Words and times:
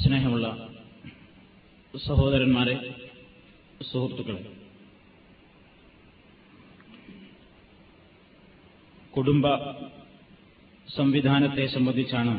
സ്നേഹമുള്ള 0.00 0.46
സഹോദരന്മാരെ 1.94 2.74
സുഹൃത്തുക്കളെ 3.80 4.42
കുടുംബ 9.14 9.46
സംവിധാനത്തെ 10.88 11.66
സംബന്ധിച്ചാണ് 11.66 12.34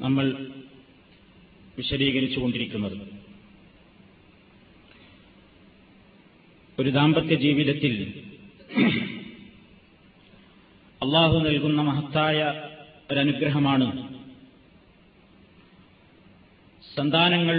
നമ്മൾ 0.00 0.26
വിശദീകരിച്ചുകൊണ്ടിരിക്കുന്നത് 1.78 2.96
ഒരു 6.78 6.90
ദാമ്പത്യ 6.90 7.36
ജീവിതത്തിൽ 7.36 7.94
അള്ളാഹു 11.00 11.38
നൽകുന്ന 11.38 11.82
മഹത്തായ 11.82 12.38
ഒരനുഗ്രഹമാണ് 13.10 13.88
സന്താനങ്ങൾ 16.96 17.58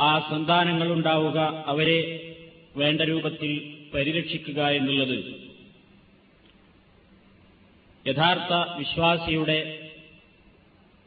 ആ 0.00 0.18
സന്താനങ്ങൾ 0.30 0.92
ഉണ്ടാവുക 0.92 1.64
അവരെ 1.66 2.00
വേണ്ട 2.76 3.00
രൂപത്തിൽ 3.00 3.52
പരിരക്ഷിക്കുക 3.94 4.62
എന്നുള്ളത് 4.68 5.18
യഥാർത്ഥ 8.06 8.78
വിശ്വാസിയുടെ 8.78 9.58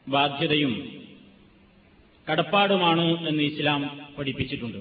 ബാധ്യതയും 0.08 0.72
കടപ്പാടുമാണ് 2.26 3.28
എന്ന് 3.28 3.42
ഇസ്ലാം 3.42 4.08
പഠിപ്പിച്ചിട്ടുണ്ട്. 4.18 4.78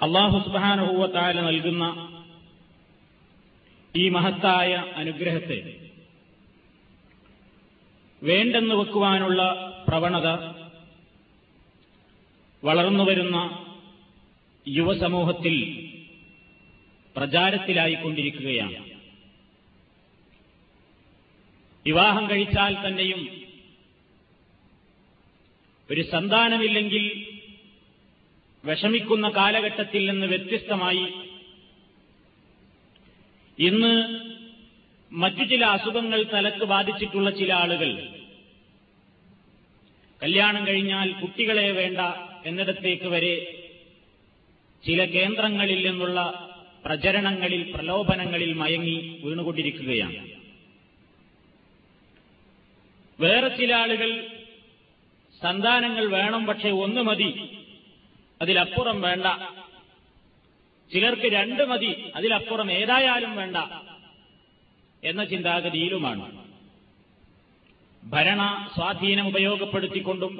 അള്ളാഹു 0.00 0.38
സുബാനുഭൂവത്തായ 0.38 1.32
നൽകുന്ന 1.32 1.84
ഈ 3.96 4.08
മഹത്തായ 4.08 4.84
അനുഗ്രഹത്തെ 4.96 5.89
വേണ്ടെന്ന് 8.22 8.74
വെക്കുവാനുള്ള 8.74 9.42
പ്രവണത 9.88 10.28
വളർന്നുവരുന്ന 12.64 13.66
യുവസമൂഹത്തിൽ 14.68 15.54
പ്രചാരത്തിലായിക്കൊണ്ടിരിക്കുകയാണ്. 17.16 18.90
വിവാഹം 21.86 22.30
കഴിച്ചാൽ 22.30 22.76
തന്നെയും 22.86 23.22
ഒരു 25.90 26.02
സന്താനമില്ലെങ്കിൽ 26.10 27.04
വിഷമിക്കുന്ന 28.64 29.28
കാലഘട്ടത്തിൽ 29.28 30.10
നിന്ന് 30.10 30.26
വ്യത്യസ്തമായി 30.26 31.06
ഇന്ന് 33.58 33.94
മറ്റു 35.12 35.44
ചില 35.44 35.64
അസുഖങ്ങൾ 35.64 36.22
തലക്ക് 36.22 36.64
ബാധിച്ചിട്ടുള്ള 36.64 37.30
ചില 37.30 37.54
ആളുകൾ. 37.54 38.08
കല്യാണം 40.22 40.66
കഴിഞ്ഞാൽ 40.66 41.12
കുട്ടികളെ 41.12 41.70
വേണ്ട 41.70 41.98
എന്നിടത്തേക്ക് 42.46 43.06
വരെ 43.06 43.34
ചില 44.86 45.04
കേന്ദ്രങ്ങളിൽ 45.04 45.90
നിന്നുള്ള 45.90 46.46
പ്രചരണങ്ങളിൽ 46.84 47.72
പ്രലോഭനങ്ങളിൽ 47.74 48.52
മയങ്ങി 48.52 49.20
വീണുകൊണ്ടിരിക്കുകയാണ്. 49.24 50.30
വേറെ 53.20 53.48
ചില 53.48 53.74
ആളുകൾ 53.74 54.26
സന്താനങ്ങൾ 55.42 56.10
വേണം 56.10 56.46
പക്ഷേ 56.46 56.70
ഒന്ന് 56.70 57.00
മതി 57.00 57.58
അതിലപ്പുറം 58.42 59.00
വേണ്ട. 59.00 59.26
ചിലർക്ക് 60.92 61.32
രണ്ട് 61.32 61.64
മതി 61.66 62.12
അതിലപ്പുറം 62.16 62.72
ഏതായാലും 62.72 63.36
വേണ്ട. 63.36 63.56
എന്ന 65.08 65.22
ചിന്താഗതിയിലുമാണ്. 65.24 66.26
ഭരണ 68.02 68.42
സ്വാധീനം 68.74 69.26
ഉപയോഗപ്പെടുത്തിക്കൊണ്ടും 69.28 70.32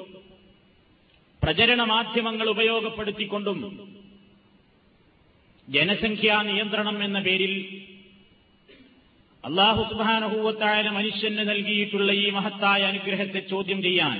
പ്രചരണ 1.42 1.82
മാധ്യമങ്ങൾ 1.82 2.46
ഉപയോഗപ്പെടുത്തിക്കൊണ്ടും 2.48 3.58
ജനസംഖ്യാ 5.68 6.36
നിയന്ത്രണം 6.42 6.96
എന്ന 7.04 7.18
പേരിൽ 7.20 7.54
അള്ളാഹു 9.44 9.82
സുബാനഹൂവത്തായ 9.90 10.88
മനുഷ്യന് 10.96 11.44
നൽകിയിട്ടുള്ള 11.50 12.10
ഈ 12.12 12.26
മഹത്തായ 12.30 12.80
അനുഗ്രഹത്തെ 12.84 13.40
ചോദ്യം 13.52 13.82
ചെയ്യാൻ 13.82 14.18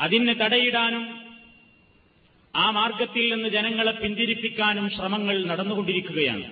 അതിന് 0.00 0.34
തടയിടാനും 0.40 1.04
ആ 2.54 2.64
മാർഗത്തിൽ 2.70 3.24
നിന്ന് 3.34 3.48
ജനങ്ങളെ 3.48 3.92
പിന്തിരിപ്പിക്കാനും 3.92 4.86
ശ്രമങ്ങൾ 4.90 5.36
നടന്നുകൊണ്ടിരിക്കുകയാണ്. 5.50 6.46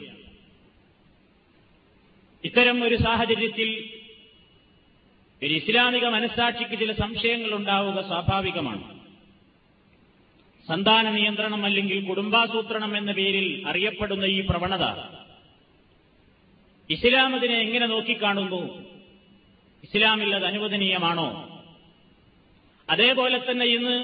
ഇത്തരം 2.45 2.85
ഒരു 2.85 2.97
സാഹചര്യത്തിൽ 2.97 3.71
ഒരു 5.43 5.55
ഇസ്ലാമിക 5.55 6.07
മനസ്സാക്ഷിക്ക് 6.07 6.79
ചില 6.79 6.93
സംശയങ്ങൾ 6.93 7.51
ഉണ്ടാവുക 7.55 8.01
സ്വാഭാവികമാണ്. 8.01 9.01
സന്താന 10.69 11.11
നിയന്ത്രണം 11.11 11.65
അല്ലെങ്കിൽ 11.65 12.07
കുടുംബാസൂത്രണം 12.07 12.97
എന്ന 12.97 13.13
പേരിൽ 13.13 13.67
അറിയപ്പെടുന്ന 13.67 14.25
ഈ 14.25 14.41
പ്രവണത 14.41 14.87
ഇസ്ലാം 16.91 17.35
അതിനെ 17.35 17.57
എങ്ങനെ 17.61 17.87
നോക്കിക്കാണുന്നു? 17.87 18.63
ഇസ്ലാമിൽ 19.85 20.35
അത് 20.35 20.45
അനുവദനീയമാണോ? 20.45 21.29
അതേപോലെ 22.89 23.39
തന്നെ 23.39 23.67
ഇന്ന് 23.67 23.97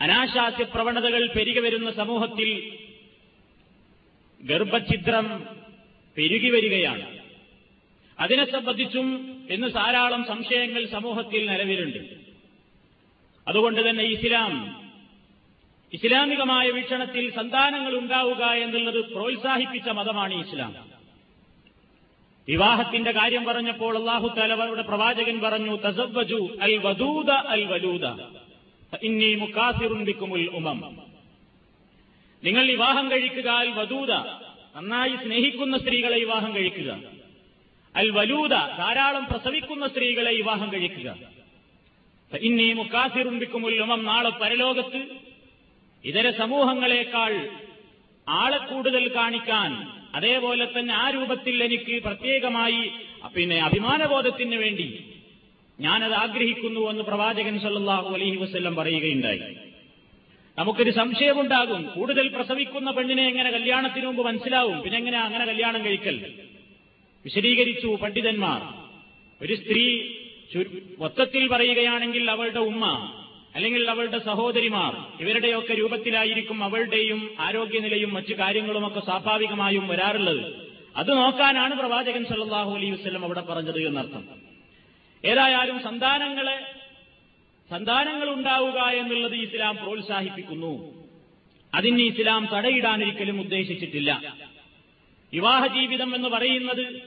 അനാശാസ്യ 0.00 0.64
പ്രവണതകൾ 0.64 1.22
പെരുകി 1.26 1.60
വരുന്ന 1.60 1.90
സമൂഹത്തിൽ 1.90 2.50
ഗർഭഛിദ്രം 4.40 5.26
പെരുകി 6.18 6.50
വരികയാണ്. 6.50 7.18
അതിനെ 8.20 8.52
സംബന്ധിച്ചും 8.52 9.36
ഇന്ന് 9.50 9.68
ധാരാളം 9.68 10.26
സംശയങ്ങൾ 10.26 10.86
സമൂഹത്തിൽ 10.86 11.50
നിലവിലുണ്ട്. 11.50 11.98
അതുകൊണ്ട് 13.48 13.90
തന്നെ 13.90 14.04
ഇസ്ലാം 14.04 14.80
ഇസ്ലാമികമായ 15.92 16.70
വീക്ഷണത്തിൽ 16.70 17.34
സന്താനങ്ങൾ 17.34 17.98
ഉണ്ടാവുക 17.98 18.44
എന്നുള്ളത് 18.44 19.12
പ്രോത്സാഹിപ്പിച്ച 19.12 19.88
മതമാണ് 19.88 20.48
ഇസ്ലാം. 20.48 20.90
വിവാഹത്തിന്റെ 22.48 23.12
കാര്യം 23.12 23.44
പറഞ്ഞപ്പോൾ 23.44 23.98
അള്ളാഹു 23.98 24.28
തലവരുടെ 24.28 24.82
പ്രവാചകൻ 24.82 25.40
പറഞ്ഞു 25.40 25.76
തസവ്വജു 25.76 26.58
അൽ 26.62 26.76
വദൂദ 26.76 27.30
അൽ 27.30 27.64
വലൂദ 27.64 28.06
ഇന്നി 29.02 29.34
മുക്കാസിറുണ്ടിക്കുമുൽ 29.34 30.50
ഉമം. 30.50 30.98
നിങ്ങൾ 32.44 32.66
വിവാഹം 32.66 33.10
കഴിക്കുക 33.10 33.48
അൽ 33.48 33.70
വദൂദ 33.70 34.10
നന്നായി 34.76 35.16
സ്നേഹിക്കുന്ന 35.16 35.78
സ്ത്രീകളെ 35.78 36.18
വിവാഹം 36.18 36.54
കഴിക്കുക. 36.54 36.90
അൽ 37.96 38.10
വലൂത 38.10 38.54
ധാരാളം 38.78 39.24
പ്രസവിക്കുന്ന 39.24 39.88
സ്ത്രീകളെ 39.88 40.32
വിവാഹം 40.32 40.72
കഴിക്കുക. 40.72 41.18
ഇന്നി 42.32 42.72
ഉമം 43.80 44.04
നാളെ 44.04 44.30
പരലോകത്ത് 44.30 45.00
ഇതര 46.04 46.30
സമൂഹങ്ങളെക്കാൾ 46.30 47.32
ആളെ 48.28 48.58
കൂടുതൽ 48.58 49.14
കാണിക്കാൻ 49.14 49.70
അതേപോലെ 50.14 50.64
തന്നെ 50.64 50.94
ആ 50.94 51.10
രൂപത്തിൽ 51.10 51.64
എനിക്ക് 51.64 52.02
പ്രത്യേകമായി 52.02 52.90
പിന്നെ 53.36 53.58
അഭിമാനബോധത്തിന് 53.58 54.56
വേണ്ടി 54.56 55.04
ഞാനത് 55.80 56.12
ആഗ്രഹിക്കുന്നു 56.12 56.80
എന്ന് 56.90 57.02
പ്രവാചകൻ 57.02 57.60
സല്ലാഹു 57.60 58.14
അലഹി 58.14 58.36
വസ്ല്ലം 58.36 58.74
പറയുകയുണ്ടായി. 58.74 59.42
നമുക്കൊരു 60.60 60.90
സംശയമുണ്ടാകും. 60.90 61.90
കൂടുതൽ 61.94 62.28
പ്രസവിക്കുന്ന 62.28 62.90
പെണ്ണിനെ 62.90 63.26
എങ്ങനെ 63.26 63.50
കല്യാണത്തിന് 63.50 64.06
മുമ്പ് 64.06 64.26
മനസ്സിലാവും? 64.26 64.80
പിന്നെ 64.80 64.98
എങ്ങനെ 64.98 65.18
അങ്ങനെ 65.18 65.44
കല്യാണം 65.44 65.84
കഴിക്കൽ? 65.84 66.32
വിശദീകരിച്ചു 67.24 67.98
പണ്ഡിതന്മാർ. 68.02 68.60
ഒരു 69.44 69.54
സ്ത്രീ 69.54 70.02
മൊത്തത്തിൽ 70.98 71.48
പറയുകയാണെങ്കിൽ 71.48 72.30
അവളുടെ 72.30 72.58
ഉമ്മ 72.58 73.14
അല്ലെങ്കിൽ 73.54 73.90
അവളുടെ 73.90 74.18
സഹോദരിമാർ 74.18 75.22
ഇവരുടെയൊക്കെ 75.22 75.74
രൂപത്തിലായിരിക്കും 75.74 76.64
അവളുടെയും 76.64 77.30
ആരോഗ്യനിലയും 77.40 78.14
മറ്റു 78.14 78.34
കാര്യങ്ങളുമൊക്കെ 78.34 79.00
സ്വാഭാവികമായും 79.00 79.88
വരാറുള്ളത്. 79.88 80.54
അത് 80.96 81.10
നോക്കാനാണ് 81.12 81.74
പ്രവാചകൻ 81.74 82.24
സല്ലാഹു 82.24 82.74
അലൈഹി 82.76 82.90
വസ്ലം 82.90 83.24
അവിടെ 83.24 83.40
പറഞ്ഞത് 83.40 83.86
എന്നർത്ഥം. 83.86 84.24
ഏതായാലും 85.24 85.82
സന്താനങ്ങളെ 85.82 86.79
സന്താനങ്ങൾ 87.70 88.30
ഉണ്ടാവുക 88.30 88.78
എന്നുള്ളത് 88.78 89.34
ഇസ്ലാം 89.34 89.76
പ്രോത്സാഹിപ്പിക്കുന്നു. 89.76 91.00
അതിന് 91.74 92.02
ഇസ്ലാം 92.02 92.48
തടയിടാനൊരിക്കലും 92.54 93.40
ഉദ്ദേശിച്ചിട്ടില്ല. 93.40 94.36
വിവാഹ 95.32 95.66
ജീവിതം 95.66 96.14
എന്ന് 96.14 96.28
പറയുന്നത് 96.28 97.02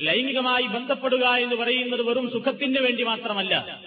ലൈംഗികമായി 0.00 0.66
ബന്ധപ്പെടുക 0.66 1.24
എന്ന് 1.26 1.56
പറയുന്നത് 1.56 2.02
വെറും 2.02 2.30
സുഖത്തിന് 2.30 2.78
വേണ്ടി 2.78 3.02
മാത്രമല്ല. 3.02 3.82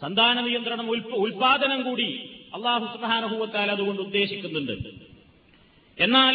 സന്താന 0.00 0.40
നിയന്ത്രണം 0.40 0.90
ഉൽപാദനം 0.90 1.82
കൂടി 1.82 2.30
അള്ളാഹു 2.54 2.96
സുഹാനുഭൂവത്താൽ 2.96 3.70
അതുകൊണ്ട് 3.70 4.02
ഉദ്ദേശിക്കുന്നുണ്ട്. 4.02 4.72
എന്നാൽ 5.98 6.34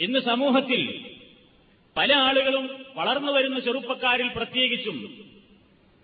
ഇന്ന് 0.00 0.18
സമൂഹത്തിൽ 0.18 1.10
പല 1.96 2.14
ആളുകളും 2.14 2.84
വളർന്നു 2.96 3.32
വരുന്ന 3.32 3.58
ചെറുപ്പക്കാരിൽ 3.58 4.28
പ്രത്യേകിച്ചും 4.36 5.29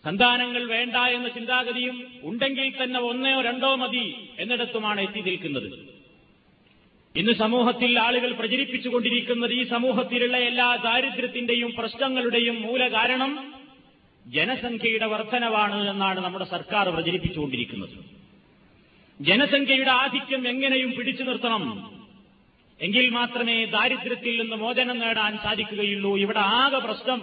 സന്താനങ്ങൾ 0.06 0.64
വേണ്ട 0.64 0.96
എന്ന 0.96 1.28
ചിന്താഗതിയും 1.28 2.04
ഉണ്ടെങ്കിൽ 2.22 2.82
തന്നെ 2.82 3.00
ഒന്നോ 3.00 3.40
രണ്ടോ 3.40 3.74
മതി 3.74 4.14
എന്നിടത്തുമാണ് 4.38 5.00
എത്തി 5.00 5.20
നിൽക്കുന്നത് 5.20 5.96
ഇന്ന് 7.16 7.32
സമൂഹത്തിൽ 7.32 7.98
ആളുകൾ 7.98 8.32
പ്രചരിപ്പിച്ചുകൊണ്ടിരിക്കുന്നത് 8.32 9.52
ഈ 9.52 9.62
സമൂഹത്തിലുള്ള 9.64 10.36
എല്ലാ 10.36 10.76
ദാരിദ്ര്യത്തിന്റെയും 10.76 11.72
പ്രശ്നങ്ങളുടെയും 11.78 12.62
മൂലകാരണം 12.62 13.52
ജനസംഖ്യയുടെ 14.26 15.06
വർധനവാണ് 15.06 15.90
എന്നാണ് 15.90 16.20
നമ്മുടെ 16.20 16.44
സർക്കാർ 16.44 16.88
പ്രചരിപ്പിച്ചുകൊണ്ടിരിക്കുന്നത്. 16.88 18.04
ജനസംഖ്യയുടെ 19.20 19.90
ആധിക്യം 19.90 20.48
എങ്ങനെയും 20.48 20.92
പിടിച്ചു 20.92 21.22
നിർത്തണം. 21.22 21.90
എങ്കിൽ 22.80 23.10
മാത്രമേ 23.10 23.64
ദാരിദ്ര്യത്തിൽ 23.64 24.40
നിന്ന് 24.40 24.56
മോചനം 24.56 24.98
നേടാൻ 24.98 25.38
സാധിക്കുകയുള്ളൂ. 25.38 26.18
ഇവിടെ 26.18 26.38
ആകെ 26.38 26.78
പ്രശ്നം 26.78 27.22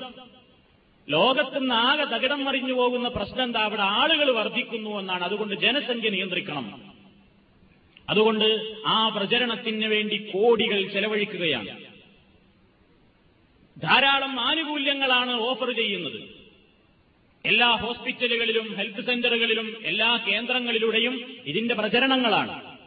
ലോകത്തുനിന്ന് 1.10 1.76
ആകെ 1.76 2.04
തകിടം 2.04 2.46
മറിഞ്ഞു 2.46 2.74
പോകുന്ന 2.74 3.08
പ്രശ്നം 3.08 3.44
എന്താ 3.44 3.60
അവിടെ 3.60 3.82
ആളുകൾ 3.82 4.32
വർദ്ധിക്കുന്നു 4.32 5.00
എന്നാണ്. 5.00 5.24
അതുകൊണ്ട് 5.24 5.56
ജനസംഖ്യ 5.56 6.10
നിയന്ത്രിക്കണം. 6.10 6.94
അതുകൊണ്ട് 8.10 8.76
ആ 8.88 9.10
പ്രചരണത്തിന് 9.10 9.86
വേണ്ടി 9.86 10.32
കോടികൾ 10.34 10.88
ചെലവഴിക്കുകയാണ്. 10.88 11.84
ധാരാളം 13.82 14.40
ആനുകൂല്യങ്ങളാണ് 14.40 15.32
ഓഫർ 15.32 15.72
ചെയ്യുന്നത്. 15.72 16.22
എല്ലാ 17.46 17.72
ഹോസ്പിറ്റലുകളിലും 17.72 18.76
ഹെൽത്ത് 18.76 19.06
സെന്ററുകളിലും 19.06 19.76
എല്ലാ 19.84 20.18
കേന്ദ്രങ്ങളിലൂടെയും 20.28 21.26
ഇതിന്റെ 21.46 21.76
പ്രചരണങ്ങളാണ്. 21.76 22.78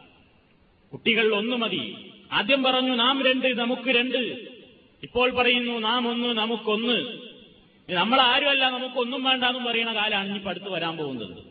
കുട്ടികൾ 0.91 1.35
ഒന്നു 1.35 1.55
മതി. 1.55 1.95
ആദ്യം 2.31 2.63
പറഞ്ഞു 2.63 2.95
നാം 2.95 3.25
രണ്ട് 3.25 3.59
നമുക്ക് 3.59 3.89
രണ്ട്. 3.89 4.17
ഇപ്പോൾ 5.03 5.31
പറയുന്നു 5.31 5.79
നാം 5.79 6.07
ഒന്ന് 6.09 6.27
നമുക്കൊന്ന് 6.27 7.26
നമ്മൾ 7.89 8.21
ആരുമല്ല 8.21 8.69
നമുക്കൊന്നും 8.69 9.23
വേണ്ടെന്നും 9.23 9.65
പറയുന്ന 9.65 9.93
കാലാണ് 9.93 10.29
ഇനി 10.29 10.47
അടുത്ത് 10.47 10.69
വരാൻ 10.69 10.97
പോകുന്നത്. 10.97 11.43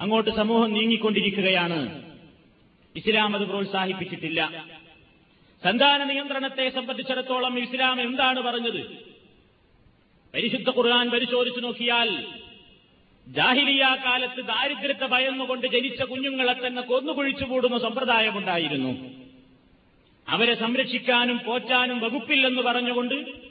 അങ്ങോട്ട് 0.00 0.30
സമൂഹം 0.30 0.72
നീങ്ങിക്കൊണ്ടിരിക്കുകയാണ്. 0.72 2.02
ഇസ്ലാം 2.96 3.36
അത് 3.36 3.42
പ്രോത്സാഹിപ്പിച്ചിട്ടില്ല. 3.42 4.66
സന്താന 5.64 6.04
നിയന്ത്രണത്തെ 6.04 6.70
സംബന്ധിച്ചിടത്തോളം 6.70 7.58
ഇസ്ലാം 7.58 8.00
എന്താണ് 8.00 8.40
പറഞ്ഞത്? 8.40 9.10
പരിശുദ്ധ 10.34 10.70
ഖുർആൻ 10.70 11.10
പരിശോധിച്ചു 11.10 11.60
നോക്കിയാൽ 11.60 12.24
ജാഹിലിയ 13.28 13.96
കാലത്ത് 14.04 14.44
ദാരിദ്ര്യത്തെ 14.44 15.06
ഭയന്നുകൊണ്ട് 15.06 15.66
ജനിച്ച 15.66 16.02
കുഞ്ഞുങ്ങളെ 16.02 16.66
തന്നെ 16.66 16.82
കൊന്നുകൊഴിച്ചു 16.82 17.44
കൂടുന്ന 17.44 17.78
സമ്പ്രദായമുണ്ടായിരുന്നു. 17.78 19.10
അവരെ 20.28 20.54
സംരക്ഷിക്കാനും 20.54 21.40
പോറ്റാനും 21.46 22.00
വകുപ്പില്ലെന്ന് 22.00 22.62
പറഞ്ഞുകൊണ്ട് 22.62 23.49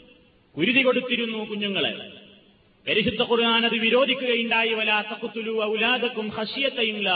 കുരുതി 0.58 0.82
കൊടുത്തിരുന്നു 0.82 1.50
കുഞ്ഞുങ്ങളെ. 1.50 2.12
പരിശുദ്ധ 2.88 3.22
ഖുർആൻ 3.22 3.66
അത് 3.66 3.74
വിരോധിക്കുകയുണ്ടായി. 3.74 4.74
വലാ 4.74 5.02
തഖുത്തുലു 5.02 5.64
ഔലാദക്കും 5.64 6.32
ഖശിയത്തയില്ല 6.38 7.10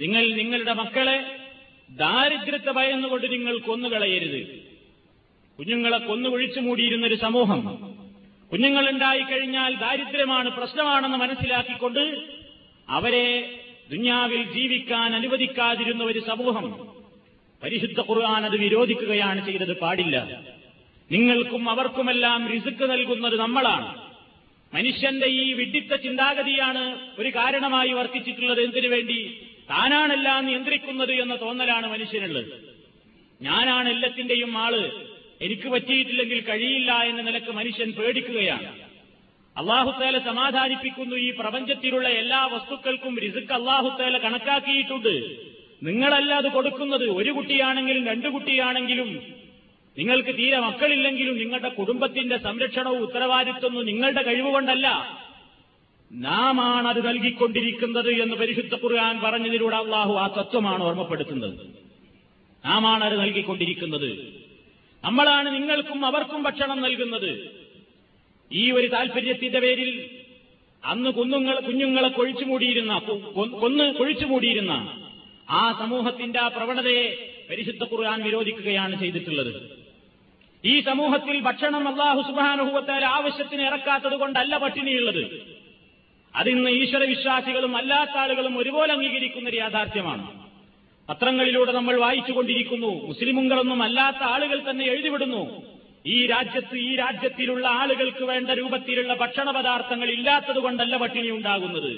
നിങ്ങൾ 0.00 0.32
നിങ്ങളുടെ 0.32 0.72
മക്കളെ 0.72 1.36
ദാരിദ്ര്യത്തെ 1.90 2.70
ഭയന്നുകൊണ്ട് 2.70 3.32
നിങ്ങൾ 3.32 3.58
കൊന്നുകളയരുത്. 3.58 4.62
കുഞ്ഞുങ്ങളെ 5.58 5.98
കൊന്നുകുഴിച്ചു 5.98 6.60
മൂടിയിരുന്നൊരു 6.60 7.14
സമൂഹം. 7.14 7.76
കുഞ്ഞുങ്ങളുണ്ടായിക്കഴിഞ്ഞാൽ 8.52 9.74
ദാരിദ്ര്യമാണ് 9.74 10.50
പ്രശ്നമാണെന്ന് 10.50 11.16
മനസ്സിലാക്കിക്കൊണ്ട് 11.16 12.16
അവരെ 12.88 13.60
ദുന്യാവിൽ 13.90 14.52
ജീവിക്കാൻ 14.52 15.14
അനുവദിക്കാതിരുന്ന 15.14 16.04
ഒരു 16.04 16.18
സമൂഹം. 16.18 16.86
പരിശുദ്ധ 17.62 18.00
ഖുർആൻ 18.00 18.44
അത് 18.44 18.56
വിരോധിക്കുകയാണ് 18.56 19.46
ചെയ്തത് 19.46 19.78
പാടില്ല. 19.78 20.42
നിങ്ങൾക്കും 21.10 21.70
അവർക്കുമെല്ലാം 21.70 22.50
റിസുക്ക് 22.52 22.90
നൽകുന്നത് 22.90 23.38
നമ്മളാണ്. 23.38 24.06
മനുഷ്യന്റെ 24.74 25.26
ഈ 25.26 25.52
വിഡിത്ത 25.52 25.94
ചിന്താഗതിയാണ് 25.94 27.10
ഒരു 27.18 27.28
കാരണമായി 27.28 27.88
വർത്തിച്ചിട്ടുള്ളത്. 27.88 28.60
എന്തിനു 28.60 28.88
വേണ്ടി? 28.88 29.46
താനാണെല്ലാം 29.70 30.46
നിയന്ത്രിക്കുന്നത് 30.46 31.12
എന്ന 31.12 31.40
തോന്നലാണ് 31.40 31.86
മനുഷ്യനുള്ളത്. 31.86 32.76
ഞാനാണ് 33.42 33.88
എല്ലാത്തിന്റെയും 33.88 34.58
ആൾ. 34.58 34.90
എനിക്ക് 35.40 35.68
പറ്റിയിട്ടില്ലെങ്കിൽ 35.68 36.40
കഴിയില്ല 36.40 36.92
എന്ന 36.92 37.22
നിലയ്ക്ക് 37.22 37.50
മനുഷ്യൻ 37.50 37.92
പേടിക്കുകയാണ്. 37.92 38.72
അള്ളാഹുത്തേല 39.56 40.18
സമാധാനിപ്പിക്കുന്നു 40.18 41.16
ഈ 41.16 41.30
പ്രപഞ്ചത്തിലുള്ള 41.30 42.08
എല്ലാ 42.08 42.46
വസ്തുക്കൾക്കും 42.46 43.18
റിസുക്ക് 43.18 43.52
അള്ളാഹുത്തേല 43.52 44.18
കണക്കാക്കിയിട്ടുണ്ട്. 44.18 45.36
നിങ്ങളല്ല 45.82 46.34
അത് 46.34 46.52
കൊടുക്കുന്നത്. 46.52 47.10
ഒരു 47.10 47.30
കുട്ടിയാണെങ്കിലും 47.30 48.06
രണ്ടു 48.06 48.28
കുട്ടിയാണെങ്കിലും 48.28 49.35
നിങ്ങൾക്ക് 49.98 50.38
തീരെ 50.38 50.58
മക്കളില്ലെങ്കിലും 50.58 51.38
നിങ്ങളുടെ 51.38 51.68
കുടുംബത്തിന്റെ 51.68 52.36
സംരക്ഷണവും 52.36 52.98
ഉത്തരവാദിത്വവും 52.98 53.86
നിങ്ങളുടെ 53.86 54.22
കഴിവുകൊണ്ടല്ല. 54.22 55.18
നാമാണ് 56.12 56.88
അത് 56.88 57.06
നൽകിക്കൊണ്ടിരിക്കുന്നത് 57.08 58.10
എന്ന് 58.10 58.36
പരിശുദ്ധ 58.36 58.74
ഖുർആൻ 58.74 59.20
പറഞ്ഞതിലൂടെ 59.20 59.76
അള്ളാഹു 59.76 60.14
ആ 60.14 60.26
തത്വമാണ് 60.26 60.82
ഓർമ്മപ്പെടുത്തുന്നത്. 60.82 61.60
നാമാണ് 62.64 63.04
അത് 63.04 63.20
നൽകിക്കൊണ്ടിരിക്കുന്നത്. 63.20 64.38
നമ്മളാണ് 65.04 65.54
നിങ്ങൾക്കും 65.54 66.06
അവർക്കും 66.06 66.42
ഭക്ഷണം 66.42 66.82
നൽകുന്നത്. 66.82 67.50
ഈ 68.52 68.70
ഒരു 68.70 68.86
താൽപര്യത്തിന്റെ 68.86 69.60
പേരിൽ 69.60 70.10
അന്ന് 70.84 71.10
കുന്നുങ്ങൾ 71.10 71.60
കുഞ്ഞുങ്ങളെ 71.60 72.08
കൊഴിച്ചുമൂടിയിരുന്ന 72.08 72.98
കൊന്ന് 73.60 73.94
കൊഴിച്ചുമൂടിയിരുന്ന 73.94 75.02
ആ 75.50 75.76
സമൂഹത്തിന്റെ 75.78 76.40
ആ 76.40 76.48
പ്രവണതയെ 76.48 77.32
പരിശുദ്ധ 77.50 77.82
ഖുർആൻ 77.82 78.22
വിരോധിക്കുകയാണ് 78.22 79.00
ചെയ്തിട്ടുള്ളത്. 79.00 79.75
ഈ 80.66 80.80
സമൂഹത്തിൽ 80.80 81.40
ഭക്ഷണം 81.40 81.88
അള്ളാഹു 81.88 82.22
സുബാനുഭവത്താൽ 82.22 83.04
ആവശ്യത്തിന് 83.04 83.62
ഇറക്കാത്തത് 83.62 84.16
കൊണ്ടല്ല 84.16 84.56
പട്ടിണിയുള്ളത്. 84.56 85.56
അതിന്ന് 86.36 86.70
ഈശ്വര 86.70 87.04
വിശ്വാസികളും 87.04 87.76
അല്ലാത്ത 87.76 88.10
ആളുകളും 88.10 88.58
ഒരുപോലെ 88.58 88.92
അംഗീകരിക്കുന്ന 88.92 89.48
ഒരു 89.48 89.56
യാഥാർത്ഥ്യമാണ്. 89.56 90.46
പത്രങ്ങളിലൂടെ 91.08 91.72
നമ്മൾ 91.72 92.00
വായിച്ചുകൊണ്ടിരിക്കുന്നു 92.00 93.06
മുസ്ലിമുകളൊന്നും 93.06 93.82
അല്ലാത്ത 93.82 94.16
ആളുകൾ 94.20 94.70
തന്നെ 94.70 94.84
എഴുതിവിടുന്നു. 94.84 95.62
ഈ 96.06 96.26
രാജ്യത്ത് 96.26 96.76
ഈ 96.76 96.96
രാജ്യത്തിലുള്ള 96.96 97.68
ആളുകൾക്ക് 97.68 98.24
വേണ്ട 98.24 98.50
രൂപത്തിലുള്ള 98.50 99.14
ഭക്ഷണ 99.14 99.50
പദാർത്ഥങ്ങൾ 99.50 100.10
ഇല്ലാത്തത് 100.10 100.58
കൊണ്ടല്ല 100.58 100.96
പട്ടിണി 100.96 101.30
ഉണ്ടാകുന്നത്. 101.30 101.92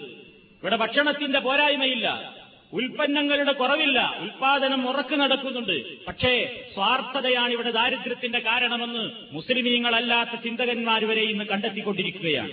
ഇവിടെ 0.63 0.77
ഭക്ഷണത്തിന്റെ 0.77 1.39
പോരായ്മയില്ല. 1.39 2.38
ഉൽപ്പന്നങ്ങളുടെ 2.73 3.53
കുറവില്ല. 3.53 4.17
ഉൽപാദനം 4.21 4.89
ഉറക്കു 4.89 5.17
നടക്കുന്നുണ്ട്. 5.17 6.07
പക്ഷേ 6.07 6.63
സ്വാർത്ഥതയാണ് 6.75 7.53
ഇവിടെ 7.53 7.71
ദാരിദ്ര്യത്തിന്റെ 7.71 8.39
കാരണമെന്ന് 8.39 9.11
മുസ്ലിമീങ്ങളല്ലാത്ത 9.33 10.31
ചിന്തകന്മാർ 10.45 11.05
വരെ 11.05 11.23
ഇന്ന് 11.23 11.45
കണ്ടെത്തിക്കൊണ്ടിരിക്കുകയാണ്. 11.45 12.53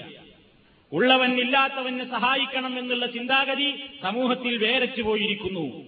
ഉള്ളവൻ 0.92 1.40
ഇല്ലാത്തവന് 1.40 2.06
സഹായിക്കണം 2.10 2.80
എന്നുള്ള 2.80 3.06
ചിന്താഗതി 3.06 3.74
സമൂഹത്തിൽ 4.04 4.58
വേരച്ചു 4.58 5.02
പോയിരിക്കുന്നു. 5.02 5.84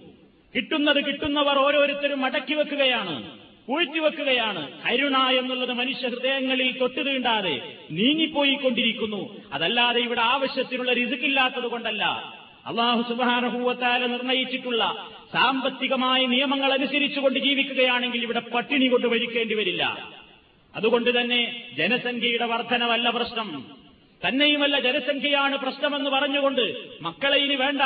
കിട്ടുന്നത് 0.54 1.04
കിട്ടുന്നവർ 1.04 1.58
ഓരോരുത്തരും 1.58 2.24
അടക്കി 2.24 2.54
വെക്കുകയാണ് 2.54 3.38
പൂഴ്ത്തിവെക്കുകയാണ് 3.68 4.82
കരുണ 4.86 5.16
എന്നുള്ളത് 5.16 5.72
മനുഷ്യ 5.72 6.08
ഹൃദയങ്ങളിൽ 6.08 6.78
തൊട്ടു 6.78 7.00
തീണ്ടാതെ 7.00 7.76
നീങ്ങിപ്പോയിക്കൊണ്ടിരിക്കുന്നു. 7.90 9.36
അതല്ലാതെ 9.52 10.00
ഇവിടെ 10.00 10.20
ആവശ്യത്തിനുള്ള 10.20 10.92
രിസുക്കില്ലാത്തത് 10.92 11.66
കൊണ്ടല്ല 11.66 12.37
അള്ളാഹു 12.68 13.02
സുബാനഹൂവത്താല 13.08 14.06
നിർണയിച്ചിട്ടുള്ള 14.06 15.08
സാമ്പത്തികമായ 15.32 16.26
നിയമങ്ങൾ 16.26 16.72
അനുസരിച്ചുകൊണ്ട് 16.72 17.38
ജീവിക്കുകയാണെങ്കിൽ 17.38 18.22
ഇവിടെ 18.22 18.40
പട്ടിണി 18.40 18.86
കൊണ്ട് 18.86 19.06
ഭരിക്കേണ്ടി 19.06 19.54
വരില്ല. 19.54 20.08
അതുകൊണ്ട് 20.74 21.20
തന്നെ 21.20 21.64
ജനസംഖ്യയുടെ 21.78 22.46
വർധനവല്ല 22.46 23.10
പ്രശ്നം. 23.10 23.66
തന്നെയുമല്ല 24.26 24.80
ജനസംഖ്യയാണ് 24.80 25.58
പ്രശ്നമെന്ന് 25.58 26.10
പറഞ്ഞുകൊണ്ട് 26.10 26.88
മക്കളെ 27.02 27.38
ഇനി 27.38 27.54
വേണ്ട 27.54 27.80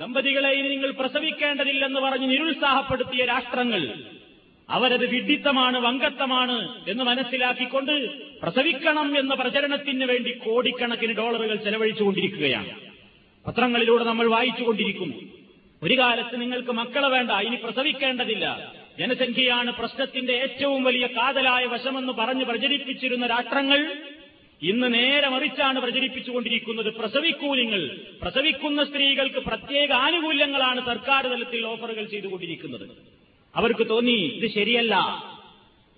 ദമ്പതികളെ 0.00 0.52
ഇനി 0.52 0.68
നിങ്ങൾ 0.68 0.90
പ്രസവിക്കേണ്ടതില്ലെന്ന് 0.90 2.00
പറഞ്ഞ് 2.00 2.30
നിരുത്സാഹപ്പെടുത്തിയ 2.30 3.24
രാഷ്ട്രങ്ങൾ 3.24 3.94
അവരത് 4.70 5.06
വിഡിത്തമാണ് 5.06 5.78
വങ്കത്തമാണ് 5.78 6.84
എന്ന് 6.88 7.04
മനസ്സിലാക്കിക്കൊണ്ട് 7.04 7.92
പ്രസവിക്കണം 8.42 9.18
എന്ന 9.18 9.34
പ്രചരണത്തിന് 9.34 10.04
വേണ്ടി 10.04 10.30
കോടിക്കണക്കിന് 10.30 11.12
ഡോളറുകൾ 11.12 11.56
ചെലവഴിച്ചുകൊണ്ടിരിക്കുകയാണ്. 11.56 12.85
പത്രങ്ങളിലൂടെ 13.46 14.04
നമ്മൾ 14.04 14.26
വായിച്ചുകൊണ്ടിരിക്കുന്നു. 14.26 15.16
ഒരു 15.82 15.98
കാലത്ത് 15.98 16.40
നിങ്ങൾക്ക് 16.40 16.72
മക്കളെ 16.72 17.08
വേണ്ട 17.08 17.30
ഇനി 17.30 17.56
പ്രസവിക്കേണ്ടതില്ല. 17.56 18.74
ജനസംഖ്യയാണ് 18.98 19.72
പ്രശ്നത്തിന്റെ 19.72 20.32
ഏറ്റവും 20.32 20.84
വലിയ 20.84 21.06
കാതലായ 21.06 21.64
വശമെന്ന് 21.64 22.12
പറഞ്ഞ് 22.12 22.44
പ്രചരിപ്പിച്ചിരുന്ന 22.44 23.26
രാഷ്ട്രങ്ങൾ 23.26 24.02
ഇന്ന് 24.62 24.94
നേരെ 24.94 25.28
മറിച്ചാണ് 25.28 25.80
പ്രചരിപ്പിച്ചുകൊണ്ടിരിക്കുന്നത്. 25.80 26.94
പ്രസവിക്കൂലിങ്ങൾ 26.94 28.00
പ്രസവിക്കുന്ന 28.22 28.84
സ്ത്രീകൾക്ക് 28.84 29.36
പ്രത്യേക 29.36 29.92
ആനുകൂല്യങ്ങളാണ് 29.92 30.86
സർക്കാർ 30.86 31.26
തലത്തിൽ 31.26 31.66
ഓഫറുകൾ 31.66 32.04
ചെയ്തുകൊണ്ടിരിക്കുന്നത്. 32.04 32.88
അവർക്ക് 33.56 33.88
തോന്നി 33.88 34.12
ഇത് 34.12 34.50
ശരിയല്ല. 34.50 34.96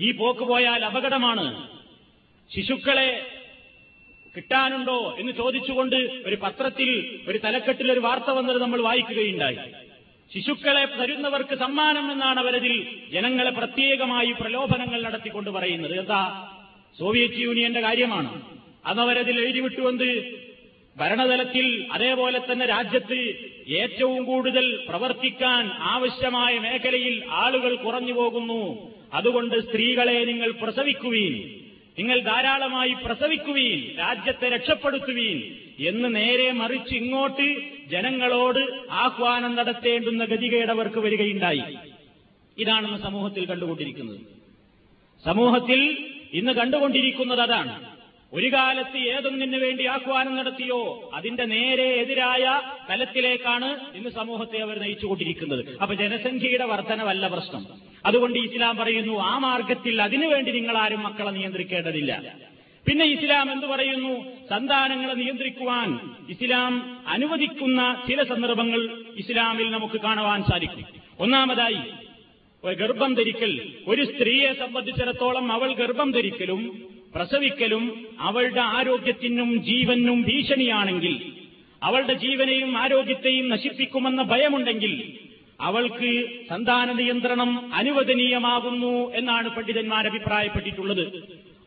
ഈ 0.00 0.12
പോക്ക് 0.12 0.40
പോയാൽ 0.40 0.84
അപകടമാണ്. 0.84 1.68
ശിശുക്കളെ 2.54 3.37
കിട്ടാനുണ്ടോ 4.38 5.16
എന്ന് 5.18 5.32
ചോദിച്ചുകൊണ്ട് 5.32 5.96
ഒരു 6.26 6.38
പത്രത്തിൽ 6.42 7.20
ഒരു 7.28 7.38
തലക്കെട്ടിൽ 7.38 7.92
ഒരു 7.92 8.00
വാർത്ത 8.00 8.30
വന്നത് 8.30 8.62
നമ്മൾ 8.62 8.80
വായിക്കുകയുണ്ടായി. 8.80 9.56
ശിശുക്കളെ 10.34 10.84
തരുന്നവർക്ക് 10.84 11.58
സമ്മാനം 11.58 12.12
എന്നാണ് 12.12 12.38
അവരതിൽ 12.38 12.86
ജനങ്ങളെ 13.12 13.50
പ്രത്യേകമായി 13.50 14.32
പ്രലോഭനങ്ങൾ 14.32 15.02
നടത്തിക്കൊണ്ട് 15.02 15.50
പറയുന്നത്. 15.50 15.98
എന്താ? 15.98 16.50
സോവിയറ്റ് 16.98 17.34
യൂണിയന്റെ 17.34 17.80
കാര്യമാണ്. 17.80 18.42
അതവരതിൽ 18.86 19.40
എഴുതിവിട്ടുകൊണ്ട് 19.40 20.34
ഭരണതലത്തിൽ 20.96 21.86
അതേപോലെ 21.92 22.38
തന്നെ 22.38 22.66
രാജ്യത്ത് 22.66 23.34
ഏറ്റവും 23.68 24.24
കൂടുതൽ 24.24 24.86
പ്രവർത്തിക്കാൻ 24.88 25.70
ആവശ്യമായ 25.78 26.58
മേഖലയിൽ 26.58 27.24
ആളുകൾ 27.30 27.74
കുറഞ്ഞു 27.74 28.12
പോകുന്നു 28.12 28.92
അതുകൊണ്ട് 29.12 29.70
സ്ത്രീകളെ 29.70 30.24
നിങ്ങൾ 30.24 30.50
പ്രസവിക്കുവീൻ. 30.50 31.67
നിങ്ങൾ 31.98 32.20
ധാരാളമായി 32.20 32.94
പ്രസവിക്കുവീൻ 33.04 33.98
രാജ്യത്തെ 33.98 34.48
രക്ഷപ്പെടുത്തുവീൻ 34.48 35.54
എന്ന് 35.88 36.16
നേരെ 36.16 36.52
മറിച്ച് 36.52 36.94
ഇങ്ങോട്ട് 36.94 37.56
ജനങ്ങളോട് 37.88 38.90
ആഹ്വാനം 38.90 39.54
നടത്തേണ്ടുന്ന 39.54 40.24
ഗതികേടവർക്ക് 40.24 40.98
വരികയുണ്ടായി. 40.98 41.62
ഇതാണെന്ന് 42.58 42.98
സമൂഹത്തിൽ 42.98 43.46
കണ്ടുകൊണ്ടിരിക്കുന്നത്. 43.46 44.20
സമൂഹത്തിൽ 45.24 46.08
ഇന്ന് 46.32 46.52
കണ്ടുകൊണ്ടിരിക്കുന്നത് 46.52 47.40
അതാണ്. 47.40 47.97
ഒരു 48.32 48.52
കാലത്ത് 48.52 48.96
ഏതൊന്നിനു 48.96 49.58
വേണ്ടി 49.58 49.84
ആഹ്വാനം 49.84 50.36
നടത്തിയോ 50.36 51.10
അതിന്റെ 51.14 51.44
നേരെ 51.44 51.84
എതിരായ 51.84 52.62
തലത്തിലേക്കാണ് 52.90 53.96
ഇന്ന് 53.96 54.10
സമൂഹത്തെ 54.10 54.58
അവർ 54.58 54.78
നയിച്ചുകൊണ്ടിരിക്കുന്നത്. 54.78 55.78
അപ്പൊ 55.78 55.94
ജനസംഖ്യയുടെ 55.94 56.64
വർധനവല്ല 56.64 57.28
പ്രശ്നം. 57.28 57.66
അതുകൊണ്ട് 58.06 58.38
ഇസ്ലാം 58.38 58.76
പറയുന്നു 58.76 59.14
ആ 59.20 59.38
മാർഗത്തിൽ 59.38 60.02
അതിനുവേണ്ടി 60.02 60.52
നിങ്ങൾ 60.52 60.76
ആരും 60.76 61.02
മക്കളെ 61.02 61.30
നിയന്ത്രിക്കേണ്ടതില്ല. 61.30 62.36
പിന്നെ 62.86 63.04
ഇസ്ലാം 63.04 63.52
എന്ത് 63.52 63.66
പറയുന്നു? 63.66 64.24
സന്താനങ്ങളെ 64.50 65.14
നിയന്ത്രിക്കുവാൻ 65.14 65.88
ഇസ്ലാം 66.30 67.00
അനുവദിക്കുന്ന 67.08 68.04
ചില 68.08 68.22
സന്ദർഭങ്ങൾ 68.22 69.04
ഇസ്ലാമിൽ 69.16 69.70
നമുക്ക് 69.70 70.00
കാണുവാൻ 70.00 70.42
സാധിക്കും. 70.42 70.86
ഒന്നാമതായി 71.20 71.80
ഗർഭം 72.74 73.14
ധരിക്കൽ. 73.14 73.72
ഒരു 73.88 74.02
സ്ത്രീയെ 74.04 74.52
സംബന്ധിച്ചിടത്തോളം 74.52 75.52
അവൾ 75.52 75.72
ഗർഭം 75.72 76.12
ധരിക്കലും 76.12 76.62
പ്രസവിക്കലും 77.14 78.06
അവളുടെ 78.20 78.60
ആരോഗ്യത്തിനും 78.60 79.64
ജീവനും 79.64 80.22
ഭീഷണിയാണെങ്കിൽ 80.22 81.32
അവളുടെ 81.82 82.12
ജീവനെയും 82.12 82.78
ആരോഗ്യത്തെയും 82.78 83.48
നശിപ്പിക്കുമെന്ന 83.48 84.22
ഭയമുണ്ടെങ്കിൽ 84.22 85.12
അവൾക്ക് 85.60 86.24
സന്താന 86.48 86.92
നിയന്ത്രണം 86.92 87.74
അനുവദനീയമാകുന്നു 87.74 89.14
എന്നാണ് 89.14 89.48
പണ്ഡിതന്മാർ 89.48 90.06
അഭിപ്രായപ്പെട്ടിട്ടുള്ളത്. 90.06 91.04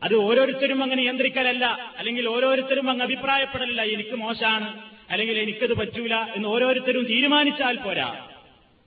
അത് 0.02 0.14
ഓരോരുത്തരും 0.14 0.82
അങ്ങനെ 0.82 1.02
നിയന്ത്രിക്കലല്ല 1.02 1.92
അല്ലെങ്കിൽ 1.98 2.28
ഓരോരുത്തരും 2.28 2.90
അങ്ങ് 2.90 3.04
അഭിപ്രായപ്പെടലില്ല 3.04 3.82
എനിക്ക് 3.82 4.16
മോശമാണ് 4.16 4.82
അല്ലെങ്കിൽ 5.10 5.38
എനിക്കത് 5.38 5.76
പറ്റൂല 5.76 6.14
എന്ന് 6.14 6.48
ഓരോരുത്തരും 6.48 7.04
തീരുമാനിച്ചാൽ 7.04 7.76
പോരാ. 7.76 8.26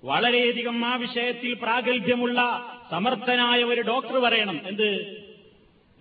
വളരെയധികം 0.04 0.86
ആ 0.86 0.96
വിഷയത്തിൽ 0.96 1.54
പ്രാഗൽഭ്യമുള്ള 1.54 2.66
സമർത്ഥനായ 2.92 3.64
ഒരു 3.64 3.82
ഡോക്ടർ 3.82 4.18
പറയണം. 4.18 4.60
എന്ത്? 4.68 4.90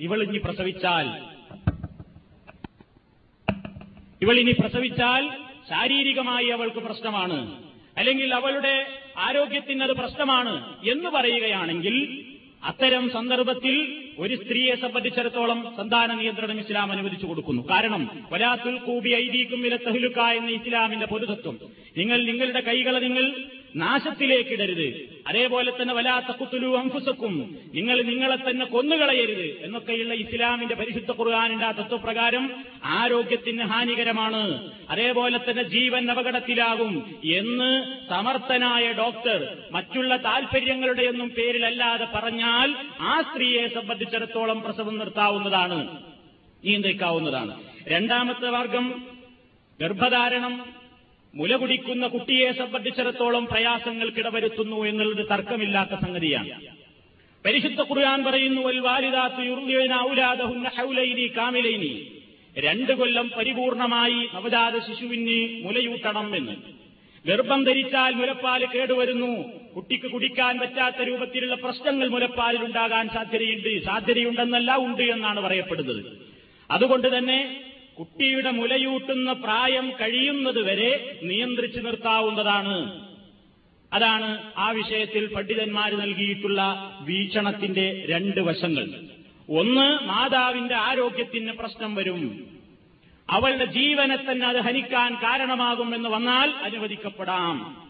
ഇവൾ 0.01 0.23
ഇനി 0.23 0.39
പ്രസവിച്ചാൽ 0.39 1.07
ഇവളിനി 4.23 4.53
പ്രസവിച്ചാൽ 4.53 5.23
ശാരീരികമായി 5.69 6.49
അവൾക്ക് 6.49 6.77
പ്രശ്നമാണ്. 6.77 7.39
അല്ലെങ്കിൽ 7.99 8.35
അവളുടെ 8.35 8.87
ആരോഗ്യത്തിന് 9.17 9.83
അത് 9.83 9.93
പ്രശ്നമാണ് 9.93 10.55
എന്ന് 10.89 11.09
പറയുകയാണെങ്കിൽ 11.09 11.97
അത്തരം 12.65 13.11
സന്ദർഭത്തിൽ 13.11 13.75
ഒരു 14.19 14.35
സ്ത്രീയെ 14.37 14.75
സംബന്ധിച്ചിടത്തോളം 14.75 15.77
സന്താന 15.77 16.15
നിയന്ത്രണം 16.15 16.59
ഇസ്ലാം 16.61 16.93
അനുവദിച്ചു 16.93 17.27
കൊടുക്കുന്നു. 17.27 17.63
കാരണം 17.71 18.03
വലാത്തുൽ 18.33 18.79
കൂബി 18.79 19.11
ഐദീക്കും 19.11 19.63
വിലത്തഹുലുക്ക 19.63 20.21
എന്ന 20.39 20.51
ഇസ്ലാമിന്റെ 20.51 21.07
പൊതുതത്വം. 21.07 21.59
നിങ്ങൾ 21.99 22.25
നിങ്ങളുടെ 22.25 22.61
കൈകളെ 22.61 22.99
നിങ്ങൾ 22.99 23.27
നാശത്തിലേക്കിടരുത്. 23.77 25.15
അതേപോലെ 25.27 25.73
തന്നെ 25.83 25.95
വലാത്ത 25.95 26.27
കുത്തുലു 26.27 26.77
അംഫുസക്കും. 26.77 27.59
നിങ്ങൾ 27.75 28.03
നിങ്ങളെ 28.03 28.37
തന്നെ 28.37 28.67
കൊന്നുകളയരുത് 28.67 29.65
എന്നൊക്കെയുള്ള 29.65 30.15
ഇസ്ലാമിന്റെ 30.15 30.75
പരിശുദ്ധ 30.75 31.11
കുറുകാനുണ്ട് 31.11 31.65
ആ 31.65 31.71
തത്വപ്രകാരം 31.71 32.65
ആരോഗ്യത്തിന് 32.85 33.63
ഹാനികരമാണ്. 33.63 34.71
അതേപോലെ 34.91 35.39
തന്നെ 35.39 35.63
ജീവൻ 35.63 36.11
അപകടത്തിലാകും 36.11 37.15
എന്ന് 37.25 37.85
സമർത്ഥനായ 38.09 38.93
ഡോക്ടർ 38.93 39.59
മറ്റുള്ള 39.71 40.17
താൽപര്യങ്ങളുടെ 40.17 41.03
ഒന്നും 41.03 41.29
പേരിലല്ലാതെ 41.29 42.07
പറഞ്ഞാൽ 42.15 42.75
ആ 43.01 43.23
സ്ത്രീയെ 43.23 43.69
സംബന്ധിച്ചിടത്തോളം 43.69 44.63
പ്രസവം 44.63 44.99
നിർത്താവുന്നതാണ്. 44.99 46.03
നിയന്ത്രിക്കാവുന്നതാണ്. 46.65 47.61
രണ്ടാമത്തെ 47.89 48.51
വർഗം 48.51 49.07
ഗർഭധാരണം. 49.81 50.84
മുല 51.35 51.57
കുടിക്കുന്ന 51.57 52.07
കുട്ടിയെ 52.07 52.53
സംബന്ധിച്ചിടത്തോളം 52.53 53.47
പ്രയാസങ്ങൾക്കിടവരുത്തുന്നു 53.47 54.85
എന്നുള്ളത് 54.85 55.27
തർക്കമില്ലാത്ത 55.31 55.91
സംഗതിയാണ്. 56.01 56.67
പരിശുദ്ധ 57.45 57.81
ഖുർആൻ 57.81 58.25
പറയുന്നു 58.25 58.63
കാമിലൈനി. 61.37 62.13
രണ്ട് 62.59 62.93
കൊല്ലം 62.93 63.31
പരിപൂർണമായി 63.37 64.29
നവജാത 64.35 64.79
ശിശുവിന് 64.79 65.67
മുലയൂട്ടണം 65.67 66.37
എന്ന്. 66.37 66.53
ഗർഭം 67.27 67.65
ധരിച്ചാൽ 67.65 68.15
മുലപ്പാൽ 68.15 68.67
കേടുവരുന്നു. 68.67 69.45
കുട്ടിക്ക് 69.77 70.07
കുടിക്കാൻ 70.07 70.59
പറ്റാത്ത 70.59 71.03
രൂപത്തിലുള്ള 71.03 71.55
പ്രശ്നങ്ങൾ 71.55 72.09
മുലപ്പാലിൽ 72.09 72.65
ഉണ്ടാകാൻ 72.65 73.09
സാധ്യതയുണ്ട്. 73.09 73.85
സാധ്യതയുണ്ടെന്നല്ല 73.85 74.77
ഉണ്ട് 74.77 75.03
എന്നാണ് 75.03 75.41
പറയപ്പെടുന്നത്. 75.41 76.05
അതുകൊണ്ട് 76.71 77.19
തന്നെ 77.19 77.61
കുട്ടിയുടെ 77.99 78.51
മുലയൂട്ടുന്ന 78.51 79.33
പ്രായം 79.33 79.93
കഴിയുന്നതുവരെ 80.01 81.21
നിയന്ത്രിച്ചു 81.23 81.81
നിർത്താവുന്നതാണ്. 81.81 83.05
അതാണ് 83.93 84.53
ആ 84.57 84.71
വിഷയത്തിൽ 84.71 85.27
പണ്ഡിതന്മാർ 85.27 85.95
നൽകിയിട്ടുള്ള 85.95 86.91
വീക്ഷണത്തിന്റെ 87.01 88.07
രണ്ട് 88.09 88.41
വശങ്ങൾ. 88.41 88.87
ഒന്ന് 89.51 90.07
മാതാവിന്റെ 90.07 90.75
ആരോഗ്യത്തിന് 90.75 91.53
പ്രശ്നം 91.53 91.95
വരും. 91.95 92.47
അവളുടെ 93.31 93.65
ജീവനെ 93.65 94.17
തന്നെ 94.17 94.47
അത് 94.47 94.57
ഹനിക്കാൻ 94.57 95.15
കാരണമാകുമെന്ന് 95.15 96.09
വന്നാൽ 96.09 96.51
അനുവദിക്കപ്പെടാം. 96.51 97.84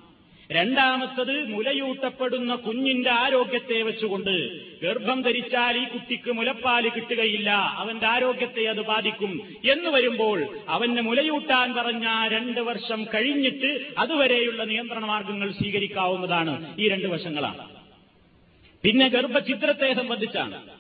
രണ്ടാമത്തത് 0.52 1.48
മുലയൂട്ടപ്പെടുന്ന 1.48 2.54
കുഞ്ഞിന്റെ 2.54 3.10
ആരോഗ്യത്തെ 3.10 3.82
വെച്ചുകൊണ്ട് 3.82 4.60
ഗർഭം 4.82 5.22
ധരിച്ചാൽ 5.22 5.78
ഈ 5.78 5.84
കുട്ടിക്ക് 5.84 6.32
മുലപ്പാൽ 6.32 6.88
കിട്ടുകയില്ല. 6.88 7.50
അവന്റെ 7.50 8.06
ആരോഗ്യത്തെ 8.06 8.64
അത് 8.64 8.80
ബാധിക്കും. 8.80 9.42
എന്ന് 9.72 9.90
വരുമ്പോൾ 9.90 10.48
അവന് 10.68 11.00
മുലയൂട്ടാൻ 11.00 11.74
പറഞ്ഞ 11.74 12.28
രണ്ട് 12.28 12.60
വർഷം 12.60 13.06
കഴിഞ്ഞിട്ട് 13.14 13.86
അതുവരെയുള്ള 13.98 14.64
നിയന്ത്രണ 14.64 15.04
മാർഗങ്ങൾ 15.04 15.52
സ്വീകരിക്കാവുന്നതാണ് 15.52 16.80
ഈ 16.80 16.88
രണ്ട് 16.88 17.06
വശങ്ങളാണ്. 17.06 17.68
പിന്നെ 18.82 19.08
ഗർഭചിത്രത്തെ 19.08 19.94
സംബന്ധിച്ചാണ്. 19.94 20.70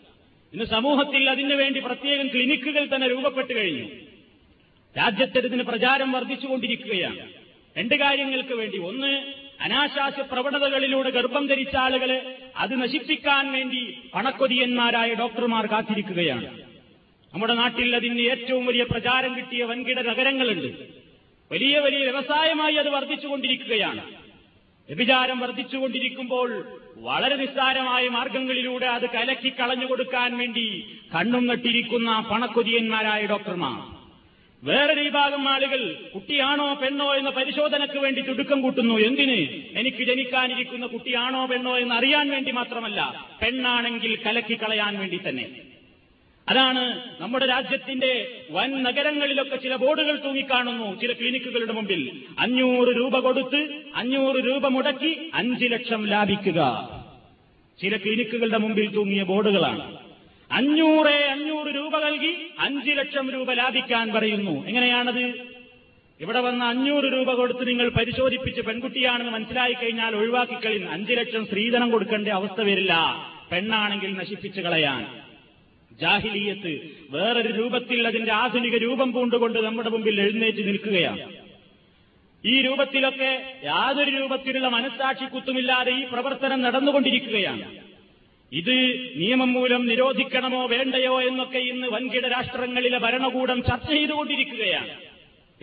ഇന്ന് 0.52 0.64
സമൂഹത്തിൽ 0.64 1.30
അതിനുവേണ്ടി 1.30 1.80
പ്രത്യേകം 1.80 2.28
ക്ലിനിക്കുകൾ 2.28 2.94
തന്നെ 2.94 3.10
രൂപപ്പെട്ടു 3.10 3.52
കഴിഞ്ഞു. 3.52 3.88
രാജ്യത്തിന് 4.98 5.62
പ്രചാരം 5.62 6.12
വർദ്ധിച്ചുകൊണ്ടിരിക്കുകയാണ്. 6.12 7.28
രണ്ട് 7.78 7.94
കാര്യങ്ങൾക്ക് 7.94 8.54
വേണ്ടി. 8.54 8.78
ഒന്ന് 8.78 9.43
അനാശാസ്യ 9.64 10.22
പ്രവണതകളിലൂടെ 10.22 11.10
ഗർഭം 11.10 11.46
ധരിച്ച 11.46 11.76
ആളുകളെ 11.76 12.36
അത് 12.56 12.82
നശിപ്പിക്കാൻ 12.82 13.52
വേണ്ടി 13.52 13.98
പണക്കൊതിയന്മാരായ 14.14 15.14
ഡോക്ടർമാർ 15.14 15.66
കാത്തിരിക്കുകയാണ്. 15.66 16.62
നമ്മുടെ 17.34 17.54
നാട്ടിൽ 17.54 17.96
അതിന് 17.96 18.20
ഏറ്റവും 18.20 18.66
വലിയ 18.66 18.82
പ്രചാരം 18.82 19.36
കിട്ടിയ 19.36 19.64
വൻകിട 19.64 20.00
നഗരങ്ങളുണ്ട്. 20.00 20.88
വലിയ 21.52 21.78
വലിയ 21.78 21.98
വ്യവസായമായി 21.98 22.74
അത് 22.74 22.88
വർദ്ധിച്ചുകൊണ്ടിരിക്കുകയാണ്. 22.88 24.04
വ്യഭിചാരം 24.88 25.40
വർദ്ധിച്ചുകൊണ്ടിരിക്കുമ്പോൾ 25.40 26.78
വളരെ 26.96 27.36
നിസ്സാരമായ 27.36 28.08
മാർഗങ്ങളിലൂടെ 28.08 28.86
അത് 28.86 29.10
കലക്കി 29.10 29.48
കളഞ്ഞു 29.48 29.86
കൊടുക്കാൻ 29.86 30.38
വേണ്ടി 30.38 30.98
കണ്ണും 31.14 31.46
നട്ടിരിക്കുന്ന 31.46 32.20
പണക്കൊതിയന്മാരായ 32.30 33.26
ഡോക്ടർമാർ. 33.26 33.93
വേറൊരു 34.64 35.00
വിഭാഗം 35.00 35.48
ആളുകൾ 35.48 35.94
കുട്ടിയാണോ 36.14 36.74
പെണ്ണോ 36.74 37.14
എന്ന 37.14 37.30
പരിശോധനയ്ക്ക് 37.30 37.98
വേണ്ടി 37.98 38.20
ചുടുക്കം 38.20 38.62
കൂട്ടുന്നു. 38.62 38.94
എന്തിന്? 38.94 39.38
എനിക്ക് 39.78 40.04
ജനിക്കാനിരിക്കുന്ന 40.04 40.86
കുട്ടിയാണോ 40.86 41.46
പെണ്ണോ 41.46 41.78
എന്ന് 41.78 41.94
അറിയാൻ 41.94 42.30
വേണ്ടി 42.30 42.50
മാത്രമല്ല 42.50 43.26
പെണ്ണാണെങ്കിൽ 43.42 44.18
കലക്കി 44.26 44.54
കളയാൻ 44.54 44.98
വേണ്ടി 44.98 45.20
തന്നെ. 45.28 45.50
അതാണ് 46.48 47.00
നമ്മുടെ 47.20 47.46
രാജ്യത്തിന്റെ 47.46 48.42
വൻ 48.50 48.82
നഗരങ്ങളിലൊക്കെ 48.82 49.56
ചില 49.56 49.76
ബോർഡുകൾ 49.76 50.16
തൂങ്ങിക്കാണുന്നു. 50.16 51.00
ചില 51.00 51.12
ക്ലിനിക്കുകളുടെ 51.12 51.72
മുമ്പിൽ 51.72 52.22
അഞ്ഞൂറ് 52.38 52.96
രൂപ 52.96 53.18
കൊടുത്ത് 53.18 53.68
അഞ്ഞൂറ് 53.94 54.36
രൂപ 54.36 54.66
മുടക്കി 54.66 55.30
അഞ്ചു 55.34 55.66
ലക്ഷം 55.66 56.06
ലാഭിക്കുക. 56.06 56.88
ചില 57.80 57.96
ക്ലിനിക്കുകളുടെ 57.96 58.58
മുമ്പിൽ 58.58 58.90
തൂങ്ങിയ 58.90 59.22
ബോർഡുകളാണ്. 59.22 60.03
അഞ്ഞൂറ് 60.54 61.14
അഞ്ഞൂറ് 61.14 61.76
രൂപ 61.76 61.98
നൽകി 61.98 62.34
അഞ്ചു 62.58 62.90
ലക്ഷം 62.90 63.30
രൂപ 63.30 63.52
ലാഭിക്കാൻ 63.52 64.12
പറയുന്നു. 64.12 64.66
എങ്ങനെയാണത്? 64.66 65.54
ഇവിടെ 66.20 66.40
വന്ന 66.40 66.64
അഞ്ഞൂറ് 66.64 67.04
രൂപ 67.04 67.32
കൊടുത്ത് 67.32 67.68
നിങ്ങൾ 67.68 67.88
പരിശോധിപ്പിച്ച് 67.88 68.60
പെൺകുട്ടിയാണെന്ന് 68.60 69.32
മനസ്സിലായി 69.32 69.72
കഴിഞ്ഞാൽ 69.72 70.16
ഒഴിവാക്കി 70.16 70.54
കഴിയും 70.54 70.90
അഞ്ചു 70.90 71.12
ലക്ഷം 71.12 71.46
സ്ത്രീധനം 71.46 71.90
കൊടുക്കേണ്ട 71.90 72.28
അവസ്ഥ 72.28 72.60
വരില്ല. 72.60 72.94
പെണ്ണാണെങ്കിൽ 73.52 74.14
നശിപ്പിച്ചു 74.14 74.60
കളയാൻ. 74.60 75.20
ജാഹിലീയത്ത് 76.00 76.90
വേറൊരു 77.10 77.52
രൂപത്തിൽ 77.52 78.06
അതിന്റെ 78.06 78.32
ആധുനിക 78.32 78.76
രൂപം 78.76 79.12
പൂണ്ടുകൊണ്ട് 79.12 79.58
നമ്മുടെ 79.58 79.90
മുമ്പിൽ 79.90 80.20
എഴുന്നേറ്റ് 80.20 80.58
നിൽക്കുകയാണ്. 80.58 81.32
ഈ 82.44 82.62
രൂപത്തിലൊക്കെ 82.62 83.60
യാതൊരു 83.64 84.10
രൂപത്തിലുള്ള 84.10 84.68
മനസ്സാക്ഷി 84.68 85.24
കുത്തുമില്ലാതെ 85.24 85.92
ഈ 85.92 86.04
പ്രവർത്തനം 86.12 86.62
നടന്നുകൊണ്ടിരിക്കുകയാണ്. 86.62 87.83
ഇത് 88.54 89.12
നിയമം 89.16 89.52
മൂലം 89.52 89.86
നിരോധിക്കണമോ 89.86 90.66
വേണ്ടയോ 90.66 91.22
എന്നൊക്കെ 91.22 91.58
ഇന്ന് 91.58 91.88
വൻകിട 91.88 92.26
രാഷ്ട്രങ്ങളിലെ 92.26 92.98
ഭരണകൂടം 92.98 93.62
ചർച്ച 93.62 93.90
ചെയ്തുകൊണ്ടിരിക്കുകയാണ്. 93.90 95.14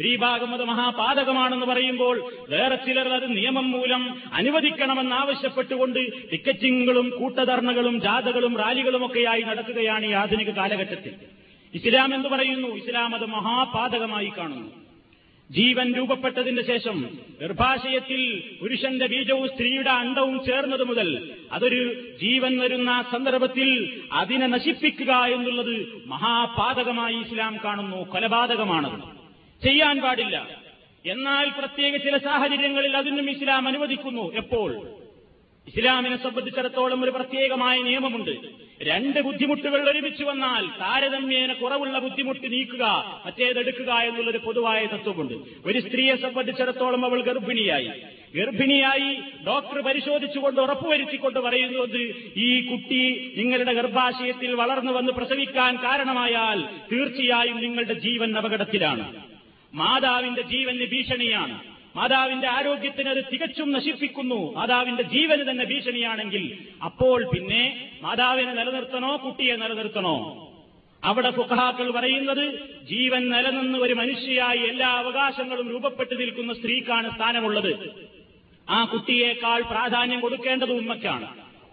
ഈ 0.01 0.15
ഭാഗം 0.15 0.53
അത് 0.53 0.63
മഹാപാതകമാണെന്ന് 0.63 1.65
പറയുമ്പോൾ 1.65 2.31
വേറെ 2.49 2.75
ചിലർ 2.75 3.07
അത് 3.07 3.37
നിയമം 3.37 3.71
മൂലം 3.71 4.21
അനുവദിക്കണമെന്നാവശ്യപ്പെട്ടുകൊണ്ട് 4.33 6.31
ടിക്കറ്റിങ്ങുകളും 6.31 7.09
കൂട്ടധർണകളും 7.19 8.01
ജാഥകളും 8.01 8.57
റാലികളുമൊക്കെയായി 8.57 9.41
നടക്കുകയാണ് 9.41 10.05
ഈ 10.05 10.11
ആധുനിക 10.11 10.49
കാലഘട്ടത്തിൽ. 10.49 11.13
ഇസ്ലാം 11.73 12.15
എന്ന് 12.15 12.29
പറയുന്നു. 12.29 12.67
ഇസ്ലാം 12.67 13.15
അത് 13.15 13.25
മഹാപാതകമായി 13.25 14.31
കാണുന്നു. 14.37 14.80
ജീവൻ 15.51 15.93
രൂപപ്പെട്ടതിന് 15.93 16.61
ശേഷം 16.61 17.19
ഗർഭാശയത്തിൽ 17.41 18.43
പുരുഷന്റെ 18.61 19.07
ബീജവും 19.07 19.47
സ്ത്രീയുടെ 19.47 19.89
അണ്ടവും 19.89 20.45
ചേർന്നത് 20.45 20.83
മുതൽ 20.83 21.31
അതൊരു 21.51 22.11
ജീവൻ 22.21 22.59
വരുന്ന 22.59 23.05
സന്ദർഭത്തിൽ 23.11 24.01
അതിനെ 24.11 24.47
നശിപ്പിക്കുക 24.47 25.11
എന്നുള്ളത് 25.13 26.03
മഹാപാതകമായി 26.05 27.15
ഇസ്ലാം 27.15 27.57
കാണുന്നു 27.65 27.97
കൊലപാതകമാണത്. 27.97 28.99
ചെയ്യാൻ 29.63 30.01
പാടില്ല. 30.01 30.61
എന്നാൽ 31.05 31.49
പ്രത്യേക 31.49 31.95
ചില 31.95 32.17
സാഹചര്യങ്ങളിൽ 32.17 32.97
അതിനും 32.97 33.29
ഇസ്ലാം 33.29 33.67
അനുവദിക്കുന്നു 33.67 34.33
എപ്പോൾ? 34.33 34.89
ഇസ്ലാമിനെ 35.67 36.23
സംബന്ധിച്ചിടത്തോളം 36.23 37.03
ഒരു 37.03 37.11
പ്രത്യേകമായ 37.11 37.81
നിയമമുണ്ട്. 37.81 38.31
രണ്ട് 38.83 39.19
ബുദ്ധിമുട്ടുകൾ 39.21 39.89
ഒരുമിച്ച് 39.89 40.23
വന്നാൽ 40.23 40.65
താരതമ്യേന 40.65 41.53
കുറവുള്ള 41.53 41.99
ബുദ്ധിമുട്ട് 41.99 42.51
നീക്കുക 42.51 42.83
മറ്റേതെടുക്കുക 43.25 43.93
എന്നുള്ളൊരു 43.93 44.37
പൊതുവായ 44.37 44.85
തത്വമുണ്ട്. 44.85 45.33
ഒരു 45.65 45.79
സ്ത്രീയെ 45.79 46.15
സംബന്ധിച്ചിടത്തോളം 46.15 47.05
അവൾ 47.05 47.21
ഗർഭിണിയായി. 47.21 47.91
ഗർഭിണിയായി 48.35 49.17
ഡോക്ടർ 49.47 49.81
പരിശോധിച്ചുകൊണ്ട് 49.81 50.61
ഉറപ്പുവരുത്തിക്കൊണ്ട് 50.61 51.39
പറയുന്നത് 51.39 52.33
ഈ 52.37 52.67
കുട്ടി 52.67 53.33
നിങ്ങളുടെ 53.37 53.73
ഗർഭാശയത്തിൽ 53.73 54.53
വളർന്നു 54.53 54.91
വന്ന് 54.91 55.11
പ്രസവിക്കാൻ 55.11 55.75
കാരണമായാൽ 55.75 56.61
തീർച്ചയായും 56.91 57.61
നിങ്ങളുടെ 57.61 57.93
ജീവൻ 57.93 58.37
അപകടത്തിലാണ്. 58.37 59.21
മാതാവിന്റെ 59.73 60.41
ജീവന് 60.41 60.85
ഭീഷണിയാണ്. 60.85 61.70
മാതാവിന്റെ 61.95 62.47
ആരോഗ്യത്തിന് 62.47 63.09
അത് 63.09 63.23
തികച്ചും 63.33 63.71
നശിപ്പിക്കുന്നു. 63.71 64.53
മാതാവിന്റെ 64.53 65.03
ജീവന് 65.03 65.51
തന്നെ 65.51 65.65
ഭീഷണിയാണെങ്കിൽ 65.65 66.57
അപ്പോൾ 66.83 67.29
പിന്നെ 67.29 67.89
മാതാവിനെ 68.01 68.53
നിലനിർത്തണോ 68.53 69.21
കുട്ടിയെ 69.25 69.55
നിലനിർത്തണോ? 69.55 70.47
അവിടെ 71.03 71.31
ഫുഖഹാക്കൾ 71.31 71.91
പറയുന്നത് 71.91 72.59
ജീവൻ 72.83 73.29
നിലനിന്ന് 73.29 73.79
ഒരു 73.79 73.93
മനുഷ്യയായി 73.93 74.59
എല്ലാ 74.59 74.87
അവകാശങ്ങളും 74.87 75.69
രൂപപ്പെട്ടു 75.69 76.15
നിൽക്കുന്ന 76.15 76.53
സ്ത്രീക്കാണ് 76.53 77.15
സ്ഥാനമുള്ളത്. 77.15 77.91
ആ 78.69 78.85
കുട്ടിയേക്കാൾ 78.85 79.61
പ്രാധാന്യം 79.61 80.19
കൊടുക്കേണ്ടത് 80.19 80.71
ഉമ്മയ്ക്കാണ്. 80.71 81.27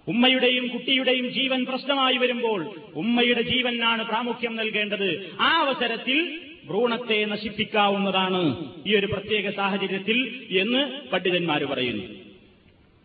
ഉമ്മയുടെയും 0.09 0.69
കുട്ടിയുടെയും 0.69 1.29
ജീവൻ 1.29 1.65
പ്രശ്നമായി 1.65 2.17
വരുമ്പോൾ 2.17 2.75
ഉമ്മയുടെ 2.95 3.43
ജീവനാണ് 3.43 4.05
പ്രാമുഖ്യം 4.05 4.57
നൽകേണ്ടത്. 4.57 5.37
ആ 5.41 5.61
അവസരത്തിൽ 5.61 6.48
ഭ്രൂണത്തെ 6.69 7.25
നശിപ്പിക്കാവുന്നതാണ് 7.25 8.73
ഈ 8.87 8.97
ഒരു 8.97 9.07
പ്രത്യേക 9.07 9.51
സാഹചര്യത്തിൽ 9.51 10.47
എന്ന് 10.51 11.11
പണ്ഡിതന്മാർ 11.11 11.65
പറയുന്നു. 11.65 12.05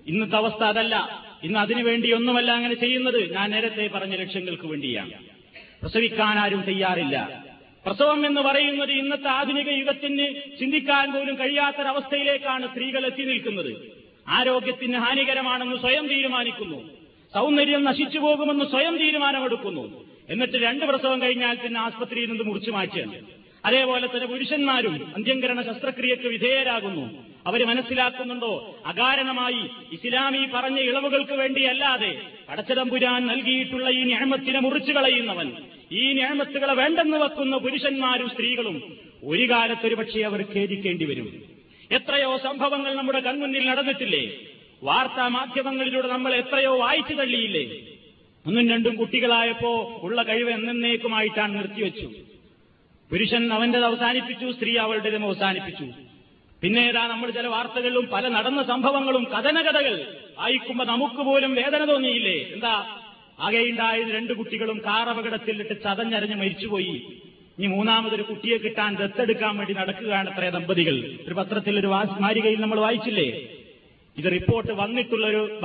ഇന്നത്തെ 0.08 0.36
അവസ്ഥ 0.36 0.63
അതല്ല. 0.63 1.26
ഇന്ന് 1.43 1.60
അതിനുവേണ്ടി 1.60 2.12
ഒന്നുമല്ല 2.12 2.52
അങ്ങനെ 2.52 2.73
ചെയ്യുന്നത്. 2.73 3.34
ഞാൻ 3.34 3.52
നേരത്തെ 3.52 3.88
പറഞ്ഞ 3.88 4.15
ലക്ഷ്യങ്ങൾക്ക് 4.15 4.67
വേണ്ടിയാണ്. 4.67 5.12
പ്രസവിക്കാൻ 5.82 6.39
ആരും 6.39 6.62
തയ്യാറില്ല. 6.62 7.45
പ്രസവം 7.86 8.26
എന്ന് 8.26 8.41
പറയുന്നത് 8.41 8.91
ഇന്നത്തെ 8.91 9.28
ആധുനിക 9.28 9.69
യുഗത്തിന് 9.69 10.36
ചിന്തിക്കാൻ 10.60 11.13
പോലും 11.13 11.39
കഴിയാത്തൊരവസ്ഥയിലേക്കാണ് 11.39 12.67
സ്ത്രീകൾ 12.67 13.06
എത്തി 13.06 13.23
നിൽക്കുന്നത്. 13.23 13.91
ആരോഗ്യത്തിന് 14.28 14.97
ഹാനികരമാണെന്ന് 14.97 15.76
സ്വയം 15.76 16.08
തീരുമാനിക്കുന്നു. 16.08 16.89
സൗന്ദര്യം 17.34 17.84
നശിച്ചു 17.84 18.19
പോകുമെന്ന് 18.19 18.65
സ്വയം 18.65 18.97
തീരുമാനമെടുക്കുന്നു. 18.97 20.06
എന്നിട്ട് 20.30 20.58
രണ്ട് 20.58 20.86
പ്രസവം 20.86 21.21
കഴിഞ്ഞാൽ 21.21 21.56
പിന്നെ 21.56 21.80
ആസ്പത്രിയിൽ 21.80 22.30
നിന്ന് 22.30 22.43
മുറിച്ചു 22.43 22.71
മാറ്റുകയാണ്. 22.71 23.42
അതേപോലെ 23.65 24.08
തന്നെ 24.08 24.28
പുരുഷന്മാരും 24.28 25.13
അന്ത്യംകരണ 25.15 25.62
ശസ്ത്രക്രിയക്ക് 25.62 26.28
വിധേയരാകുന്നു. 26.28 27.34
അവർ 27.47 27.67
മനസ്സിലാക്കുന്നുണ്ടോ? 27.67 28.76
അകാരണമായി 28.86 29.62
ഇസ്ലാമി 29.93 30.47
പറഞ്ഞ 30.54 30.80
ഇളവുകൾക്ക് 30.80 31.32
വേണ്ടിയല്ലാതെ 31.32 32.21
പടച്ചതമ്പുരാൻ 32.49 33.28
നൽകിയിട്ടുള്ള 33.28 33.89
ഈ 33.89 34.04
ഞാമത്തിനെ 34.04 34.60
മുറിച്ചു 34.60 34.91
കളയുന്നവൻ 34.91 35.52
ഈ 35.91 36.13
ഞാമത്തുകളെ 36.13 36.73
വേണ്ടെന്ന് 36.73 37.17
വെക്കുന്ന 37.17 37.58
പുരുഷന്മാരും 37.58 38.30
സ്ത്രീകളും 38.30 38.97
ഒരു 39.23 39.49
കാലത്തൊരു 39.49 39.95
പക്ഷേ 39.95 40.21
അവർ 40.21 40.45
ഖേദിക്കേണ്ടി 40.56 41.06
വരും. 41.06 41.43
എത്രയോ 41.91 42.38
സംഭവങ്ങൾ 42.38 42.95
നമ്മുടെ 42.95 43.19
കൺമുന്നിൽ 43.19 43.65
നടന്നിട്ടില്ലേ? 43.65 44.32
വാർത്താ 44.84 45.28
മാധ്യമങ്ങളിലൂടെ 45.28 46.08
നമ്മൾ 46.08 46.36
എത്രയോ 46.36 46.78
വായിച്ചു 46.78 47.13
തള്ളിയില്ലേ? 47.13 47.80
ഒന്നും 48.47 48.69
രണ്ടും 48.69 48.95
കുട്ടികളായപ്പോ 48.95 49.99
ഉള്ള 50.04 50.23
കഴിവ് 50.23 50.49
എന്നേക്കുമായിട്ടാണ് 50.49 51.58
നിർത്തിവെച്ചു. 51.58 52.10
പുരുഷൻ 53.11 53.53
അവന്റേത് 53.53 53.85
അവസാനിപ്പിച്ചു 53.85 54.51
സ്ത്രീ 54.51 54.77
അവളുടേതും 54.77 55.23
അവസാനിപ്പിച്ചു. 55.23 55.85
പിന്നെ 56.61 56.81
ഏതാ 56.81 57.07
നമ്മൾ 57.07 57.31
ചില 57.31 57.47
വാർത്തകളിലും 57.47 58.05
പല 58.13 58.27
നടന്ന 58.27 58.63
സംഭവങ്ങളും 58.63 59.23
കഥനകഥകൾ 59.23 60.17
വായിക്കുമ്പോ 60.39 60.85
നമുക്ക് 60.85 61.21
പോലും 61.21 61.55
വേദന 61.55 61.87
തോന്നിയില്ലേ? 61.91 62.37
എന്താ? 62.53 62.99
ആകെയുണ്ടായത് 63.39 64.07
രണ്ടു 64.07 64.33
കുട്ടികളും 64.33 64.77
കാർ 64.77 65.09
അപകടത്തിലിട്ട് 65.09 65.83
ചതഞ്ഞരഞ്ഞ് 65.83 66.35
മരിച്ചുപോയി. 66.35 66.95
ഇനി 67.59 67.67
മൂന്നാമതൊരു 67.67 68.21
കുട്ടിയെ 68.21 68.57
കിട്ടാൻ 68.57 68.95
ദത്തെടുക്കാൻ 68.95 69.57
വേണ്ടി 69.57 69.73
നടക്കുകയാണ് 69.73 70.29
അത്രേ 70.29 70.49
ദമ്പതികൾ. 70.49 70.95
ഒരു 71.27 71.33
പത്രത്തിൽ 71.33 71.79
ഒരു 71.79 71.87
സ്മാരികയിൽ 71.87 72.61
നമ്മൾ 72.61 72.79
വായിച്ചില്ലേ? 72.79 73.27
ഇത് 74.17 74.31
റിപ്പോർട്ട് 74.31 74.71
വന്നിട്ടുള്ളൊരു 74.71 75.59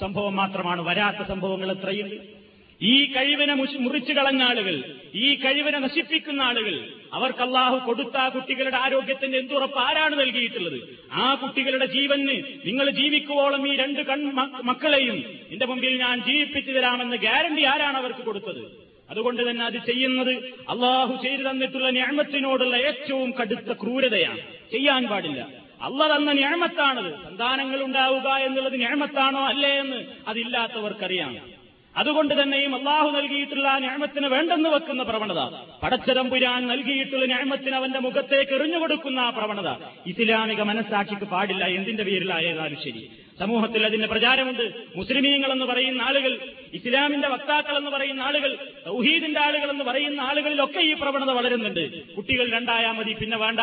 സംഭവം 0.00 0.36
മാത്രമാണ്. 0.36 0.82
വരാത്ത 0.82 1.28
സംഭവങ്ങൾ 1.28 1.70
എത്രയുണ്ട് 1.70 2.39
ഈ 2.82 3.12
കഴിവിനെ 3.12 3.54
മുറിച്ചു 3.54 4.12
കളഞ്ഞ 4.12 4.42
ആളുകൾ 4.42 4.94
ഈ 5.14 5.34
കഴിവിനെ 5.34 5.78
നശിപ്പിക്കുന്ന 5.78 6.42
ആളുകൾ 6.42 6.88
അവർക്ക് 7.12 7.38
അള്ളാഹു 7.38 7.86
കൊടുത്ത 7.86 8.16
ആ 8.16 8.28
കുട്ടികളുടെ 8.28 8.76
ആരോഗ്യത്തിന്റെ 8.76 9.38
എന്തുറപ്പ് 9.38 9.78
ആരാണ് 9.78 10.20
നൽകിയിട്ടുള്ളത്? 10.20 10.98
ആ 11.12 11.34
കുട്ടികളുടെ 11.34 11.86
ജീവന് 11.86 12.28
നിങ്ങൾ 12.66 12.90
ജീവിക്കുവോളം 12.90 13.72
ഈ 13.72 13.76
രണ്ട് 13.76 14.02
കൺ 14.02 14.32
മക്കളെയും 14.64 15.24
എന്റെ 15.50 15.66
മുമ്പിൽ 15.66 15.96
ഞാൻ 15.96 16.20
ജീവിപ്പിച്ചു 16.20 16.72
തരാമെന്ന് 16.72 17.16
ഗ്യാരണ്ടി 17.16 17.64
ആരാണ് 17.64 17.96
അവർക്ക് 17.96 18.20
കൊടുത്തത്? 18.20 18.90
അതുകൊണ്ട് 19.10 19.50
തന്നെ 19.50 19.64
അത് 19.64 19.78
ചെയ്യുന്നത് 19.86 20.32
അള്ളാഹു 20.68 21.22
ചെയ്തു 21.22 21.50
തന്നിട്ടുള്ള 21.50 21.90
ഞാമത്തിനോടുള്ള 21.90 22.76
ഏറ്റവും 22.76 23.30
കടുത്ത 23.30 23.72
ക്രൂരതയാണ്. 23.72 24.38
ചെയ്യാൻ 24.70 25.06
പാടില്ല. 25.06 25.48
അള്ള 25.82 26.16
തന്ന 26.16 26.32
ഞാമത്താണത്. 26.32 27.22
സന്താനങ്ങൾ 27.24 27.84
ഉണ്ടാവുക 27.84 28.28
എന്നുള്ളത് 28.28 28.76
ഞാമത്താണോ 28.76 29.46
അല്ലേ 29.46 29.68
എന്ന് 29.68 30.28
അതില്ലാത്തവർക്കറിയാം. 30.28 31.59
അതുകൊണ്ട് 31.96 32.42
തന്നെയും 32.42 32.74
അള്ളാഹു 32.74 33.10
നൽകിയിട്ടുള്ള 33.10 33.78
ഞാമത്തിന് 33.78 34.26
വേണ്ടെന്ന് 34.26 34.68
വെക്കുന്ന 34.68 35.02
പ്രവണത. 35.02 35.54
പടച്ചതമ്പുരാൻ 35.82 36.66
നൽകിയിട്ടുള്ള 36.66 37.26
ഞാമത്തിന് 37.26 37.74
അവന്റെ 37.74 37.98
മുഖത്തേക്ക് 37.98 38.52
എറിഞ്ഞുകൊടുക്കുന്ന 38.52 39.20
ആ 39.20 39.30
പ്രവണത. 39.30 39.68
ഇസ്ലാമിക 40.06 40.62
മനസ്സാക്ഷിക്ക് 40.62 41.22
പാടില്ല 41.22 41.64
എന്തിന്റെ 41.64 42.02
പേരിലായതാലും 42.02 42.78
ശരി. 42.82 43.10
സമൂഹത്തിൽ 43.38 43.86
അതിന്റെ 43.86 44.08
പ്രചാരമുണ്ട്. 44.08 44.72
മുസ്ലിമീങ്ങൾ 44.96 45.52
എന്ന് 45.52 45.64
പറയുന്ന 45.64 46.02
ആളുകൾ 46.02 46.38
ഇസ്ലാമിന്റെ 46.74 47.28
വക്താക്കൾ 47.28 47.76
എന്ന് 47.76 47.90
പറയുന്ന 47.90 48.22
ആളുകൾ 48.22 48.58
തൗഹീദിന്റെ 48.86 49.40
ആളുകൾ 49.40 49.70
എന്ന് 49.70 49.84
പറയുന്ന 49.84 50.20
ആളുകളിലൊക്കെ 50.20 50.80
ഈ 50.80 50.92
പ്രവണത 50.92 51.30
വളരുന്നുണ്ട്. 51.30 52.14
കുട്ടികൾ 52.14 52.52
രണ്ടായാൽ 52.52 52.92
മതി 52.92 53.12
പിന്നെ 53.12 53.36
വേണ്ട. 53.36 53.60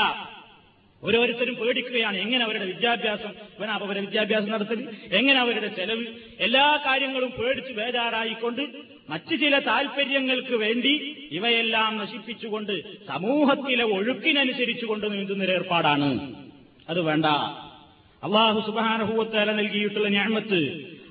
ഓരോരുത്തരും 1.03 1.55
പേടിക്കുകയാണ്. 1.55 2.17
എങ്ങനെ 2.17 2.43
അവരുടെ 2.45 2.65
വിദ്യാഭ്യാസം? 2.65 3.33
അവരുടെ 3.71 4.01
വിദ്യാഭ്യാസം 4.01 4.51
നടത്തൽ 4.51 4.89
എങ്ങനെ 5.11 5.39
അവരുടെ 5.39 5.67
ചെലവ്? 5.67 6.05
എല്ലാ 6.39 6.83
കാര്യങ്ങളും 6.85 7.31
പേടിച്ച് 7.31 7.73
ബേജാറായിക്കൊണ്ട് 7.73 8.61
മറ്റ് 9.09 9.39
ചില 9.39 9.59
താൽപര്യങ്ങൾക്ക് 9.59 10.55
വേണ്ടി 10.55 10.93
ഇവയെല്ലാം 11.31 11.97
നശിപ്പിച്ചുകൊണ്ട് 11.97 13.05
സമൂഹത്തിലെ 13.07 13.83
ഒഴുക്കിനനുസരിച്ചുകൊണ്ട് 13.83 15.13
നീന്തുന്നൊരേർപ്പാടാണ് 15.13 16.35
അത് 16.89 17.01
വേണ്ട. 17.01 17.25
അള്ളാഹു 18.23 18.59
സുബാനഹൂവത്തേല 18.59 19.51
നൽകിയിട്ടുള്ള 19.51 20.09
ഞാമത്ത് 20.09 20.59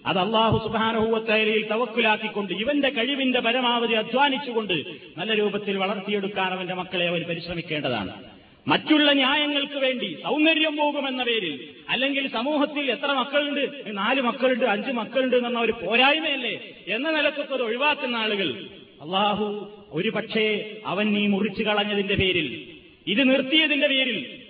അത് 0.06 0.18
അള്ളാഹു 0.18 0.68
സുബാനഹൂവത്തേലയിൽ 0.68 1.68
തവക്കുലാക്കിക്കൊണ്ട് 1.68 2.52
ഇവന്റെ 2.52 2.88
കഴിവിന്റെ 2.88 3.40
പരമാവധി 3.40 3.94
അധ്വാനിച്ചുകൊണ്ട് 3.94 4.76
നല്ല 5.18 5.34
രൂപത്തിൽ 5.34 5.76
വളർത്തിയെടുക്കാൻ 5.76 6.52
അവന്റെ 6.52 6.74
മക്കളെ 6.74 7.08
അവൻ 7.08 7.22
പരിശ്രമിക്കേണ്ടതാണ്. 7.22 8.35
മറ്റുള്ള 8.66 9.12
ന്യായങ്ങൾക്ക് 9.12 9.74
വേണ്ടി 9.74 10.16
സൗന്ദര്യം 10.22 10.76
പോകുമെന്ന 10.76 11.24
പേരിൽ 11.24 11.74
അല്ലെങ്കിൽ 11.88 12.28
സമൂഹത്തിൽ 12.28 12.90
എത്ര 12.90 13.06
മക്കളുണ്ട് 13.06 13.82
നാല് 13.96 14.20
മക്കളുണ്ട് 14.20 14.64
അഞ്ച് 14.64 14.90
മക്കളുണ്ട് 14.90 15.36
എന്ന 15.36 15.58
ഒരു 15.60 15.72
പോരായ്മയല്ലേ? 15.72 16.74
എന്ന 16.88 17.10
നിലക്കൊക്കെ 17.10 17.54
ഒഴിവാക്കുന്ന 17.54 18.16
ആളുകൾ 18.16 18.68
അള്ളാഹു 19.00 19.70
ഒരു 19.92 20.08
പക്ഷേ 20.08 20.78
അവൻ 20.86 21.12
നീ 21.12 21.26
മുറിച്ചു 21.26 21.62
കളഞ്ഞതിന്റെ 21.62 22.14
പേരിൽ 22.14 22.76
ഇത് 23.06 23.30
നിർത്തിയതിന്റെ 23.30 23.86
പേരിൽ 23.86 24.42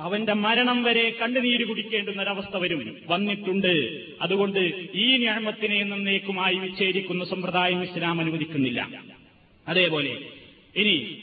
അവന്റെ 0.00 0.32
മരണം 0.32 0.82
വരെ 0.82 1.10
കണ്ണുനീര് 1.10 1.64
കുടിക്കേണ്ടുന്ന 1.64 2.22
ഒരവസ്ഥ 2.22 2.56
വരും 2.56 3.02
വന്നിട്ടുണ്ട്. 3.06 3.72
അതുകൊണ്ട് 4.20 4.60
ഈ 4.94 5.16
ഞാമത്തിനെ 5.16 5.84
നന്നേക്കുമായി 5.84 6.54
വിച്ഛേദിക്കുന്ന 6.54 7.24
സമ്പ്രദായം 7.24 7.82
ഇസ്ലാം 7.82 8.20
അനുവദിക്കുന്നില്ല. 8.20 8.88
അതേപോലെ 9.68 10.18
ഇനി 10.76 11.16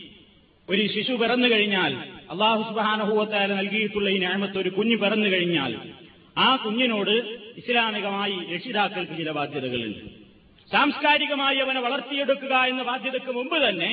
ഒരു 0.70 0.88
ശിശു 0.88 1.14
പിറന്നു 1.14 1.48
കഴിഞ്ഞാൽ 1.48 1.94
അള്ളാഹു 2.32 2.62
സുബാനഹൂവത്താല 2.64 3.54
നൽകിയിട്ടുള്ള 3.54 4.10
ഈ 4.10 4.18
ഞാമത്ത് 4.18 4.58
ഒരു 4.58 4.70
കുഞ്ഞ് 4.70 4.96
പിറന്നു 4.98 5.28
കഴിഞ്ഞാൽ 5.28 5.74
ആ 6.38 6.56
കുഞ്ഞിനോട് 6.56 7.14
ഇസ്ലാമികമായി 7.58 8.38
രക്ഷിതാക്കൾക്ക് 8.54 9.18
ചില 9.18 9.32
ബാധ്യതകളുണ്ട്. 9.32 10.02
സാംസ്കാരികമായി 10.72 11.58
അവനെ 11.58 11.80
വളർത്തിയെടുക്കുക 11.80 12.56
എന്ന 12.72 12.84
ബാധ്യതയ്ക്ക് 12.84 13.32
മുമ്പ് 13.32 13.58
തന്നെ 13.68 13.92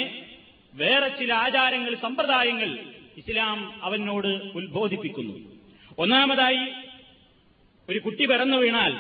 വേറെ 0.75 1.09
ചില 1.09 1.33
ആചാരങ്ങൾ 1.35 1.95
സമ്പ്രദായങ്ങൾ 1.95 2.71
ഇസ്ലാം 3.17 3.59
അവനോട് 3.83 4.31
ഉത്ബോധിപ്പിക്കുന്നു. 4.59 5.37
ഒന്നാമതായി 5.99 6.65
ഒരു 7.89 7.99
കുട്ടി 7.99 8.25
പിറന്നു 8.27 8.57
വീണാൽ 8.57 8.93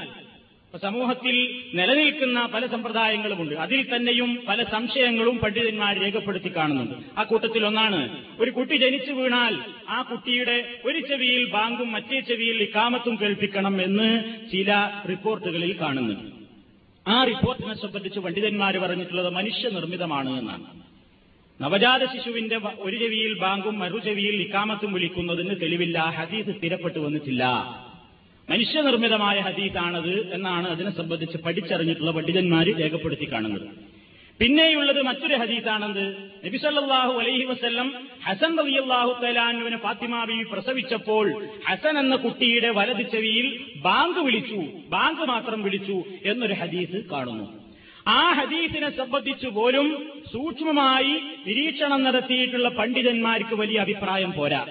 സമൂഹത്തിൽ 0.82 1.62
നിലനിൽക്കുന്ന 1.74 2.46
പല 2.46 2.66
സമ്പ്രദായങ്ങളുമുണ്ട്. 2.66 3.54
അതിൽ 3.54 3.96
തന്നെയും 3.96 4.42
പല 4.48 4.62
സംശയങ്ങളും 4.62 5.38
പണ്ഡിതന്മാർ 5.38 5.98
രേഖപ്പെടുത്തി 5.98 6.56
കാണുന്നുണ്ട്. 6.56 7.20
ആ 7.20 7.22
കൂട്ടത്തിൽ 7.22 7.66
ഒന്നാണ് 7.66 8.24
ഒരു 8.40 8.50
കുട്ടി 8.50 8.76
ജനിച്ചു 8.76 9.12
വീണാൽ 9.12 9.58
ആ 9.88 10.02
കുട്ടിയുടെ 10.02 10.80
ഒരു 10.84 11.00
ചെവിയിൽ 11.00 11.50
ബാങ്കും 11.50 11.92
മറ്റേ 11.92 12.20
ചെവിയിൽ 12.20 12.62
ഇക്കാമത്തും 12.62 13.18
കേൾപ്പിക്കണം 13.22 13.82
എന്ന് 13.82 14.24
ചില 14.52 14.90
റിപ്പോർട്ടുകളിൽ 15.08 15.80
കാണുന്നുണ്ട്. 15.80 16.34
ആ 17.10 17.24
റിപ്പോർട്ടിനെ 17.24 17.74
സംബന്ധിച്ച് 17.74 18.20
പണ്ഡിതന്മാർ 18.20 18.78
പറഞ്ഞിട്ടുള്ളത് 18.78 19.34
മനുഷ്യനിർമ്മിതമാണ് 19.34 20.38
എന്നാണ്. 20.38 20.64
നവജാത 21.62 22.04
ശിശുവിന്റെ 22.04 22.60
ഒരു 22.78 22.96
ചെവിയിൽ 22.96 23.38
ബാങ്കും 23.38 23.78
മറു 23.78 23.98
ചെവിയിൽ 23.98 24.36
ഇക്കാമത്തും 24.36 24.92
വിളിക്കുന്നതിന് 24.92 25.60
തെളിവില്ല 25.62 25.98
ഹദീസ് 25.98 26.58
സ്ഥിരപ്പെട്ടു 26.58 26.98
വന്നിട്ടില്ല. 26.98 27.44
മനുഷ്യനിർമ്മിതമായ 28.50 29.40
ഹദീസാണത് 29.40 30.34
എന്നാണ് 30.34 30.68
അതിനെ 30.68 30.90
സംബന്ധിച്ച് 30.90 31.38
പഠിച്ചറിഞ്ഞിട്ടുള്ള 31.38 32.10
പണ്ഡിതന്മാർ 32.10 32.66
രേഖപ്പെടുത്തി 32.80 33.32
കാണുന്നത്. 33.32 33.68
പിന്നെയുള്ളത് 34.40 35.02
മറ്റൊരു 35.02 35.34
ഹദീസാണെന്ത് 35.34 36.32
നബിസല്ലാഹു 36.46 37.12
അലൈഹി 37.20 37.44
വസ്ല്ലം 37.44 38.06
ഹസൻ 38.24 38.58
റളിയല്ലാഹു 38.58 39.12
തലാനുവിനെ 39.22 39.76
ഫാത്തിമ 39.76 40.24
പ്രസവിച്ചപ്പോൾ 40.52 41.46
ഹസൻ 41.66 41.98
എന്ന 41.98 42.16
കുട്ടിയുടെ 42.16 42.70
വലത് 42.70 43.04
ചെവിയിൽ 43.12 43.46
ബാങ്ക് 43.76 44.18
വിളിച്ചു 44.18 44.60
ബാങ്ക് 44.88 45.20
മാത്രം 45.20 45.62
വിളിച്ചു 45.62 46.04
എന്നൊരു 46.24 46.52
ഹദീസ് 46.52 47.04
കാണുന്നു. 47.12 47.46
ആ 48.08 48.32
ഹദീസിനെ 48.32 48.90
സംബന്ധിച്ചു 48.90 49.48
പോലും 49.48 49.86
സൂക്ഷ്മമായി 50.32 51.14
നിരീക്ഷണം 51.46 52.02
നടത്തിയിട്ടുള്ള 52.04 52.68
പണ്ഡിതന്മാർക്ക് 52.68 53.54
വലിയ 53.54 53.78
അഭിപ്രായം 53.78 54.32
പോരാ. 54.32 54.66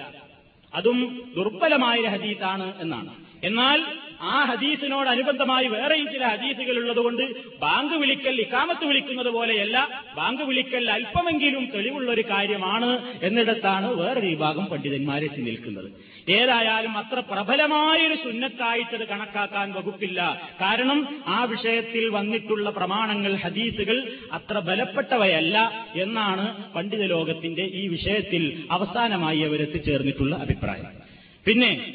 അതും 0.74 0.98
ദുർബലമായ 1.36 2.00
ഹദീസാണ് 2.00 2.72
എന്നാണ്. 2.80 3.23
എന്നാൽ 3.44 3.80
ആ 4.20 4.44
ഹദീസിനോടനുബന്ധമായി 4.44 5.66
വേറെയും 5.66 6.06
ചില 6.12 6.26
ഹദീസുകൾ 6.26 6.76
ഉള്ളതുകൊണ്ട് 6.76 7.22
ബാങ്ക് 7.60 7.94
വിളിക്കൽ 7.94 8.40
ഇക്കാമത്ത് 8.40 8.84
വിളിക്കുന്നത് 8.84 9.26
പോലെയല്ല. 9.26 10.02
ബാങ്ക് 10.16 10.42
വിളിക്കൽ 10.42 10.90
അല്പമെങ്കിലും 10.90 11.64
തെളിവുള്ള 11.74 12.12
ഒരു 12.12 12.24
കാര്യമാണ് 12.30 12.90
എന്നിടത്താണ് 13.22 13.94
വേറൊരു 13.94 14.26
വിഭാഗം 14.26 14.66
പണ്ഡിതന്മാരെത്തി 14.66 15.42
നിൽക്കുന്നത്. 15.42 15.88
ഏതായാലും 16.28 16.98
അത്ര 16.98 17.18
പ്രബലമായൊരു 17.18 18.14
സുന്നത്തായിട്ടത് 18.14 19.08
കണക്കാക്കാൻ 19.08 19.72
വകുപ്പില്ല. 19.72 20.20
കാരണം 20.60 21.22
ആ 21.26 21.44
വിഷയത്തിൽ 21.44 22.08
വന്നിട്ടുള്ള 22.08 22.70
പ്രമാണങ്ങൾ 22.70 23.34
ഹദീസുകൾ 23.34 24.12
അത്ര 24.32 24.58
ബലപ്പെട്ടവയല്ല 24.58 25.86
എന്നാണ് 25.94 26.72
പണ്ഡിത 26.74 27.06
ലോകത്തിന്റെ 27.06 27.62
ഈ 27.62 27.88
വിഷയത്തിൽ 27.88 28.64
അവസാനമായി 28.70 29.40
അവരെത്തിച്ചേർന്നിട്ടുള്ള 29.40 30.36
അഭിപ്രായം. 30.36 31.04
പിന്നെ 31.46 31.94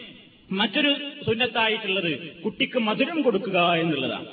മറ്റൊരു 0.51 0.95
സുന്നത്തായിട്ടുള്ളത് 1.25 2.41
കുട്ടിക്ക് 2.41 2.79
മധുരം 2.79 3.21
കൊടുക്കുക 3.21 3.73
എന്നുള്ളതാണ്. 3.73 4.27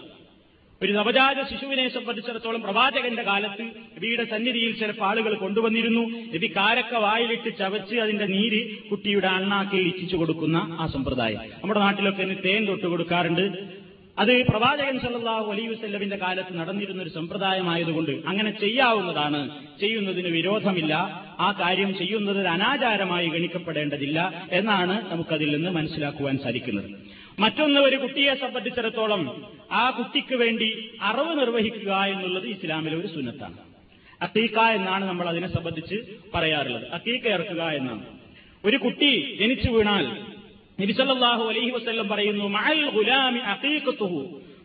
ഒരു 0.83 0.93
നവജാത 0.93 1.43
ശിശുവിനെ 1.43 1.89
സംബന്ധിച്ചിടത്തോളം 1.89 2.63
പ്രവാചകന്റെ 2.63 3.23
കാലത്ത് 3.23 3.63
നബിയുടെ 3.97 4.25
സന്നിധിയിൽ 4.25 4.79
ചില 4.79 4.93
ആളുകൾ 5.03 5.35
കൊണ്ടുവന്നിരുന്നു. 5.35 6.01
നബി 6.35 6.53
കാരക്ക 6.57 6.95
വായിലിട്ട് 6.95 7.59
ചവച്ച് 7.59 7.97
അതിന്റെ 7.97 8.27
നീര് 8.27 8.89
കുട്ടിയുടെ 8.89 9.27
അണ്ണാക്കിൽ 9.27 9.87
ഇച്ഛിച്ചു 9.87 10.17
കൊടുക്കുന്ന 10.17 10.77
ആ 10.81 10.87
സമ്പ്രദായം. 10.87 11.39
നമ്മുടെ 11.39 11.81
നാട്ടിലൊക്കെ 11.81 12.23
തേൻ 12.23 12.67
തൊട്ട് 12.67 12.87
കൊടുക്കാറുണ്ട്. 12.87 13.86
അത് 14.19 14.47
പ്രവാചകൻ 14.47 14.99
സല്ലല്ലാഹു 14.99 15.53
അലൈഹി 15.53 15.69
വസ്ല്ലമിന്റെ 15.69 16.17
കാലത്ത് 16.17 16.57
നടന്നിരുന്ന 16.57 17.03
ഒരു 17.03 17.11
സമ്പ്രദായമായതുകൊണ്ട് 17.11 18.11
അങ്ങനെ 18.27 18.51
ചെയ്യാവുന്നതാണ്. 18.51 19.51
ചെയ്യുന്നതിന് 19.81 20.29
വിരോധമില്ല. 20.29 20.95
ആ 21.41 21.53
കാര്യം 21.53 21.99
ചെയ്യുന്നത് 21.99 22.47
അനാചാരമായി 22.47 23.29
ഗണിക്കപ്പെടേണ്ടതില്ല 23.29 24.49
എന്നാണ് 24.53 25.11
നമുക്കതിൽ 25.11 25.57
നിന്ന് 25.57 25.71
മനസ്സിലാക്കുവാൻ 25.71 26.39
സാധിക്കുന്നത്. 26.39 26.91
മറ്റൊന്ന് 27.41 27.81
ഒരു 27.81 27.97
കുട്ടിയെ 27.97 28.35
സംബന്ധിച്ചിടത്തോളം 28.35 29.45
ആ 29.73 29.91
കുട്ടിക്ക് 29.91 30.35
വേണ്ടി 30.35 30.91
അറിവ് 31.03 31.39
നിർവഹിക്കുക 31.39 31.93
എന്നുള്ളത് 31.93 32.47
ഇസ്ലാമിലെ 32.47 32.97
ഒരു 32.97 33.07
സുന്നത്താണ്. 33.07 33.57
അക്കീക്ക 34.23 34.59
എന്നാണ് 34.59 35.05
നമ്മൾ 35.05 35.29
അതിനെ 35.29 35.55
സംബന്ധിച്ച് 35.55 35.95
പറയാറുള്ളത്. 36.35 36.89
അക്കീക്ക 36.93 37.27
ഇറക്കുക 37.27 37.63
എന്നാണ്. 37.63 38.05
ഒരു 38.65 38.77
കുട്ടി 38.77 39.37
ജനിച്ചു 39.41 39.71
വീണാൽ 39.71 40.36
നബിസല്ലാഹു 40.79 41.45
അലൈഹി 41.51 41.71
വസ്ല്ലം 41.71 42.09
പറയുന്നു 42.09 42.47
മഅൽ 42.57 42.81
ഗുലാമി 42.97 43.41
അഖീഖത്തുഹു 43.53 44.19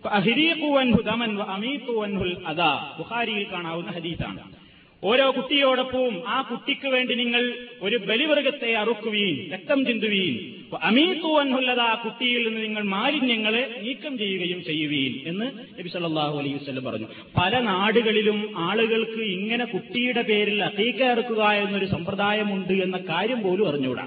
ഫഅഹ്രീഖു 0.06 0.69
അൻഹു 0.82 1.00
ദമൻ 1.10 1.32
വഅമീതു 1.41 1.93
അൻഹുൽ 2.06 2.34
അദാ. 2.45 2.71
ബുഖാരിയിൽ 3.00 3.45
കാണാവുന്ന 3.52 3.89
ഹദീസാണ്. 3.97 4.41
ഓരോ 5.04 5.26
കുട്ടിയോടൊപ്പവും 5.32 6.15
ആ 6.28 6.41
കുട്ടിക്ക് 6.50 6.88
വേണ്ടി 6.95 7.13
നിങ്ങൾ 7.15 7.43
ഒരു 7.82 7.97
ബലിവർഗത്തെ 8.10 8.71
അറുക്കുവീൻ 8.82 9.36
രക്തം 9.54 9.80
ചിന്തുവീൻ 9.88 10.34
അമീത്തു 10.89 11.30
അൻഹുല്ലത 11.41 11.82
ആ 11.91 11.95
കുട്ടിയിൽ 12.04 12.41
നിന്ന് 12.47 12.62
നിങ്ങൾ 12.65 12.84
മാലിന്യങ്ങളെ 12.93 13.63
നീക്കം 13.86 14.13
ചെയ്യുകയും 14.21 14.60
ചെയ്യുവീൻ 14.67 15.13
എന്ന് 15.32 15.47
നബി 15.80 15.89
സല്ലാഹു 15.95 16.36
അലൈഹി 16.41 16.56
വസല്ലം 16.60 16.86
പറഞ്ഞു. 16.86 17.08
പല 17.39 17.54
നാടുകളിലും 17.69 18.39
ആളുകൾക്ക് 18.67 19.21
ഇങ്ങനെ 19.38 19.65
കുട്ടിയുടെ 19.74 20.24
പേരിൽ 20.30 20.60
അത്തീക്ക 20.69 21.02
ഇറക്കുക 21.13 21.41
എന്നൊരു 21.63 21.89
സമ്പ്രദായമുണ്ട് 21.95 22.76
എന്ന 22.86 23.00
കാര്യം 23.12 23.41
പോലും 23.47 23.67
അറിഞ്ഞുകൂടാ. 23.71 24.06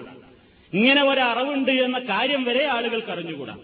ഇങ്ങനെ 0.74 1.04
ഒരറിവുണ്ട് 1.04 1.70
എന്ന 1.70 1.98
കാര്യം 1.98 2.44
വരെ 2.44 2.66
ആളുകൾക്ക് 2.66 3.12
അറിഞ്ഞുകൂടാ 3.12 3.56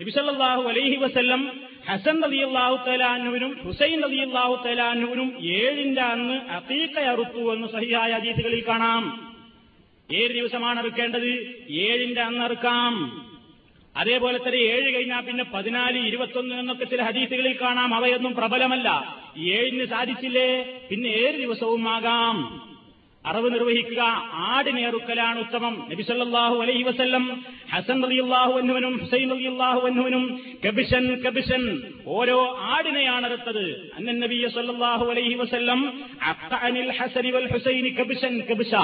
നബിസല്ലാഹു 0.00 0.62
അലൈഹി 0.62 0.96
വസ്ല്ലം 0.96 1.60
ഹസൻ 1.88 2.24
അലി 2.24 2.36
അള്ളാഹു 2.36 2.90
തലാനുവിനും 2.90 3.58
ഹുസൈൻ 3.64 4.04
അലി 4.04 4.16
അള്ളാഹു 4.16 4.68
തലാനുവിനും 4.68 5.32
ഏഴിന്റെ 5.42 6.02
അന്ന് 6.02 6.34
അത്തീക്ക 6.34 6.98
അറുത്തു 6.98 7.54
എന്ന് 7.54 7.68
സഹിയായ 7.68 8.10
അതീതുകളിൽ 8.10 8.64
കാണാം. 8.68 9.32
ഏഴ് 10.12 10.34
ദിവസമാണ് 10.34 10.78
അറുക്കേണ്ടത്. 10.78 11.62
ഏഴിന്റെ 11.70 12.20
അന്ന് 12.20 12.40
അറുക്കാം. 12.40 13.26
അതേപോലെ 13.96 14.38
തന്നെ 14.38 14.58
ഏഴ് 14.58 14.94
കഴിഞ്ഞാൽ 14.94 15.20
പിന്നെ 15.20 15.44
പതിനാല് 15.44 15.98
ഇരുപത്തൊന്ന് 15.98 16.54
എന്നൊക്കെ 16.54 16.84
ചില 16.84 17.02
ഹദീസുകളിൽ 17.02 17.56
കാണാം. 17.60 17.94
അവയൊന്നും 17.94 18.34
പ്രബലമല്ല. 18.34 19.16
ഏഴിന് 19.38 19.84
സാധിച്ചില്ലേ? 19.84 20.78
പിന്നെ 20.90 21.08
ഏഴ് 21.08 21.38
ദിവസവും 21.38 21.88
ആകാം. 21.88 22.71
അറവ് 23.26 23.54
നിർവഹിക്കുക. 23.54 24.00
ആടിനേറുക്കലാണ് 24.32 25.38
ഉത്തമം. 25.38 25.86
നബിസല്ലാഹു 25.90 26.62
അലൈഹി 26.62 26.82
വസ്ല്ലം 26.82 27.44
ഹസൻ 27.72 28.04
അലിയുള്ളാഹു 28.04 28.58
എന്നുവനും 28.58 28.98
ഹുസൈൻ 28.98 29.32
അലിയുള്ളാഹു 29.32 29.86
എന്നുവനും 29.86 30.40
കബിഷൻ 30.66 31.22
കബിഷൻ 31.22 31.82
ഓരോ 32.06 32.56
ആടിനെയാണ് 32.60 33.26
അറുത്തത് 33.26 33.92
അന്നൻ 33.94 34.20
നബിയ 34.20 34.48
സല്ലല്ലാഹു 34.48 35.10
അലൈഹി 35.10 35.34
വസ്ല്ലം 35.34 36.02
അഖഅനിൽ 36.22 36.92
ഹസനി 36.92 37.30
വൽ 37.30 37.48
ഹുസൈനി 37.52 37.88
കബിഷൻ 37.88 38.40
കബിഷ 38.40 38.74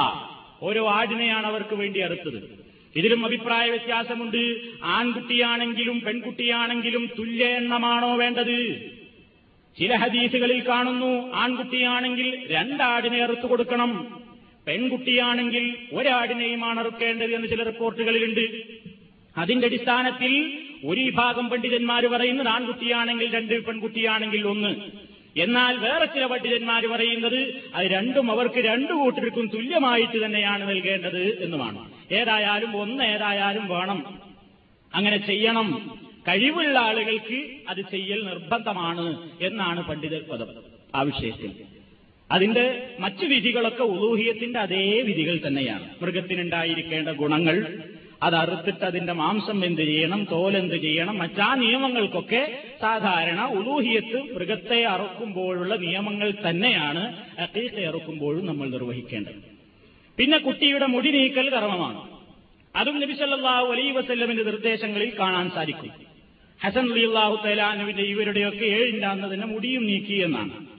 ഓരോ 0.62 0.90
ആടിനെയാണ് 0.90 1.46
അവർക്ക് 1.46 1.74
വേണ്ടി 1.74 2.00
അറുത്തത്. 2.00 2.68
ഇതിലും 2.96 3.26
അഭിപ്രായ 3.26 3.70
വ്യത്യാസമുണ്ട്. 3.70 4.56
ആൺകുട്ടിയാണെങ്കിലും 4.84 6.00
പെൺകുട്ടിയാണെങ്കിലും 6.00 7.10
തുല്യ 7.18 7.46
എണ്ണമാണോ 7.46 8.16
വേണ്ടത്? 8.16 8.90
ചില 9.78 9.96
ഹദീസുകളിൽ 9.96 10.68
കാണുന്നു 10.68 11.34
ആൺകുട്ടിയാണെങ്കിൽ 11.34 12.46
രണ്ടാടിനെ 12.50 13.22
അറുത്തു 13.22 13.46
കൊടുക്കണം. 13.46 14.20
പെൺകുട്ടിയാണെങ്കിൽ 14.68 15.76
ഒരാടിനെയുമാണ് 15.92 16.80
അറുക്കേണ്ടത് 16.80 17.34
എന്ന് 17.34 17.48
ചില 17.48 17.62
റിപ്പോർട്ടുകളിലുണ്ട്. 17.62 18.62
അതിന്റെ 19.38 19.66
അടിസ്ഥാനത്തിൽ 19.66 20.58
ഒരു 20.84 21.00
വിഭാഗം 21.00 21.48
പണ്ഡിതന്മാർ 21.48 22.06
പറയുന്നത് 22.06 22.48
ആൺകുട്ടിയാണെങ്കിൽ 22.48 23.34
രണ്ട് 23.34 23.66
പെൺകുട്ടിയാണെങ്കിൽ 23.66 24.46
ഒന്ന്. 24.46 24.74
എന്നാൽ 25.40 25.76
വേറെ 25.76 26.04
ചില 26.04 26.26
പണ്ഡിതന്മാർ 26.26 26.86
പറയുന്നത് 26.86 27.54
അത് 27.74 27.86
രണ്ടും 27.86 28.30
അവർക്ക് 28.30 28.58
രണ്ടു 28.58 28.92
കൂട്ടർക്കും 28.92 29.50
തുല്യമായിട്ട് 29.54 30.24
തന്നെയാണ് 30.24 30.68
നൽകേണ്ടത് 30.68 31.42
എന്നുമാണ്. 31.42 31.90
ഏതായാലും 32.14 32.76
ഒന്ന് 32.76 33.04
ഏതായാലും 33.04 33.68
വേണം. 33.68 34.18
അങ്ങനെ 34.94 35.16
ചെയ്യണം. 35.16 35.98
കഴിവുള്ള 36.28 36.78
ആളുകൾക്ക് 36.78 37.50
അത് 37.68 37.80
ചെയ്യൽ 37.90 38.22
നിർബന്ധമാണ് 38.22 39.30
എന്നാണ് 39.40 39.84
പണ്ഡിതർ 39.84 40.20
പദം. 40.32 40.46
ആ 40.94 41.02
വിഷയത്തിൽ. 41.02 41.77
അതിന്റെ 42.32 42.96
മറ്റു 43.00 43.26
വിധികളൊക്കെ 43.26 43.82
ഉലൂഹിയത്തിന്റെ 43.82 44.58
അതേ 44.58 45.02
വിധികൾ 45.02 45.40
തന്നെയാണ്. 45.46 45.94
മൃഗത്തിനുണ്ടായിരിക്കേണ്ട 46.02 47.08
ഗുണങ്ങൾ 47.08 47.82
അത് 48.22 48.34
അറുത്തിട്ട് 48.34 48.84
അതിന്റെ 48.84 49.12
മാംസം 49.12 49.64
എന്ത് 49.64 49.82
ചെയ്യണം 49.82 50.26
തോലെന്ത് 50.30 50.74
ചെയ്യണം 50.74 51.18
മറ്റാ 51.18 51.54
നിയമങ്ങൾക്കൊക്കെ 51.54 52.62
സാധാരണ 52.80 53.40
ഉലൂഹിയത്ത് 53.40 54.34
മൃഗത്തെ 54.34 54.84
അറുക്കുമ്പോഴുള്ള 54.84 55.76
നിയമങ്ങൾ 55.76 56.34
തന്നെയാണ് 56.48 57.22
അക്കീസ 57.38 57.74
അറുക്കുമ്പോഴും 57.86 58.46
നമ്മൾ 58.46 58.68
നിർവഹിക്കേണ്ടത്. 58.68 59.40
പിന്നെ 60.18 60.38
കുട്ടിയുടെ 60.38 60.86
മുടി 60.86 61.10
നീക്കൽ 61.10 61.50
കർമ്മമാണ്. 61.50 62.08
അതും 62.76 63.00
നബിസല്ലാഹു 63.00 63.66
അലൈ 63.66 63.90
വസല്ലമിന്റെ 63.90 64.42
നിർദ്ദേശങ്ങളിൽ 64.42 65.12
കാണാൻ 65.18 65.50
സാധിക്കും. 65.50 65.90
ഹസൻ 66.64 66.92
അലി 66.92 67.06
അള്ളാഹു 67.06 67.46
തലാനുവിന്റെ 67.46 68.02
ഇവരുടെയൊക്കെ 68.02 68.64
ഏഴിന്റെ 68.64 69.06
അന്ന് 69.06 69.34
തന്നെ 69.34 69.46
മുടിയും 69.46 69.86
നീക്കി 69.86 70.14
എന്നാണ്. 70.14 70.77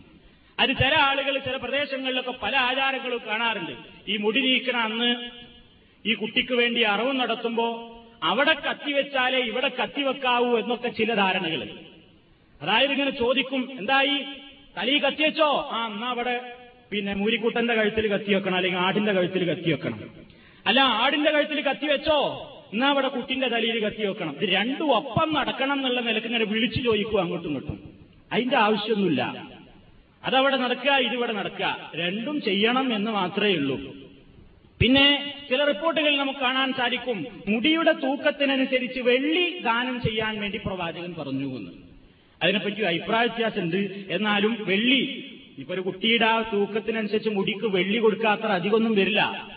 അത് 0.59 0.69
ചില 0.69 0.95
ആളുകൾ 0.95 1.37
ചില 1.37 1.55
പ്രദേശങ്ങളിലൊക്കെ 1.55 2.31
പല 2.31 2.55
ആചാരങ്ങളും 2.55 3.21
കാണാറുണ്ട്. 3.27 3.71
ഈ 4.11 4.17
മുടി 4.17 4.39
നീക്കണ 4.39 4.77
അന്ന് 4.77 5.29
ഈ 6.05 6.13
കുട്ടിക്ക് 6.13 6.53
വേണ്ടി 6.53 6.81
അറവ് 6.81 7.19
നടത്തുമ്പോ 7.19 7.67
അവിടെ 8.23 8.53
കത്തിവെച്ചാലേ 8.53 9.37
ഇവിടെ 9.37 9.67
കത്തിവെക്കാവൂ 9.67 10.57
എന്നൊക്കെ 10.57 10.89
ചില 10.89 11.13
ധാരണകൾ. 11.13 11.69
അതായത് 12.61 12.91
ഇങ്ങനെ 12.91 13.11
ചോദിക്കും 13.11 13.69
എന്തായി? 13.79 14.17
തലി 14.77 14.97
കത്തിവെച്ചോ 14.97 15.69
ആ 15.71 15.85
എന്നാ 15.85 16.07
അവിടെ 16.07 16.53
പിന്നെ 16.91 17.13
മൂരിക്കുട്ടന്റെ 17.13 17.75
കഴുത്തിൽ 17.75 18.07
കത്തിവെക്കണം 18.07 18.55
അല്ലെങ്കിൽ 18.55 18.79
ആടിന്റെ 18.79 19.13
കഴുത്തിൽ 19.13 19.43
കത്തിവെക്കണം 19.51 19.99
അല്ല 20.67 20.79
ആടിന്റെ 20.79 21.31
കഴുത്തിൽ 21.31 21.61
കത്തിവെച്ചോ 21.61 22.19
എന്നാ 22.73 22.87
അവിടെ 22.89 23.07
കുട്ടിന്റെ 23.07 23.47
തലയിൽ 23.47 23.79
കത്തിവെക്കണം 23.85 24.35
ഇത് 24.41 24.49
രണ്ടും 24.49 24.95
ഒപ്പം 24.95 25.33
നടക്കണം 25.33 25.73
എന്നുള്ള 25.73 26.01
നിലയ്ക്ക് 26.01 26.27
ഇങ്ങനെ 26.27 26.45
വിളിച്ചു 26.45 26.81
ചോദിക്കും 26.81 27.21
അങ്ങോട്ടും 27.21 27.47
ഇങ്ങോട്ടും. 27.47 27.77
അതിന്റെ 28.31 28.57
ആവശ്യമൊന്നുമില്ല. 28.57 29.58
അതവിടെ 30.23 30.57
നടക്കുക 30.57 30.91
ഇതിവിടെ 30.91 31.33
നടക്കുക. 31.33 31.91
രണ്ടും 31.95 32.41
ചെയ്യണം 32.41 32.95
എന്ന് 32.95 33.11
മാത്രമേ 33.11 33.53
ഉള്ളൂ. 33.53 33.79
പിന്നെ 34.79 35.33
ചില 35.49 35.63
റിപ്പോർട്ടുകളിൽ 35.63 36.17
നമുക്ക് 36.17 36.39
കാണാൻ 36.39 36.73
സാധിക്കും 36.73 37.25
മുടിയുടെ 37.47 37.91
തൂക്കത്തിനനുസരിച്ച് 37.91 38.99
വെള്ളി 38.99 39.59
ദാനം 39.59 40.01
ചെയ്യാൻ 40.01 40.41
വേണ്ടി 40.41 40.57
പ്രവാചകൻ 40.57 41.13
പറഞ്ഞു 41.19 41.57
എന്ന്. 41.57 41.71
അതിനെപ്പറ്റി 42.43 42.81
അഭിപ്രായ 42.81 43.25
വ്യത്യാസമുണ്ട്. 43.25 44.05
എന്നാലും 44.09 44.57
വെള്ളി 44.59 45.23
ഇപ്പൊ 45.57 45.73
ഒരു 45.73 45.81
കുട്ടിയുടെ 45.81 46.25
ആ 46.25 46.41
തൂക്കത്തിനനുസരിച്ച് 46.41 47.29
മുടിക്ക് 47.29 47.65
വെള്ളി 47.65 47.97
കൊടുക്കാത്ര 47.97 48.45
അധികമൊന്നും 48.45 48.95
വരില്ല. 48.95 49.49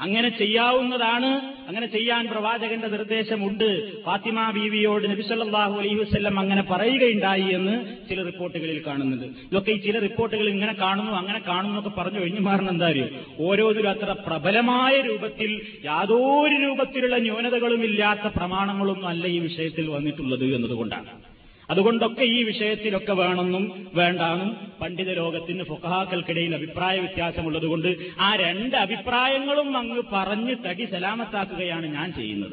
അങ്ങനെ 0.00 0.28
ചെയ്യാവുന്നതാണ്. 0.28 1.26
അങ്ങനെ 1.68 1.86
ചെയ്യാൻ 1.86 2.26
പ്രവാചകന്റെ 2.26 2.88
നിർദ്ദേശമുണ്ട്. 2.88 4.02
ഫാത്തിമ 4.02 4.50
ബീവിയോട് 4.50 5.10
നബിസല്ലാഹു 5.10 5.78
അലൈഹി 5.78 5.94
വസ്ല്ലം 5.94 6.38
അങ്ങനെ 6.38 6.62
പറയുകയുണ്ടായി 6.70 7.42
എന്ന് 7.42 7.74
ചില 8.08 8.22
റിപ്പോർട്ടുകളിൽ 8.22 8.82
കാണുന്നുണ്ട്. 8.86 9.24
ഇതൊക്കെ 9.24 9.70
ഈ 9.72 9.76
ചില 9.76 9.98
റിപ്പോർട്ടുകൾ 9.98 10.48
ഇങ്ങനെ 10.48 10.72
കാണുന്നു 10.72 11.12
അങ്ങനെ 11.12 11.38
കാണുന്നു 11.38 11.78
എന്നൊക്കെ 11.78 12.00
പറഞ്ഞു 12.00 12.20
കഴിഞ്ഞു 12.20 12.40
മാറുന്ന 12.40 12.70
എന്തായാലും 12.70 13.08
ഓരോന്നിലും 13.38 13.90
അത്ര 13.90 14.16
പ്രബലമായ 14.26 15.00
രൂപത്തിൽ 15.00 15.62
യാതൊരു 15.84 16.66
രൂപത്തിലുള്ള 16.66 17.18
ന്യൂനതകളും 17.18 17.84
ഇല്ലാത്ത 17.84 18.26
പ്രമാണങ്ങളൊന്നും 18.36 19.08
അല്ല 19.08 19.26
ഈ 19.26 19.38
വിഷയത്തിൽ 19.38 19.90
വന്നിട്ടുള്ളത് 19.90 20.54
എന്നതുകൊണ്ടാണ്. 20.54 21.33
അതുകൊണ്ടൊക്കെ 21.70 22.24
ഈ 22.24 22.42
വിഷയത്തിലൊക്കെ 22.42 23.12
വേണമെന്നും 23.12 23.90
വേണ്ടാന്നും 23.94 24.56
പണ്ഡിത 24.80 25.14
ലോകത്തിന് 25.14 25.64
ഫുഹാക്കൾക്കിടയിൽ 25.64 26.54
അഭിപ്രായ 26.54 26.98
വ്യത്യാസമുള്ളതുകൊണ്ട് 26.98 27.96
ആ 28.18 28.36
രണ്ട് 28.36 28.76
അഭിപ്രായങ്ങളും 28.76 29.76
അങ്ങ് 29.76 30.02
പറഞ്ഞ് 30.12 30.56
തടി 30.66 30.84
സലാമത്താക്കുകയാണ് 30.84 31.86
ഞാൻ 31.86 32.12
ചെയ്യുന്നത്. 32.12 32.52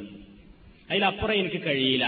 അതിലപ്പുറം 0.91 1.33
എനിക്ക് 1.33 1.61
കഴിയില്ല. 1.65 2.07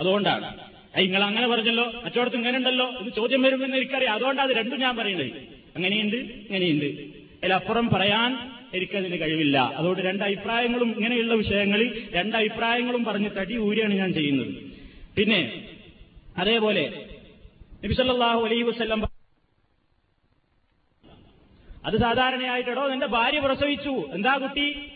അതുകൊണ്ടാണ്. 0.00 0.58
നിങ്ങൾ 0.98 1.24
അങ്ങനെ 1.24 1.48
പറഞ്ഞല്ലോ. 1.48 1.92
മറ്റോടത്ത് 2.04 2.36
ഇങ്ങനെ 2.36 2.58
ഉണ്ടല്ലോ 2.58 2.90
ഇത് 2.90 3.12
ചോദ്യം 3.16 3.42
വരുമെന്ന് 3.42 3.76
എനിക്കറിയാം. 3.76 4.14
അതുകൊണ്ടാണ് 4.14 4.50
അത് 4.50 4.56
രണ്ടും 4.56 4.80
ഞാൻ 4.80 4.96
പറയുന്നത്. 4.96 5.30
അങ്ങനെയുണ്ട് 5.76 6.16
ഇങ്ങനെയുണ്ട്. 6.16 6.84
അതിലപ്പുറം 6.84 7.88
പറയാൻ 7.88 8.50
എനിക്കതിന് 8.74 9.20
കഴിവില്ല. 9.20 9.72
അതുകൊണ്ട് 9.76 10.02
രണ്ട് 10.02 10.24
അഭിപ്രായങ്ങളും 10.24 10.94
ഇങ്ങനെയുള്ള 10.96 11.34
വിഷയങ്ങളിൽ 11.34 12.08
രണ്ട് 12.12 12.36
അഭിപ്രായങ്ങളും 12.36 13.04
പറഞ്ഞ് 13.04 13.30
തടി 13.38 13.56
ഊരിയാണ് 13.56 13.94
ഞാൻ 13.94 14.12
ചെയ്യുന്നത്. 14.12 14.54
പിന്നെ 15.16 15.68
അതേപോലെ 16.38 17.08
നബിസല്ലാഹു 17.84 18.44
അലൈഹി 18.44 18.62
വസ്ല്ലം 18.62 19.02
അത് 21.86 22.00
സാധാരണയായിട്ടോ 22.00 22.88
നിന്റെ 22.88 23.06
ഭാര്യ 23.06 23.38
പ്രസവിച്ചു. 23.38 23.90
എന്താ 23.90 24.36
കുട്ടി? 24.36 24.92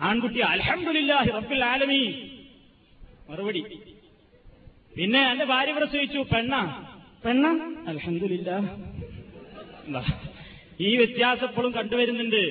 ആൺകുട്ടി. 0.00 0.40
അലഹമുല്ലാഹി 0.40 1.30
റബ്ബിൽ 1.30 1.64
ആലമീ 1.64 2.12
മറുപടി. 3.30 3.60
പിന്നെ 4.96 5.30
എന്റെ 5.30 5.44
ഭാര്യ 5.44 5.72
പ്രസവിച്ചു. 5.72 6.18
പെണ്ണ? 6.18 6.84
പെണ്ണ? 7.24 7.46
അലഹമില്ല 7.88 8.50
ഈ 10.80 10.96
വ്യത്യാസം 10.96 11.46
എപ്പോഴും 11.46 11.72
കണ്ടുവരുന്നുണ്ട്. 11.72 12.42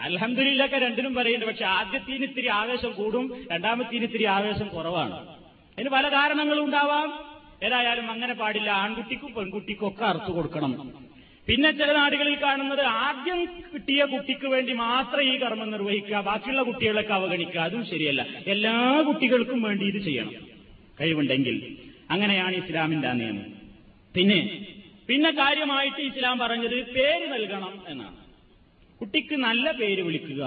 അലഹമില്ലൊക്കെ 0.00 0.76
രണ്ടിനും 0.76 1.14
പറയുന്നുണ്ട്. 1.14 1.46
പക്ഷെ 1.46 1.64
ആദ്യത്തിന് 1.64 2.24
ഇത്തിരി 2.24 2.46
ആവേശം 2.46 2.92
കൂടും. 2.92 3.46
രണ്ടാമത്തിന് 3.52 4.04
ഇത്തിരി 4.04 4.24
ആവേശം 4.24 4.68
കുറവാണ്. 4.68 5.28
അതിന് 5.72 5.88
പല 5.88 6.08
കാരണങ്ങളും 6.08 6.64
ഉണ്ടാവാം. 6.64 7.39
ഏതായാലും 7.64 8.10
അങ്ങനെ 8.10 8.34
പാടില്ല. 8.34 8.70
ആൺകുട്ടിക്കും 8.70 9.34
പെൺകുട്ടിക്കും 9.34 9.88
ഒക്കെ 9.88 10.04
അറുത്തു 10.04 10.32
കൊടുക്കണം. 10.32 10.92
പിന്നെ 11.48 11.70
ചില 11.70 11.92
നാടുകളിൽ 11.92 12.34
കാണുന്നത് 12.42 12.80
ആദ്യം 12.80 13.44
കിട്ടിയ 13.74 14.04
കുട്ടിക്ക് 14.04 14.46
വേണ്ടി 14.46 14.72
മാത്രം 14.72 15.22
ഈ 15.22 15.36
കർമ്മം 15.36 15.70
നിർവഹിക്കുക 15.70 16.20
ബാക്കിയുള്ള 16.20 16.62
കുട്ടികളൊക്കെ 16.62 17.14
അവഗണിക്കുക. 17.14 17.60
അതും 17.60 17.86
ശരിയല്ല. 17.86 18.26
എല്ലാ 18.46 19.04
കുട്ടികൾക്കും 19.08 19.62
വേണ്ടി 19.62 19.86
ഇത് 19.86 20.02
ചെയ്യണം. 20.02 20.34
കഴിവുണ്ടെങ്കിൽ. 21.00 21.76
അങ്ങനെയാണ് 22.10 22.56
ഇസ്ലാമിന്റെ 22.56 23.12
നിയമം. 23.12 23.52
പിന്നെ 24.14 24.66
പിന്നെ 25.08 25.30
കാര്യമായിട്ട് 25.30 26.00
ഇസ്ലാം 26.00 26.38
പറഞ്ഞത് 26.38 26.84
പേര് 26.84 27.32
നൽകണം 27.32 27.82
എന്നാണ്. 27.88 28.16
കുട്ടിക്ക് 29.00 29.34
നല്ല 29.34 29.70
പേര് 29.70 30.02
വിളിക്കുക. 30.02 30.42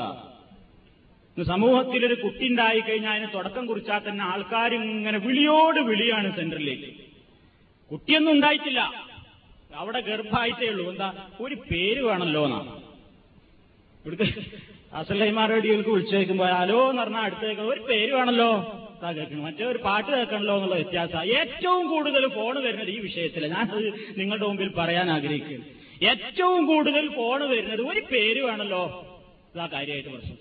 സമൂഹത്തിലൊരു 1.43 2.13
കുട്ടി 2.13 2.47
ഉണ്ടായിക്കഴിഞ്ഞാൽ 2.47 3.12
അതിന് 3.12 3.28
തുടക്കം 3.34 3.65
കുറിച്ചാൽ 3.65 4.02
തന്നെ 4.10 4.23
ആൾക്കാർ 4.23 4.73
ഇങ്ങനെ 4.73 5.17
വിളിയോട് 5.17 5.80
വിളിയാണ് 5.80 6.36
സെന്ററിലേക്ക് 6.36 7.02
കുട്ടിയൊന്നും 7.93 8.32
ഉണ്ടായിട്ടില്ല. 8.32 8.82
അവിടെ 9.75 9.99
ഗർഭായിട്ടേ 9.99 10.67
ഉള്ളൂ. 10.67 10.91
എന്താ? 10.91 11.27
ഒരു 11.41 11.56
പേര് 11.56 12.01
വേണമല്ലോ 12.01 12.45
എന്നാണ് 12.45 12.71
ഇവിടുത്തെ 14.06 14.27
അസലൈമാർ 14.93 15.51
ഇവർക്ക് 15.53 15.89
വിളിച്ചു 15.89 16.15
കേൾക്കുമ്പോൾ 16.15 16.51
ഹലോ 16.51 16.89
എന്ന് 16.89 17.01
പറഞ്ഞാൽ 17.01 17.21
അടുത്ത് 17.21 17.41
കേൾക്കുന്നത് 17.41 17.73
ഒരു 17.73 17.82
പേര് 17.89 18.12
വേണമല്ലോ 18.13 18.49
അതാ 18.97 19.12
കേൾക്കണം. 19.12 19.43
മറ്റേ 19.43 19.65
ഒരു 19.65 19.77
പാട്ട് 19.77 20.12
കേൾക്കണല്ലോ 20.12 20.56
എന്നുള്ള 20.56 20.75
വ്യത്യാസം. 20.75 21.23
ഏറ്റവും 21.39 21.88
കൂടുതൽ 21.88 22.27
ഫോൺ 22.27 22.63
വരുന്നത് 22.63 22.89
ഈ 22.89 22.99
വിഷയത്തിൽ. 22.99 23.47
ഞാനത് 23.47 23.88
നിങ്ങളുടെ 24.19 24.45
മുമ്പിൽ 24.45 24.69
പറയാൻ 24.77 25.12
ആഗ്രഹിക്കുന്നു. 25.12 25.65
ഏറ്റവും 26.12 26.65
കൂടുതൽ 26.65 27.15
ഫോൺ 27.15 27.49
വരുന്നത് 27.49 27.82
ഒരു 27.82 27.99
പേര് 28.12 28.41
വേണമല്ലോ 28.41 28.84
ഇതാ 29.56 29.65
കാര്യമായിട്ട് 29.73 30.10
പ്രശ്നം. 30.10 30.38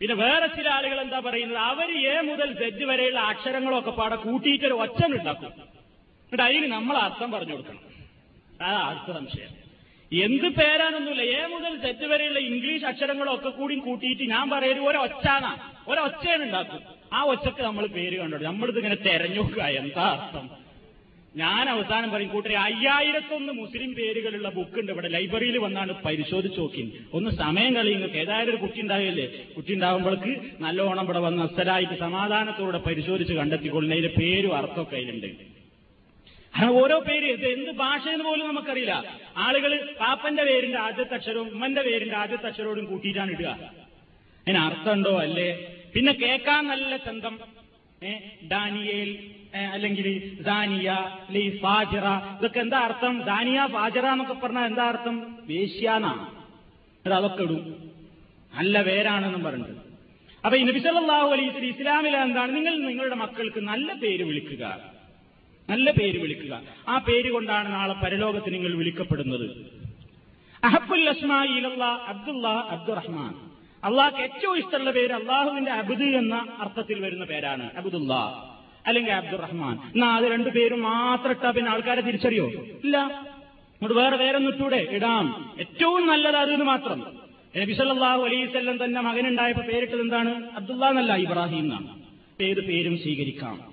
പിന്നെ 0.00 0.14
വേറെ 0.14 0.46
ചില 0.46 0.68
ആളുകൾ 0.68 1.00
എന്താ 1.00 1.18
പറയുന്നത്? 1.20 1.58
അവർ 1.58 1.88
എ 2.12 2.20
മുതൽ 2.20 2.54
സെഡ് 2.60 2.84
വരെയുള്ള 2.84 3.20
അക്ഷരങ്ങളൊക്കെ 3.20 3.90
പാടെ 3.90 4.16
കൂട്ടിയിട്ടൊരു 4.16 4.74
ഒച്ചൻ 4.74 5.12
ഉണ്ടാക്കും 5.18 5.69
എന്നിട്ട് 6.32 6.42
അതിന് 6.42 6.72
നമ്മൾ 6.72 6.96
അർത്ഥം 6.96 7.32
പറഞ്ഞു 7.32 7.52
കൊടുക്കണം. 7.52 7.80
അതാ 8.62 8.80
അടുത്ത 8.90 9.16
സംശയം. 9.16 9.52
എന്ത് 10.12 10.48
പേരാനൊന്നുമില്ല 10.48 11.22
ഏ 11.22 11.46
മുതൽ 11.46 11.76
തെറ്റ് 11.76 12.06
വരെയുള്ള 12.06 12.38
ഇംഗ്ലീഷ് 12.38 12.84
അക്ഷരങ്ങളൊക്കെ 12.84 13.48
കൂടി 13.48 13.74
കൂട്ടിയിട്ട് 13.76 14.22
ഞാൻ 14.22 14.50
പറയരുത്. 14.50 14.84
ഒരൊച്ചാണ് 14.84 15.50
ഒരൊച്ചയാണ് 15.88 16.42
ഉണ്ടാക്കും 16.42 16.82
ആ 17.12 17.22
ഒച്ചക്ക് 17.22 17.62
നമ്മൾ 17.62 17.86
പേര് 17.86 18.16
കണ്ടു 18.16 18.36
നമ്മളിത് 18.36 18.78
ഇങ്ങനെ 18.78 18.94
തെരഞ്ഞെടുക്കുക. 18.94 19.62
എന്താ 19.62 20.02
അർത്ഥം? 20.02 20.50
ഞാൻ 21.36 21.68
അവസാനം 21.68 22.10
പറയും 22.10 22.28
കൂട്ടരെ 22.28 22.56
അയ്യായിരത്തൊന്ന് 22.56 23.52
മുസ്ലിം 23.52 23.94
പേരുകളുള്ള 23.94 24.48
ബുക്ക് 24.48 24.78
ഉണ്ട് 24.80 24.92
ഇവിടെ. 24.92 25.08
ലൈബ്രറിയിൽ 25.08 25.58
വന്നാണ് 25.58 25.92
പരിശോധിച്ച് 26.04 26.60
നോക്കി. 26.60 27.04
ഒന്ന് 27.12 27.30
സമയം 27.30 27.74
കളിയുങ്ങൾക്ക് 27.74 28.16
ഏതായാലും 28.16 28.50
ഒരു 28.50 28.56
കുട്ടി 28.56 28.80
ഉണ്ടാവില്ലേ? 28.80 29.26
കുട്ടി 29.56 29.74
ഉണ്ടാകുമ്പോഴേക്ക് 29.74 30.62
നല്ലോണം 30.62 31.04
ഇവിടെ 31.04 31.18
വന്ന് 31.18 31.42
അസ്ഥലായിട്ട് 31.42 31.98
സമാധാനത്തോടെ 31.98 32.78
പരിശോധിച്ച് 32.78 33.34
കണ്ടെത്തിക്കൊള്ളുന്ന 33.34 33.94
അതിന്റെ 33.94 34.20
പേരും 34.20 34.56
അർത്ഥമൊക്കെ 34.56 34.96
അതിലുണ്ട്. 34.96 35.49
കാരണം 36.54 36.74
ഓരോ 36.82 36.96
പേര് 36.98 37.24
ഇത് 37.24 37.46
എന്ത് 37.46 37.70
ഭാഷയെന്ന് 37.70 38.24
പോലും 38.24 38.46
നമുക്കറിയില്ല. 38.46 38.94
ആളുകൾ 39.36 39.72
പാപ്പന്റെ 40.00 40.44
പേരിന്റെ 40.44 40.78
ആദ്യത്തെ 40.78 41.14
അക്ഷരവും 41.14 41.48
ഉമ്മന്റെ 41.54 41.82
പേരിന്റെ 41.82 42.16
ആദ്യത്തെ 42.16 42.46
അക്ഷരോടും 42.46 42.84
കൂട്ടിയിട്ടാണ് 42.84 43.30
ഇടുക. 43.30 43.50
അതിന് 44.42 44.58
അർത്ഥമുണ്ടോ? 44.58 45.12
അല്ലേ? 45.20 45.48
പിന്നെ 45.94 46.12
കേൾക്കാൻ 46.12 46.66
നല്ല 46.66 46.96
ചന്തം. 46.96 47.36
ഡാനിയേൽ 48.52 49.10
അല്ലെങ്കിൽ 49.74 50.06
ദാനിയ 50.40 50.88
അല്ലെങ്കിൽ 51.28 51.58
ഫാജിറ 51.62 52.06
ഇതൊക്കെ 52.38 52.60
എന്താ 52.60 52.78
അർത്ഥം? 52.78 53.14
ദാനിയ 53.22 53.60
ഫാജിറ 53.72 54.06
എന്നൊക്കെ 54.06 54.34
പറഞ്ഞാൽ 54.34 54.66
എന്താ 54.66 54.84
അർത്ഥം? 54.92 55.16
വേശ്യാന്നാണ് 55.48 56.24
അത് 57.04 57.14
അതൊക്കെ 57.14 57.42
ഇടും. 57.42 57.62
നല്ല 58.52 58.82
പേരാണെന്നും 58.82 59.42
പറഞ്ഞിട്ട്. 59.44 59.76
അപ്പൊ 60.44 60.56
ഈ 60.58 60.62
നബി 60.62 60.78
സല്ലല്ലാഹു 60.78 61.28
അലൈഹി 61.34 61.48
വസല്ലം 61.48 61.70
ഇസ്ലാമിൽ 61.74 62.16
എന്താണ്? 62.16 62.50
നിങ്ങൾ 62.56 62.74
നിങ്ങളുടെ 62.88 63.14
മക്കൾക്ക് 63.14 63.60
നല്ല 63.60 63.92
പേര് 63.92 64.22
വിളിക്കുക. 64.22 64.64
നല്ല 65.70 65.90
പേര് 65.90 66.18
വിളിക്കുക. 66.18 66.62
ആ 66.88 66.98
പേര് 66.98 67.30
കൊണ്ടാണ് 67.30 67.72
നാളെ 67.72 67.94
പരലോകത്ത് 67.94 68.54
നിങ്ങൾ 68.54 68.74
വിളിക്കപ്പെടുന്നത്. 68.74 69.50
അഹബുൽ 70.64 71.08
ഇലല്ലാ 71.44 72.00
അബ്ദുള്ള 72.06 72.48
അബ്ദുറഹ്മാൻ. 72.48 73.34
അള്ളാഹ്ക്ക് 73.84 74.20
ഏറ്റവും 74.20 74.58
ഇഷ്ടമുള്ള 74.58 74.90
പേര് 74.90 75.12
അള്ളാഹുവിന്റെ 75.12 75.70
അബുദ് 75.70 76.02
എന്ന 76.02 76.46
അർത്ഥത്തിൽ 76.58 77.00
വരുന്ന 77.00 77.24
പേരാണ്. 77.24 77.70
അബ്ദുല്ല 77.76 78.14
അല്ലെങ്കിൽ 78.86 79.12
അബ്ദുറഹ്മാൻ. 79.12 79.76
എന്നാ 79.76 80.16
അത് 80.16 80.24
രണ്ടു 80.24 80.50
പേരും 80.50 80.82
മാത്രം 80.82 81.30
ഇട്ടാ 81.30 81.50
പിന്നെ 81.50 81.70
ആൾക്കാരെ 81.70 82.00
തിരിച്ചറിയോ? 82.00 82.46
ഇല്ല. 82.48 82.96
അങ്ങോട്ട് 82.96 83.98
വേറെ 83.98 84.16
വേറെ 84.16 84.38
ഇട്ടൂടെ? 84.38 84.86
ഇടാം. 84.90 85.54
ഏറ്റവും 85.60 86.06
നല്ലത് 86.06 86.36
അതെന്ന് 86.36 86.64
മാത്രം. 86.64 87.20
നബി 87.56 87.72
വസല്ലം 87.72 88.84
തന്നെ 88.84 89.00
മകനുണ്ടായപ്പോ 89.00 89.62
പേരിട്ടത് 89.62 90.00
എന്താണ്? 90.00 90.50
അബ്ദുള്ള 90.56 90.86
എന്നല്ല 90.86 91.16
ഇബ്രാഹിം 91.16 91.58
എന്നാണ്. 91.58 92.00
ഏത് 92.42 92.64
പേരും 92.64 92.98
സ്വീകരിക്കാം. 92.98 93.69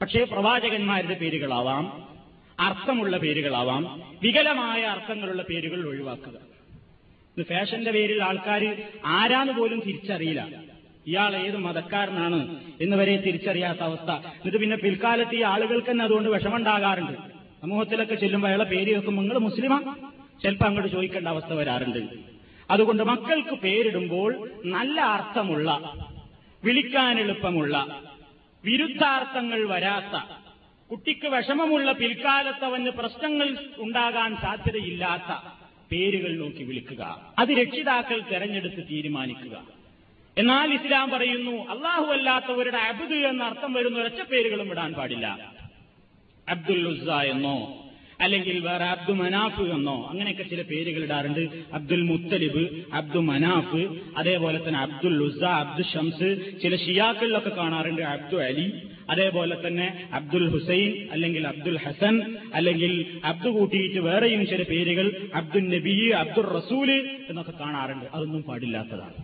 പക്ഷേ 0.00 0.24
പ്രവാചകന്മാരുടെ 0.24 1.14
പേരുകളാവാം 1.14 2.08
അർത്ഥമുള്ള 2.60 3.16
പേരുകളാവാം 3.16 4.02
വികലമായ 4.22 4.82
അർത്ഥങ്ങളുള്ള 4.82 5.42
പേരുകൾ 5.42 5.88
ഒഴിവാക്കുക. 5.88 6.32
ഇത് 7.38 7.46
ഫാഷന്റെ 7.46 7.90
പേരിൽ 7.90 8.22
ആൾക്കാർ 8.22 8.82
ആരാന്ന് 9.06 9.52
പോലും 9.52 9.80
തിരിച്ചറിയില്ല. 9.80 10.62
ഇയാൾ 11.06 11.36
ഏത് 11.36 11.56
മതക്കാരനാണ് 11.56 12.60
എന്ന് 12.80 12.96
വരെ 12.96 13.16
തിരിച്ചറിയാത്ത 13.16 13.78
അവസ്ഥ. 13.78 14.10
എന്നിട്ട് 14.10 14.58
പിന്നെ 14.58 14.76
പിൽക്കാലത്ത് 14.76 15.34
ഈ 15.34 15.42
ആളുകൾക്ക് 15.42 15.90
തന്നെ 15.90 16.04
അതുകൊണ്ട് 16.04 16.28
വിഷമമുണ്ടാകാറുണ്ട്. 16.28 17.12
സമൂഹത്തിലൊക്കെ 17.62 18.14
ചെല്ലുമ്പോൾ 18.14 18.48
അയാളെ 18.48 18.64
പേര് 18.64 18.96
വെക്കുമ്പോൾ 18.96 19.22
നിങ്ങൾ 19.22 19.38
മുസ്ലിമാ? 19.38 19.96
ചിലപ്പോൾ 20.42 20.64
അങ്ങോട്ട് 20.64 20.92
ചോദിക്കേണ്ട 20.92 21.28
അവസ്ഥ 21.28 21.52
വരാറുണ്ട്. 21.52 21.98
അതുകൊണ്ട് 22.70 23.02
മക്കൾക്ക് 23.02 23.54
പേരിടുമ്പോൾ 23.54 24.50
നല്ല 24.64 25.00
അർത്ഥമുള്ള 25.00 25.94
വിളിക്കാൻ 26.64 27.20
എളുപ്പമുള്ള 27.20 28.02
വിരുദ്ധാർത്ഥങ്ങൾ 28.66 29.68
വരാത്ത 29.68 30.42
കുട്ടിക്ക് 30.90 31.28
വിഷമമുള്ള 31.28 31.92
പിൽക്കാലത്തവന് 31.92 32.90
പ്രശ്നങ്ങൾ 32.90 33.56
ഉണ്ടാകാൻ 33.78 34.36
സാധ്യതയില്ലാത്ത 34.36 35.58
പേരുകൾ 35.92 36.36
നോക്കി 36.36 36.62
വിളിക്കുക. 36.62 37.32
അത് 37.38 37.48
രക്ഷിതാക്കൾ 37.48 38.20
തെരഞ്ഞെടുത്ത് 38.32 38.82
തീരുമാനിക്കുക. 38.90 39.62
എന്നാൽ 40.38 40.74
ഇസ്ലാം 40.74 41.10
പറയുന്നു 41.10 41.68
അള്ളാഹു 41.68 42.04
അല്ലാത്തവരുടെ 42.04 42.76
അബുദ് 42.76 43.14
എന്ന 43.14 43.44
അർത്ഥം 43.44 43.72
വരുന്ന 43.72 43.98
ഒരൊറ്റ 43.98 44.22
പേരുകളും 44.22 44.70
ഇടാൻ 44.70 44.92
പാടില്ല. 44.92 45.54
അബ്ദുൽ 46.48 47.10
എന്നോ 47.12 47.85
അല്ലെങ്കിൽ 48.20 48.58
വേറെ 48.58 48.84
അബ്ദു 48.84 49.12
മനാഫ് 49.12 49.60
എന്നോ 49.60 50.06
അങ്ങനെയൊക്കെ 50.10 50.42
ചില 50.42 50.62
പേരുകൾ 50.62 51.02
ഇടാറുണ്ട്. 51.02 51.48
അബ്ദുൽ 51.72 52.02
മുത്തലിബ് 52.02 52.84
അബ്ദു 52.92 53.18
മനാഫ് 53.18 53.86
അതേപോലെ 54.16 54.68
തന്നെ 54.68 54.80
അബ്ദുൽ 54.80 55.22
ഉസ 55.22 55.44
അബ്ദു 55.44 55.82
ഷംസ് 55.82 56.60
ചില 56.62 56.76
ഷിയാക്കളിലൊക്കെ 56.76 57.50
കാണാറുണ്ട് 57.50 58.02
അബ്ദു 58.02 58.36
അലി 58.36 58.72
അതേപോലെ 59.10 59.66
തന്നെ 59.66 60.08
അബ്ദുൽ 60.12 60.48
ഹുസൈൻ 60.48 61.08
അല്ലെങ്കിൽ 61.12 61.46
അബ്ദുൽ 61.46 61.78
ഹസൻ 61.78 62.36
അല്ലെങ്കിൽ 62.54 63.06
അബ്ദു 63.24 63.48
കൂട്ടിയിട്ട് 63.48 63.98
വേറെയും 63.98 64.46
ചില 64.46 64.62
പേരുകൾ 64.62 65.30
അബ്ദുൽ 65.34 65.68
നബി 65.68 66.10
അബ്ദുൽ 66.10 66.44
റസൂൽ 66.44 66.90
എന്നൊക്കെ 67.28 67.52
കാണാറുണ്ട്. 67.60 68.04
അതൊന്നും 68.14 68.42
പാടില്ലാത്തതാണ്. 68.42 69.14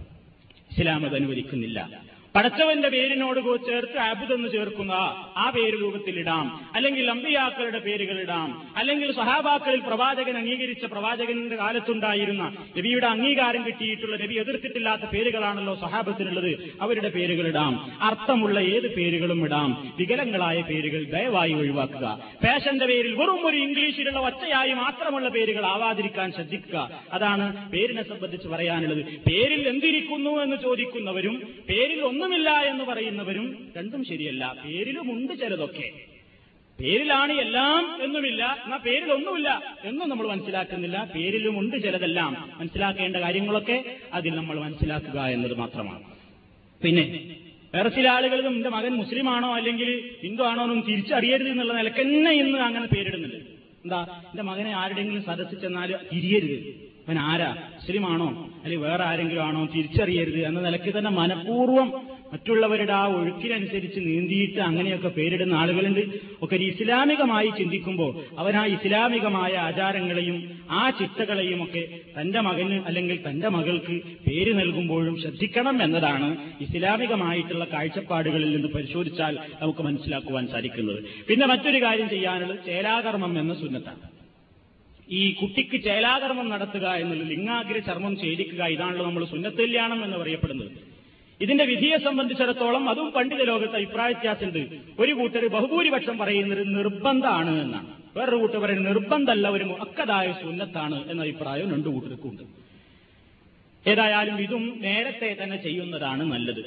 ഇസ്ലാം 0.73 1.07
അത് 1.07 1.15
അനുവദിക്കുന്നില്ല. 1.15 2.01
പടച്ചവന്റെ 2.37 2.89
പേരിനോട് 2.89 3.67
ചേർത്ത് 3.67 3.99
അബുദ് 3.99 4.33
എന്ന് 4.33 4.49
ചേർക്കുന്ന 4.49 4.93
ആ 5.37 5.53
പേര് 5.57 5.81
രൂപത്തിൽ 5.81 6.19
ഇടാം. 6.19 6.61
അല്ലെങ്കിൽ 6.75 7.11
അമ്പിയാക്കളുടെ 7.11 7.79
പേരുകൾ 7.79 8.21
ഇടാം. 8.21 8.69
അല്ലെങ്കിൽ 8.77 9.13
സഹാബാക്കളിൽ 9.13 9.81
പ്രവാചകൻ 9.81 10.37
അംഗീകരിച്ച 10.37 10.85
പ്രവാചകന്റെ 10.85 11.57
കാലത്തുണ്ടായിരുന്ന 11.57 12.55
നബിയുടെ 12.79 13.07
അംഗീകാരം 13.07 13.67
കിട്ടിയിട്ടുള്ള 13.67 14.17
നബി 14.17 14.35
എതിർത്തിട്ടില്ലാത്ത 14.35 15.01
പേരുകളാണല്ലോ 15.01 15.75
സഹാബത്തിനുള്ളത് 15.75 16.73
അവരുടെ 16.81 17.09
പേരുകൾ 17.09 17.49
ഇടാം. 17.49 17.93
അർത്ഥമുള്ള 18.03 18.61
ഏത് 18.61 18.95
പേരുകളും 18.95 19.45
ഇടാം. 19.45 19.95
വികലങ്ങളായ 19.99 20.61
പേരുകൾ 20.61 21.05
ദയവായി 21.05 21.53
ഒഴിവാക്കുക. 21.53 22.21
ഫാഷന്റെ 22.45 22.87
പേരിൽ 22.87 23.15
വെറും 23.15 23.47
ഒരു 23.47 23.57
ഇംഗ്ലീഷിലുള്ള 23.57 24.21
ഒറ്റയായി 24.21 24.73
മാത്രമുള്ള 24.73 25.29
പേരുകൾ 25.29 25.67
ആവാതിരിക്കാൻ 25.67 26.33
ശ്രദ്ധിക്കുക. 26.33 27.03
അതാണ് 27.13 27.71
പേരിനെ 27.71 28.03
സംബന്ധിച്ച് 28.03 28.49
പറയാനുള്ളത്. 28.49 29.05
പേരിൽ 29.05 29.69
എന്തിരിക്കുന്നു 29.69 30.31
എന്ന് 30.31 30.57
ചോദിക്കുന്നവരും 30.63 31.43
പേരിൽ 31.69 32.03
ഒന്നുമില്ല 32.23 32.51
എന്ന് 32.51 32.85
പറയുന്നവരും 32.85 33.73
രണ്ടും 33.77 34.05
ശരിയല്ല. 34.05 34.55
പേരിലുമുണ്ട് 34.65 35.33
ചിലതൊക്കെ. 35.33 35.91
പേരിലാണ് 36.81 37.33
എല്ലാം 37.33 38.05
എന്നുമില്ല. 38.05 38.57
എന്നാ 38.65 38.77
പേരിലൊന്നുമില്ല 38.77 39.77
എന്നും 39.85 40.09
നമ്മൾ 40.09 40.27
മനസ്സിലാക്കുന്നില്ല. 40.27 41.11
പേരിലുമുണ്ട് 41.15 41.77
ചിലതെല്ലാം. 41.77 42.51
മനസ്സിലാക്കേണ്ട 42.57 43.17
കാര്യങ്ങളൊക്കെ 43.17 43.97
അതിൽ 44.13 44.35
നമ്മൾ 44.35 44.59
മനസ്സിലാക്കുക 44.59 45.21
എന്നത് 45.21 45.59
മാത്രമാണ്. 45.59 46.03
പിന്നെ 46.83 47.37
വേറെ 47.75 47.89
ചില 47.89 48.09
ആളുകൾ 48.09 48.47
എന്റെ 48.47 48.69
മകൻ 48.69 48.93
മുസ്ലിമാണോ 48.93 49.55
അല്ലെങ്കിൽ 49.55 50.11
ഹിന്ദു 50.23 50.43
ആണോ 50.43 50.65
എന്നും 50.65 50.85
തിരിച്ചറിയരുത് 50.89 51.49
എന്നുള്ള 51.49 51.73
നിലയ്ക്ക് 51.73 52.01
തന്നെ 52.01 52.31
ഇന്ന് 52.31 52.59
അങ്ങനെ 52.59 52.87
പേരിടുന്നുണ്ട്. 52.87 53.37
എന്താ? 53.37 54.03
എന്റെ 54.03 54.43
മകനെ 54.43 54.71
ആരുടെങ്കിലും 54.71 55.23
സദസ്സിൽ 55.23 55.61
ചെന്നാൽ 55.61 55.97
തിരിയരുത്. 56.13 56.93
അവൻ 57.09 57.19
ആരാ? 57.19 57.51
മുസ്ലിമാണോ? 57.75 58.51
അല്ലെങ്കിൽ 58.63 58.89
വേറെ 58.89 59.05
ആരെങ്കിലും 59.05 59.43
ആണോ? 59.43 59.67
തിരിച്ചറിയരുത് 59.67 60.47
എന്ന 60.47 60.61
നിലയ്ക്ക് 60.61 60.99
തന്നെ 60.99 61.11
മനഃപൂർവം 61.11 62.12
മറ്റുള്ളവരുടെ 62.33 62.93
ആ 62.93 63.05
ഒഴുക്കിനനുസരിച്ച് 63.17 64.01
നീന്തിയിട്ട് 64.01 64.61
അങ്ങനെയൊക്കെ 64.61 65.09
പേരിടുന്ന 65.09 65.55
ആളുകളുണ്ട്. 65.55 66.03
ഒക്കെ 66.45 66.57
ഇസ്ലാമികമായി 66.71 67.51
ചിന്തിക്കുമ്പോൾ 67.59 68.13
അവൻ 68.39 68.57
ആ 68.57 68.65
ഇസ്ലാമികമായ 68.77 69.53
ആചാരങ്ങളെയും 69.69 70.39
ആ 70.71 70.91
ചിട്ടകളെയും 70.91 71.63
ഒക്കെ 71.65 71.83
തന്റെ 72.19 72.41
മകന് 72.41 72.79
അല്ലെങ്കിൽ 72.89 73.19
തന്റെ 73.29 73.49
മകൾക്ക് 73.49 73.97
പേര് 74.27 74.53
നൽകുമ്പോഴും 74.61 75.17
ശ്രദ്ധിക്കണം 75.23 75.83
എന്നതാണ് 75.83 76.31
ഇസ്ലാമികമായിട്ടുള്ള 76.67 77.65
കാഴ്ചപ്പാടുകളിൽ 77.73 78.51
നിന്ന് 78.57 78.69
പരിശോധിച്ചാൽ 78.69 79.37
നമുക്ക് 79.63 79.83
മനസ്സിലാക്കുവാൻ 79.89 80.47
സാധിക്കുന്നത്. 80.47 81.01
പിന്നെ 81.29 81.47
മറ്റൊരു 81.47 81.83
കാര്യം 81.83 82.09
ചെയ്യാനുള്ളത് 82.15 82.61
ചേലാകർമ്മം 82.67 83.35
എന്ന 83.41 83.55
സുന്നത്താണ്. 83.55 84.03
ഈ 85.11 85.23
കുട്ടിക്ക് 85.33 85.79
ചേലാകർമ്മം 85.85 86.49
നടത്തുക 86.49 86.87
എന്നുള്ള 87.03 87.25
ലിംഗാഗ്ര 87.25 87.79
ചർമ്മം 87.89 88.15
ഛേദിക്കുക 88.23 88.65
ഇതാണല്ലോ 88.75 89.05
നമ്മൾ 89.07 89.25
സുന്നത്തല്യാണം 89.25 90.05
എന്ന് 90.05 90.17
പറയപ്പെടുന്നത്. 90.17 90.73
ഇതിന്റെ 91.43 91.65
വിധിയെ 91.65 91.97
സംബന്ധിച്ചിടത്തോളം 91.97 92.91
അതും 92.91 93.11
പണ്ഡിത 93.11 93.43
ലോകത്ത് 93.43 93.77
അഭിപ്രായ 93.77 94.09
വ്യത്യാസമുണ്ട്. 94.13 94.63
ഒരു 95.03 95.13
കൂട്ടർ 95.13 95.47
ബഹുഭൂരിപക്ഷം 95.47 96.19
പറയുന്നത് 96.19 96.63
നിർബന്ധമാണ് 96.77 97.63
എന്നാണ്. 97.63 97.89
വേറൊരു 98.17 98.37
കൂട്ടർ 98.37 98.59
പറയുന്നത് 98.59 98.89
നിർബന്ധമല്ല 98.89 99.49
ഒരു 99.49 99.65
മുഅക്കദായ 99.65 100.33
സുന്നത്താണ് 100.43 101.11
എന്ന 101.11 101.21
അഭിപ്രായം 101.23 101.73
രണ്ടു 101.73 101.89
കൂട്ടർക്കുണ്ട് 101.89 102.43
ഏതായാലും 103.87 104.37
ഇതും 104.41 104.65
നേരത്തെ 104.83 105.37
തന്നെ 105.43 105.57
ചെയ്യുന്നതാണ് 105.57 106.23
നല്ലത്. 106.33 106.65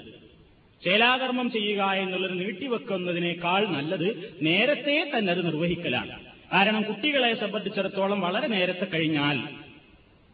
ചേലാകർമ്മം 0.83 1.47
ചെയ്യുക 1.51 1.84
എന്നുള്ളത് 1.84 2.39
നീട്ടിവെക്കുന്നതിനേക്കാൾ 2.39 3.61
നല്ലത് 3.67 4.07
നേരത്തെ 4.41 5.11
തന്നെ 5.13 5.32
അത് 5.34 5.45
നിർവഹിക്കലാണ്. 5.45 6.15
കാരണം 6.53 6.84
കുട്ടികളെ 6.84 7.32
സംബന്ധിച്ചിടത്തോളം 7.36 8.19
വളരെ 8.21 8.47
നേരത്തെ 8.47 8.86
കഴിഞ്ഞാൽ 8.86 9.38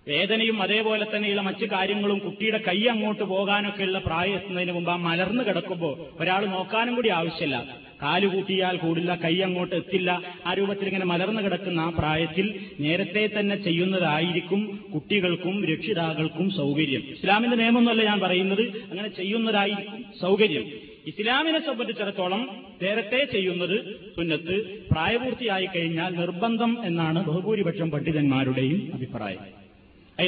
വേദനയും 0.08 0.62
അതേപോലെ 0.62 1.06
തന്നെയുള്ള 1.06 1.42
മറ്റു 1.42 1.66
കാര്യങ്ങളും 1.66 2.20
കുട്ടിയുടെ 2.20 2.58
കൈ 2.68 2.86
അങ്ങോട്ട് 2.86 3.24
പോകാനൊക്കെയുള്ള 3.24 4.00
പ്രായം 4.00 4.36
എത്തുന്നതിന് 4.36 4.72
മുമ്പ് 4.72 4.92
ആ 4.92 4.96
മലർന്നു 4.96 5.44
കിടക്കുമ്പോൾ 5.44 6.22
ഒരാൾ 6.22 6.46
നോക്കാനും 6.46 6.96
കൂടി 6.96 7.10
ആവശ്യമില്ല. 7.10 7.76
കാൽ 8.04 8.28
കൂട്ടിയാൽ 8.28 8.78
കൂടില്ല 8.78 9.16
കൈ 9.16 9.40
അങ്ങോട്ട് 9.40 9.76
എത്തില്ല. 9.76 10.24
ആ 10.46 10.54
രൂപത്തിൽ 10.54 10.88
ഇങ്ങനെ 10.88 11.06
മലർന്നു 11.06 11.42
കിടക്കുന്ന 11.42 11.80
ആ 11.80 11.90
പ്രായത്തിൽ 11.90 12.60
നേരത്തെ 12.80 13.30
തന്നെ 13.40 13.56
ചെയ്യുന്നതായിരിക്കും 13.56 14.80
കുട്ടികൾക്കും 14.94 15.66
രക്ഷിതാക്കൾക്കും 15.66 16.52
സൗകര്യം. 16.52 17.02
ഇസ്ലാമിന്റെ 17.02 17.58
നിയമമൊന്നുമല്ല 17.58 18.04
ഞാൻ 18.04 18.20
പറയുന്നത്. 18.20 18.64
അങ്ങനെ 18.92 19.08
ചെയ്യുന്നതായിരിക്കും 19.08 20.06
സൗകര്യം. 20.22 20.66
ഇസ്ലാമിനെ 21.08 21.60
സംബന്ധിച്ചിടത്തോളം 21.60 22.50
നേരത്തെ 22.82 23.26
ചെയ്യുന്നത് 23.26 23.96
സുന്നത്ത് 24.16 24.86
പ്രായപൂർത്തിയായി 24.92 25.66
കഴിഞ്ഞാൽ 25.66 26.16
നിർബന്ധം 26.16 26.86
എന്നാണ് 26.86 27.26
ബഹുഭൂരിപക്ഷം 27.26 27.92
പണ്ഡിതന്മാരുടെയും 27.92 28.92
അഭിപ്രായം. 28.94 29.61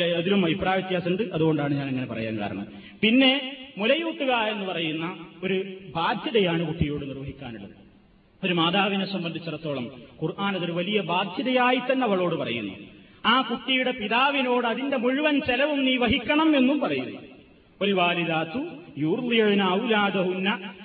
അതിലും 0.02 0.46
അഭിപ്രായ 0.46 0.80
വ്യത്യാസമുണ്ട്. 0.80 1.24
അതുകൊണ്ടാണ് 1.24 1.74
ഞാൻ 1.74 1.88
അങ്ങനെ 1.88 2.06
പറയാൻ 2.06 2.40
കാരണം. 2.40 2.68
പിന്നെ 3.02 3.58
മുലയൂട്ടുക 3.78 4.32
എന്ന് 4.32 4.66
പറയുന്ന 4.66 5.26
ഒരു 5.44 5.66
ബാധ്യതയാണ് 5.96 6.68
കുട്ടിയോട് 6.68 7.10
നിർവഹിക്കാനുള്ളത്. 7.10 7.84
ഒരു 8.44 8.54
മാതാവിനെ 8.54 9.12
സംബന്ധിച്ചിടത്തോളം 9.12 9.86
ഖുർആൻ 10.24 10.56
അതൊരു 10.56 10.72
വലിയ 10.72 11.02
ബാധ്യതയായി 11.02 11.78
തന്നെ 11.78 12.08
അവളോട് 12.08 12.36
പറയുന്നു. 12.36 12.74
ആ 13.26 13.42
കുട്ടിയുടെ 13.42 13.92
പിതാവിനോട് 13.92 14.68
അതിന്റെ 14.68 14.98
മുഴുവൻ 14.98 15.40
ചെലവും 15.40 15.86
നീ 15.86 15.98
വഹിക്കണം 15.98 16.58
എന്നും 16.58 16.80
പറയുന്നു. 16.80 17.20
ഒരു 17.82 17.92
വാലിദാത്തു 17.92 18.66
യൂർലിയന 18.98 19.64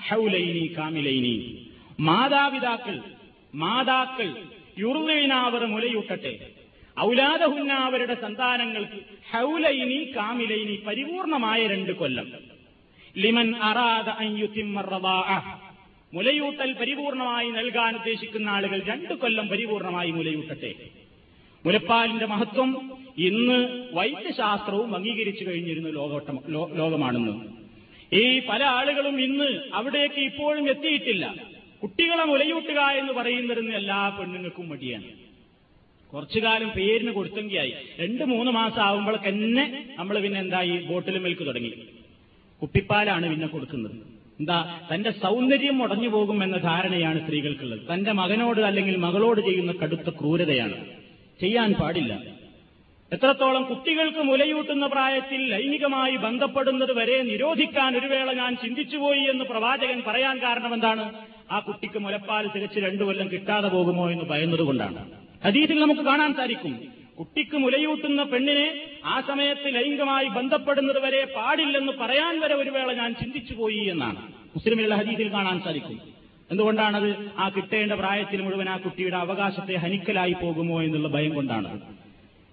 ഹൗലൈനി 0.08 0.74
കാമിലൈനി. 0.78 1.66
മാതാപിതാക്കൾ 2.00 3.00
മാതാക്കൾ 3.54 4.34
യുർലിനാവർ 4.78 5.66
മുലയൂട്ടട്ടെ. 5.66 6.57
ഔലാദഹുന്ന 7.00 7.72
അവരുടെ 7.72 8.14
സന്താനങ്ങൾക്ക് 8.14 8.98
ഹൗലൈനി 9.32 10.12
കാമിലൈനി 10.16 10.82
പരിപൂർണമായ 10.86 11.66
രണ്ട് 11.66 11.92
കൊല്ലം. 11.92 12.32
ലിമൻ 13.18 13.56
അറാദ 13.56 14.08
മുലയൂട്ടൽ 16.14 16.72
പരിപൂർണമായി 16.72 17.50
നൽകാൻ 17.50 17.96
ഉദ്ദേശിക്കുന്ന 17.96 18.48
ആളുകൾ 18.50 18.82
രണ്ടു 18.86 19.14
കൊല്ലം 19.14 19.48
പരിപൂർണമായി 19.48 20.10
മുലയൂട്ടട്ടെ. 20.10 20.74
മുലപ്പാലിന്റെ 21.66 22.26
മഹത്വം 22.26 22.98
ഇന്ന് 23.18 23.88
വൈദ്യശാസ്ത്രവും 23.92 24.94
അംഗീകരിച്ചു 24.94 25.44
കഴിഞ്ഞിരുന്ന 25.44 25.88
ലോകമാണെന്ന്. 26.76 27.34
ഈ 28.12 28.42
പല 28.48 28.64
ആളുകളും 28.64 29.20
ഇന്ന് 29.20 29.60
അവിടേക്ക് 29.74 30.20
ഇപ്പോഴും 30.20 30.68
എത്തിയിട്ടില്ല. 30.68 31.34
കുട്ടികളെ 31.82 32.24
മുലയൂട്ടുക 32.24 32.80
എന്ന് 32.80 33.12
പറയുന്നതിന് 33.12 33.72
എല്ലാ 33.74 34.08
പെണ്ണുങ്ങൾക്കും 34.08 34.68
മടിയാണ്. 34.68 35.27
കുറച്ചു 36.14 36.40
കാലം 36.40 36.70
പേരിന് 36.70 37.10
കൊടുത്തെങ്കിയായി. 37.10 37.72
രണ്ട് 38.00 38.24
മൂന്ന് 38.24 38.52
മാസം 38.52 38.82
ആകുമ്പോഴൊക്കെ 38.82 39.30
തന്നെ 39.30 39.86
നമ്മൾ 39.98 40.18
പിന്നെ 40.18 40.40
എന്തായി 40.40 40.78
ബോട്ടിൽ 40.78 41.18
മിൽക്ക് 41.18 41.46
തുടങ്ങി. 41.46 41.72
കുപ്പിപ്പാലാണ് 42.62 43.30
പിന്നെ 43.30 43.46
കൊടുക്കുന്നത്. 43.46 43.92
എന്താ 44.40 44.80
തന്റെ 44.94 45.10
സൗന്ദര്യം 45.10 45.78
മുടഞ്ഞു 45.78 46.08
പോകും 46.08 46.44
എന്ന 46.44 46.56
ധാരണയാണ് 46.56 47.20
സ്ത്രീകൾക്കുള്ളത്. 47.20 47.80
തന്റെ 47.94 48.12
മകനോട് 48.12 48.60
അല്ലെങ്കിൽ 48.60 48.96
മകളോട് 48.96 49.40
ചെയ്യുന്ന 49.40 49.72
കടുത്ത 49.72 50.10
ക്രൂരതയാണ്. 50.10 50.86
ചെയ്യാൻ 51.40 51.72
പാടില്ല. 51.72 52.38
എത്രത്തോളം 53.12 53.62
കുട്ടികൾക്ക് 53.62 54.18
മുലയൂട്ടുന്ന 54.18 54.86
പ്രായത്തിൽ 54.86 55.46
ലൈംഗികമായി 55.46 56.16
ബന്ധപ്പെടുന്നത് 56.16 56.92
വരെ 56.92 57.22
നിരോധിക്കാൻ 57.22 57.96
ഒരു 57.96 58.06
വേള 58.06 58.32
ഞാൻ 58.32 58.56
ചിന്തിച്ചുപോയി 58.56 59.20
എന്ന് 59.20 59.44
പ്രവാചകൻ 59.44 60.02
പറയാൻ 60.06 60.38
കാരണം 60.38 60.74
എന്താണ്? 60.74 61.12
ആ 61.50 61.58
കുട്ടിക്ക് 61.58 61.98
മുലപ്പാൽ 61.98 62.50
തികച്ച് 62.56 62.80
രണ്ടു 62.80 63.04
കൊല്ലം 63.04 63.30
കിട്ടാതെ 63.32 63.68
പോകുമോ 63.68 64.10
എന്ന് 64.10 64.24
ഭയന്നതുകൊണ്ടാണ് 64.24 65.27
ഹദീസിൽ 65.44 65.80
നമുക്ക് 65.80 66.00
കാണാൻ 66.00 66.34
സാധിക്കും. 66.34 66.80
കുട്ടിക്ക് 67.18 67.56
മുലയൂട്ടുന്ന 67.56 68.22
പെണ്ണിനെ 68.22 68.80
ആ 69.04 69.20
സമയത്ത് 69.20 69.74
ലൈംഗികമായി 69.74 70.28
ബന്ധപ്പെടുന്നത് 70.28 70.98
വരെ 70.98 71.24
പാടില്ലെന്ന് 71.36 71.92
പറയാൻ 71.92 72.40
വരെ 72.40 72.54
ഒരു 72.54 72.70
വേള 72.70 72.92
ഞാൻ 72.92 73.14
ചിന്തിച്ചുപോയി 73.14 73.78
എന്നാണ്. 73.78 74.16
മുസ്ലിമിലുള്ള 74.32 74.94
ഹദീസിൽ 74.94 75.32
കാണാൻ 75.32 75.60
സാധിക്കും. 75.60 76.00
എന്തുകൊണ്ടാണത്? 76.50 77.30
ആ 77.38 77.48
കിട്ടേണ്ട 77.48 77.92
പ്രായത്തിൽ 77.92 78.42
മുഴുവൻ 78.42 78.68
ആ 78.68 78.76
കുട്ടിയുടെ 78.76 79.16
അവകാശത്തെ 79.16 79.74
ഹനിക്കലായി 79.74 80.32
പോകുമോ 80.32 80.82
എന്നുള്ള 80.82 81.08
ഭയം 81.08 81.34
കൊണ്ടാണ് 81.34 81.80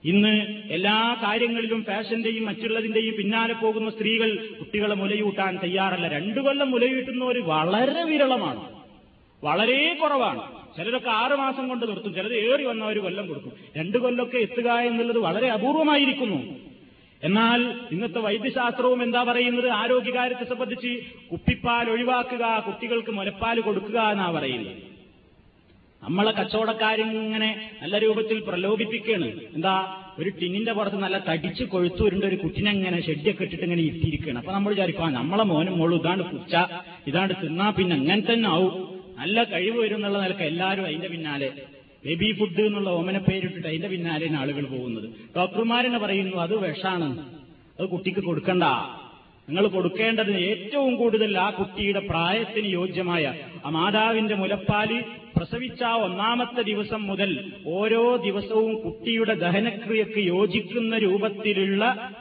ഇന്ന് 0.04 0.64
എല്ലാ 0.70 1.18
കാര്യങ്ങളിലും 1.24 1.84
ഫാഷന്റെയും 1.84 2.46
മറ്റുള്ളതിന്റെയും 2.46 3.16
പിന്നാലെ 3.16 3.54
പോകുന്ന 3.54 3.90
സ്ത്രീകൾ 3.90 4.56
കുട്ടികളെ 4.60 4.96
മുലയൂട്ടാൻ 4.96 5.60
തയ്യാറല്ല. 5.64 6.08
രണ്ടു 6.08 6.40
കൊല്ലം 6.40 6.72
മുലയൂട്ടുന്നവർ 6.72 7.40
വളരെ 7.40 8.04
വിരളമാണ്. 8.04 8.64
വളരെ 9.44 9.98
കുറവാണ്. 10.02 10.65
ചിലരൊക്കെ 10.78 11.10
ആറുമാസം 11.10 11.70
കൊണ്ട് 11.70 11.90
നിർത്തും. 11.90 12.14
ചിലർ 12.14 12.34
ഏറി 12.34 12.64
വന്ന 12.64 12.86
ഒരു 12.86 13.00
കൊല്ലം 13.00 13.28
കൊടുക്കും. 13.28 13.52
രണ്ടു 13.78 13.98
കൊല്ലമൊക്കെ 13.98 14.38
എത്തുക 14.38 14.72
എന്നുള്ളത് 14.72 15.18
വളരെ 15.18 15.50
അപൂർവമായിരിക്കുന്നു. 15.50 16.56
എന്നാൽ 17.24 17.74
ഇന്നത്തെ 17.92 18.20
വൈദ്യശാസ്ത്രവും 18.20 19.04
എന്താ 19.04 19.24
പറയുന്നത്? 19.24 19.70
ആരോഗ്യകാര്യത്തെ 19.70 20.44
സംബന്ധിച്ച് 20.44 21.00
കുപ്പിപ്പാൽ 21.32 21.90
ഒഴിവാക്കുക 21.90 22.64
കുട്ടികൾക്ക് 22.68 23.12
മുലപ്പാൽ 23.12 23.60
കൊടുക്കുക 23.60 24.00
എന്നാ 24.00 24.32
പറയുന്നത്. 24.32 24.96
നമ്മളെ 26.04 26.32
കച്ചവടക്കാരിങ്ങനെ 26.32 27.70
നല്ല 27.82 27.98
രൂപത്തിൽ 27.98 28.40
പ്രലോഭിപ്പിക്കുകയാണ്. 28.40 29.26
എന്താ? 29.54 30.02
ഒരു 30.20 30.30
ടിന്നിന്റെ 30.30 30.72
പുറത്ത് 30.72 30.96
നല്ല 30.96 31.18
തടിച്ച് 31.30 31.64
കൊഴുത്തൂരിന്റെ 31.64 32.28
ഒരു 32.28 32.36
കുട്ടിനെ 32.36 32.72
ഇങ്ങനെ 32.72 33.02
ഷെഡിയൊക്കെ 33.02 33.44
ഇട്ടിട്ട് 33.44 33.64
ഇങ്ങനെ 33.64 33.82
ഇട്ടിരിക്കുകയാണ് 33.82 34.40
അപ്പൊ 34.40 34.52
നമ്മൾ 34.54 34.70
വിചാരിക്കും 34.70 35.06
ആ 35.06 35.10
നമ്മളെ 35.10 35.44
മോനും 35.44 35.78
മോളും 35.78 35.98
ഇതാണ്ട് 36.00 36.24
കുച്ച 36.24 36.56
ഇതാണ്ട് 37.08 37.34
തിന്നാ 37.44 37.70
പിന്നെ 37.70 37.96
അങ്ങനെ 37.96 38.34
തന്നെ 38.34 38.50
ആവും. 38.50 38.95
നല്ല 39.18 39.44
കഴിവ് 39.44 39.78
വരും 39.80 39.96
എന്നുള്ള 39.96 40.22
നിലയ്ക്ക് 40.22 40.44
എല്ലാവരും 40.44 40.86
അതിന്റെ 40.86 41.08
പിന്നാലെ. 41.08 41.50
ബേബി 42.06 42.32
ഫുഡ് 42.40 42.62
എന്നുള്ള 42.62 42.90
ഓമന 42.90 43.18
പേരിട്ടിട്ട് 43.18 43.68
അതിന്റെ 43.68 43.88
പിന്നാലെയാണ് 43.88 44.38
ആളുകൾ 44.38 44.66
പോകുന്നത്. 44.66 45.10
ഡോക്ടർമാരെന്നെ 45.38 46.00
പറയുന്നു 46.00 46.38
അത് 46.38 46.56
വിഷാണ്. 46.58 47.08
അത് 47.80 47.90
കുട്ടിക്ക് 47.90 48.20
കൊടുക്കണ്ട. 48.20 48.64
നിങ്ങൾ 49.50 49.68
കൊടുക്കേണ്ടത് 49.68 50.32
ഏറ്റവും 50.32 50.96
കൂടുതൽ 50.96 51.38
ആ 51.38 51.50
കുട്ടിയുടെ 51.50 52.00
പ്രായത്തിന് 52.00 52.68
യോജ്യമായ 52.68 53.34
ആ 53.66 53.70
മാതാവിന്റെ 53.70 54.36
മുലപ്പാൽ 54.36 55.04
പ്രസവിച്ച 55.38 55.84
ഒന്നാമത്തെ 55.84 56.62
ദിവസം 56.62 57.02
മുതൽ 57.04 57.32
ഓരോ 57.68 58.16
ദിവസവും 58.16 58.74
കുട്ടിയുടെ 58.84 59.34
ദഹനക്രിയക്ക് 59.34 60.20
യോജിക്കുന്ന 60.20 60.98
രൂപത്തിലുള്ള 60.98 62.12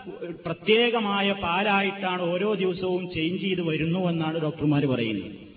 പ്രത്യേകമായ 0.47 1.33
പാലായിട്ടാണ് 1.33 2.23
ഓരോ 2.23 2.55
ദിവസവും 2.55 3.11
ചേഞ്ച് 3.15 3.43
ചെയ്ത് 3.43 3.63
വരുന്നു 3.63 4.09
എന്നാണ് 4.09 4.39
ഡോക്ടർമാർ 4.39 4.87
പറയുന്നത്. 4.87 5.54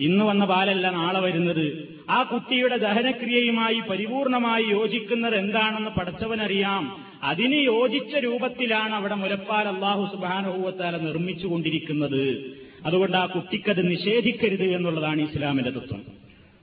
ഇന്ന് 0.00 0.24
വന്ന 0.24 0.44
പാലല്ല 0.44 0.90
നാളെ 0.90 1.20
വരുന്നത്. 1.20 1.88
ആ 2.10 2.22
കുട്ടിയുടെ 2.22 2.76
ദഹനക്രിയയുമായി 2.76 3.80
പരിപൂർണമായി 3.90 4.64
യോജിക്കുന്നത് 4.64 5.36
എന്താണെന്ന് 5.36 5.90
പഠിച്ചവനറിയാം. 5.90 7.04
അതിന് 7.22 7.54
യോജിച്ച 7.54 8.16
രൂപത്തിലാണ് 8.16 8.94
അവിടെ 8.94 9.14
മുലപ്പാൽ 9.14 9.68
അള്ളാഹു 9.68 10.16
സുബാനുഭൂവത്താല 10.16 10.96
നിർമ്മിച്ചുകൊണ്ടിരിക്കുന്നത്. 10.96 12.54
അതുകൊണ്ട് 12.86 13.16
ആ 13.16 13.26
കുട്ടിക്കത് 13.26 13.90
നിഷേധിക്കരുത് 13.90 14.64
എന്നുള്ളതാണ് 14.64 15.22
ഇസ്ലാമിന്റെ 15.22 15.70
തത്വം. 15.70 16.02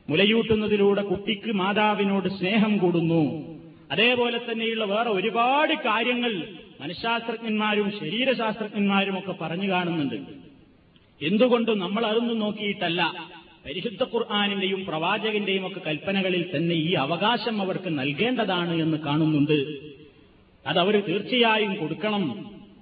മുലയൂട്ടുന്നതിലൂടെ 0.09 1.01
കുട്ടിക്ക് 1.01 1.51
മാതാവിനോട് 1.51 2.29
സ്നേഹം 2.29 2.77
കൂടുന്നു. 2.77 3.53
അതേപോലെ 3.91 4.39
തന്നെയുള്ള 4.51 4.85
വേറെ 4.85 5.09
ഒരുപാട് 5.09 5.73
കാര്യങ്ങൾ 5.73 6.47
മനഃശാസ്ത്രജ്ഞന്മാരും 6.81 7.91
ശരീരശാസ്ത്രജ്ഞന്മാരും 7.99 9.19
ഒക്കെ 9.19 9.35
പറഞ്ഞു 9.41 9.69
കാണുന്നുണ്ട്. 9.69 10.42
എന്തുകൊണ്ടും 11.20 11.76
നമ്മൾ 11.78 12.02
അതൊന്നും 12.06 12.38
നോക്കിയിട്ടല്ല 12.38 13.02
പരിശുദ്ധ 13.64 14.02
ഖുർആാനിന്റെയും 14.12 14.82
പ്രവാചകന്റെയും 14.84 15.64
ഒക്കെ 15.66 15.80
കൽപ്പനകളിൽ 15.86 16.44
തന്നെ 16.52 16.76
ഈ 16.82 16.92
അവകാശം 17.04 17.56
അവർക്ക് 17.62 17.90
നൽകേണ്ടതാണ് 17.98 18.74
എന്ന് 18.84 18.98
കാണുന്നുണ്ട് 19.06 19.58
അതവർ 20.66 20.94
തീർച്ചയായും 21.08 21.72
കൊടുക്കണം 21.76 22.24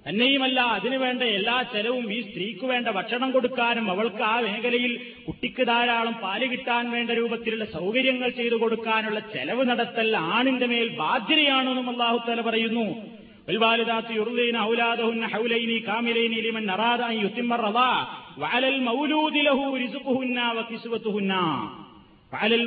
തന്നെയുമല്ല 0.06 0.60
അതിനുവേണ്ട 0.74 1.22
എല്ലാ 1.36 1.54
ചെലവും 1.70 2.04
ഈ 2.16 2.18
സ്ത്രീക്ക് 2.26 2.66
വേണ്ട 2.72 2.88
ഭക്ഷണം 2.96 3.30
കൊടുക്കാനും 3.32 3.86
അവൾക്ക് 3.94 4.22
ആ 4.24 4.34
മേഖലയിൽ 4.44 4.92
കുട്ടിക്ക് 5.24 5.64
ധാരാളം 5.70 6.14
പാല് 6.20 6.46
കിട്ടാൻ 6.52 6.84
വേണ്ട 6.92 7.10
രൂപത്തിലുള്ള 7.18 7.66
സൗകര്യങ്ങൾ 7.72 8.30
ചെയ്തു 8.38 8.56
കൊടുക്കാനുള്ള 8.56 9.20
ചെലവ് 9.34 9.64
നടത്തൽ 9.70 10.10
ആണിന്റെ 10.30 10.68
മേൽ 10.72 10.90
ബാധ്യതയാണെന്നും 11.00 11.88
അള്ളാഹുത്തല 11.94 12.42
പറയുന്നു 12.48 12.88
والوالدات 13.48 14.08
يرضين 14.12 14.56
أولادهن 14.60 15.22
حولين 15.26 15.72
كاملين 15.80 16.32
لمن 16.36 16.64
أراد 16.70 17.00
أن 17.02 17.16
يتم 17.16 17.50
الرضاع 17.52 17.96
വഅലൽ 18.39 18.79
മൗലൂദിലഹു 18.79 19.77
രിസുഖുന്ന 19.77 20.39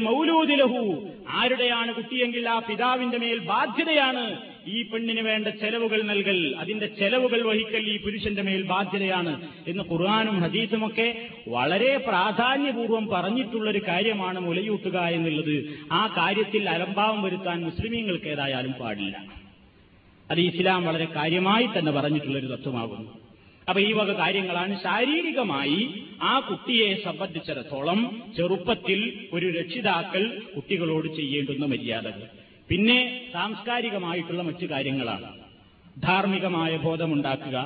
മൗലൂദിലഹു 0.01 1.11
ആരുടെയാണ് 1.29 1.95
കുട്ടിയെങ്കിൽ 1.95 2.49
ആ 2.49 2.59
പിതാവിന്റെ 2.59 3.19
മേൽ 3.19 3.39
ബാധ്യതയാണ് 3.39 4.39
ഈ 4.69 4.83
പെണ്ണിന് 4.83 5.21
വേണ്ട 5.21 5.49
ചെലവുകൾ 5.49 6.03
നൽകൽ. 6.03 6.55
അതിന്റെ 6.59 6.87
ചെലവുകൾ 6.87 7.43
വഹിക്കൽ 7.43 7.91
ഈ 7.93 8.03
പുരുഷന്റെ 8.03 8.43
മേൽ 8.43 8.63
ബാധ്യതയാണ് 8.63 9.49
എന്ന് 9.67 9.85
ഖുർആാനും 9.85 10.41
ഹദീസുമൊക്കെ 10.41 11.29
വളരെ 11.49 11.97
പ്രാധാന്യപൂർവം 11.97 13.07
പറഞ്ഞിട്ടുള്ളൊരു 13.07 13.83
കാര്യമാണ് 13.89 14.41
മുലയൂട്ടുക 14.41 14.99
എന്നുള്ളത്. 14.99 15.79
ആ 15.93 16.15
കാര്യത്തിൽ 16.17 16.69
അലംഭാവം 16.69 17.23
വരുത്താൻ 17.23 17.65
മുസ്ലിമീങ്ങൾക്ക് 17.65 18.27
ഏതായാലും 18.27 18.73
പാടില്ല. 18.73 19.25
അത് 20.31 20.41
ഇസ്ലാം 20.41 20.85
വളരെ 20.85 21.05
കാര്യമായി 21.05 21.69
തന്നെ 21.79 21.93
പറഞ്ഞിട്ടുള്ളൊരു 21.93 22.47
തത്വമാകുന്നു. 22.47 23.24
അപ്പൊ 23.69 23.81
ഈ 23.81 23.93
വക 23.93 24.11
കാര്യങ്ങളാണ് 24.13 24.75
ശാരീരികമായി 24.83 25.79
ആ 26.23 26.39
കുട്ടിയെ 26.39 26.97
സംബന്ധിച്ചിടത്തോളം 27.05 28.01
ചെറുപ്പത്തിൽ 28.37 29.01
ഒരു 29.33 29.47
രക്ഷിതാക്കൾ 29.61 30.23
കുട്ടികളോട് 30.57 31.09
ചെയ്യേണ്ടുന്ന 31.17 31.65
മര്യാദകൾ. 31.65 32.27
പിന്നെ 32.71 32.99
സാംസ്കാരികമായിട്ടുള്ള 33.33 34.43
മറ്റു 34.43 34.67
കാര്യങ്ങളാണ്. 34.67 35.27
ധാർമ്മികമായ 36.03 36.77
ബോധമുണ്ടാക്കുക 36.77 37.57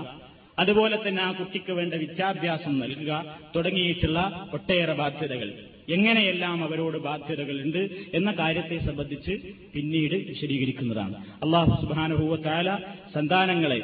അതുപോലെ 0.59 0.97
തന്നെ 0.97 1.23
ആ 1.23 1.33
കുട്ടിക്ക് 1.33 1.73
വേണ്ട 1.73 1.95
വിദ്യാഭ്യാസം 1.95 2.79
നൽകുക 2.79 3.13
തുടങ്ങിയിട്ടുള്ള 3.57 4.49
ഒട്ടേറെ 4.53 4.93
ബാധ്യതകൾ. 4.93 5.49
എങ്ങനെയെല്ലാം 5.89 6.65
അവരോട് 6.65 6.99
ബാധ്യതകളുണ്ട് 6.99 7.83
എന്ന 8.15 8.31
കാര്യത്തെ 8.33 8.79
സംബന്ധിച്ച് 8.87 9.35
പിന്നീട് 9.75 10.17
വിശദീകരിക്കുന്നതാണ്. 10.31 11.15
അള്ളാഹു 11.43 11.73
സുബാനുഭൂവത്താല 11.83 12.77
സന്താനങ്ങളെ 13.15 13.81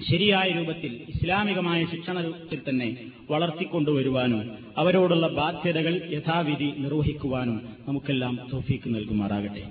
ശരിയായ 0.00 0.48
രൂപത്തിൽ 0.50 1.00
ഇസ്ലാമികമായ 1.08 1.84
ശിക്ഷണത്തിൽ 1.84 2.60
തന്നെ 2.68 2.96
വളർത്തിക്കൊണ്ടുവരുവാനും 3.30 4.50
അവരോടുള്ള 4.76 5.26
ബാധ്യതകൾ 5.28 5.94
യഥാവിധി 6.12 6.72
നിർവഹിക്കുവാനും 6.78 7.62
നമുക്കെല്ലാം 7.88 8.38
തോഫീക്ക് 8.52 8.94
നൽകുമാറാകട്ടെ. 8.94 9.62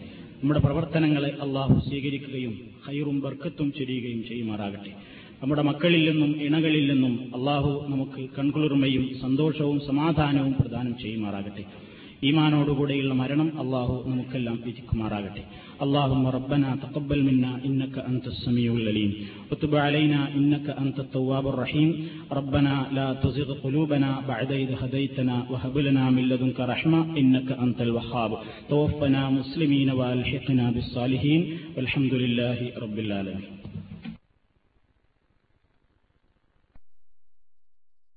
നമ്മുടെ 0.41 0.59
പ്രവർത്തനങ്ങളെ 0.59 1.29
അള്ളാഹു 1.41 1.79
സ്വീകരിക്കുകയും 1.79 2.59
ഹൈറും 2.87 3.19
ബർക്കത്തും 3.19 3.73
ചൊരിയുകയും 3.73 4.23
ചെയ്യുമാറാകട്ടെ. 4.27 4.93
നമ്മുടെ 5.41 5.61
മക്കളിൽ 5.61 6.09
നിന്നും 6.09 6.41
ഇണകളിൽ 6.41 6.91
നിന്നും 6.91 7.13
അള്ളാഹു 7.35 7.85
നമുക്ക് 7.89 8.29
കൺകുളിർമയും 8.39 9.19
സന്തോഷവും 9.21 9.79
സമാധാനവും 9.87 10.53
പ്രദാനം 10.53 10.97
ചെയ്യുമാറാകട്ടെ. 11.01 11.65
ഈമാനോടുകൂടെയുള്ള 12.24 13.12
മരണം 13.14 13.48
അള്ളാഹു 13.62 13.96
നമുക്കെല്ലാം 14.10 14.58
വിധിക്കുമാറാകട്ടെ 14.66 15.44
اللهم 15.84 16.24
ربنا 16.28 16.68
تقبل 16.84 17.18
منا 17.22 17.52
إنك 17.68 17.94
أنت 18.10 18.24
السميع 18.26 18.70
العليم 18.74 19.10
وتب 19.50 19.72
علينا 19.76 20.20
إنك 20.38 20.66
أنت 20.82 20.96
التواب 21.00 21.44
الرحيم 21.48 21.90
ربنا 22.32 22.74
لا 22.92 23.08
تزغ 23.14 23.48
قلوبنا 23.64 24.10
بعد 24.28 24.50
إذ 24.62 24.70
هديتنا 24.82 25.36
وهب 25.52 25.74
لنا 25.78 26.04
من 26.10 26.24
لدنك 26.30 26.58
رحمة 26.72 27.00
إنك 27.20 27.48
أنت 27.64 27.78
الوهاب 27.80 28.32
توفنا 28.70 29.22
مسلمين 29.30 29.88
وألحقنا 29.90 30.64
بالصالحين 30.70 31.40
والحمد 31.76 32.14
لله 32.22 32.58
رب 32.76 32.96
العالمين 32.98 33.48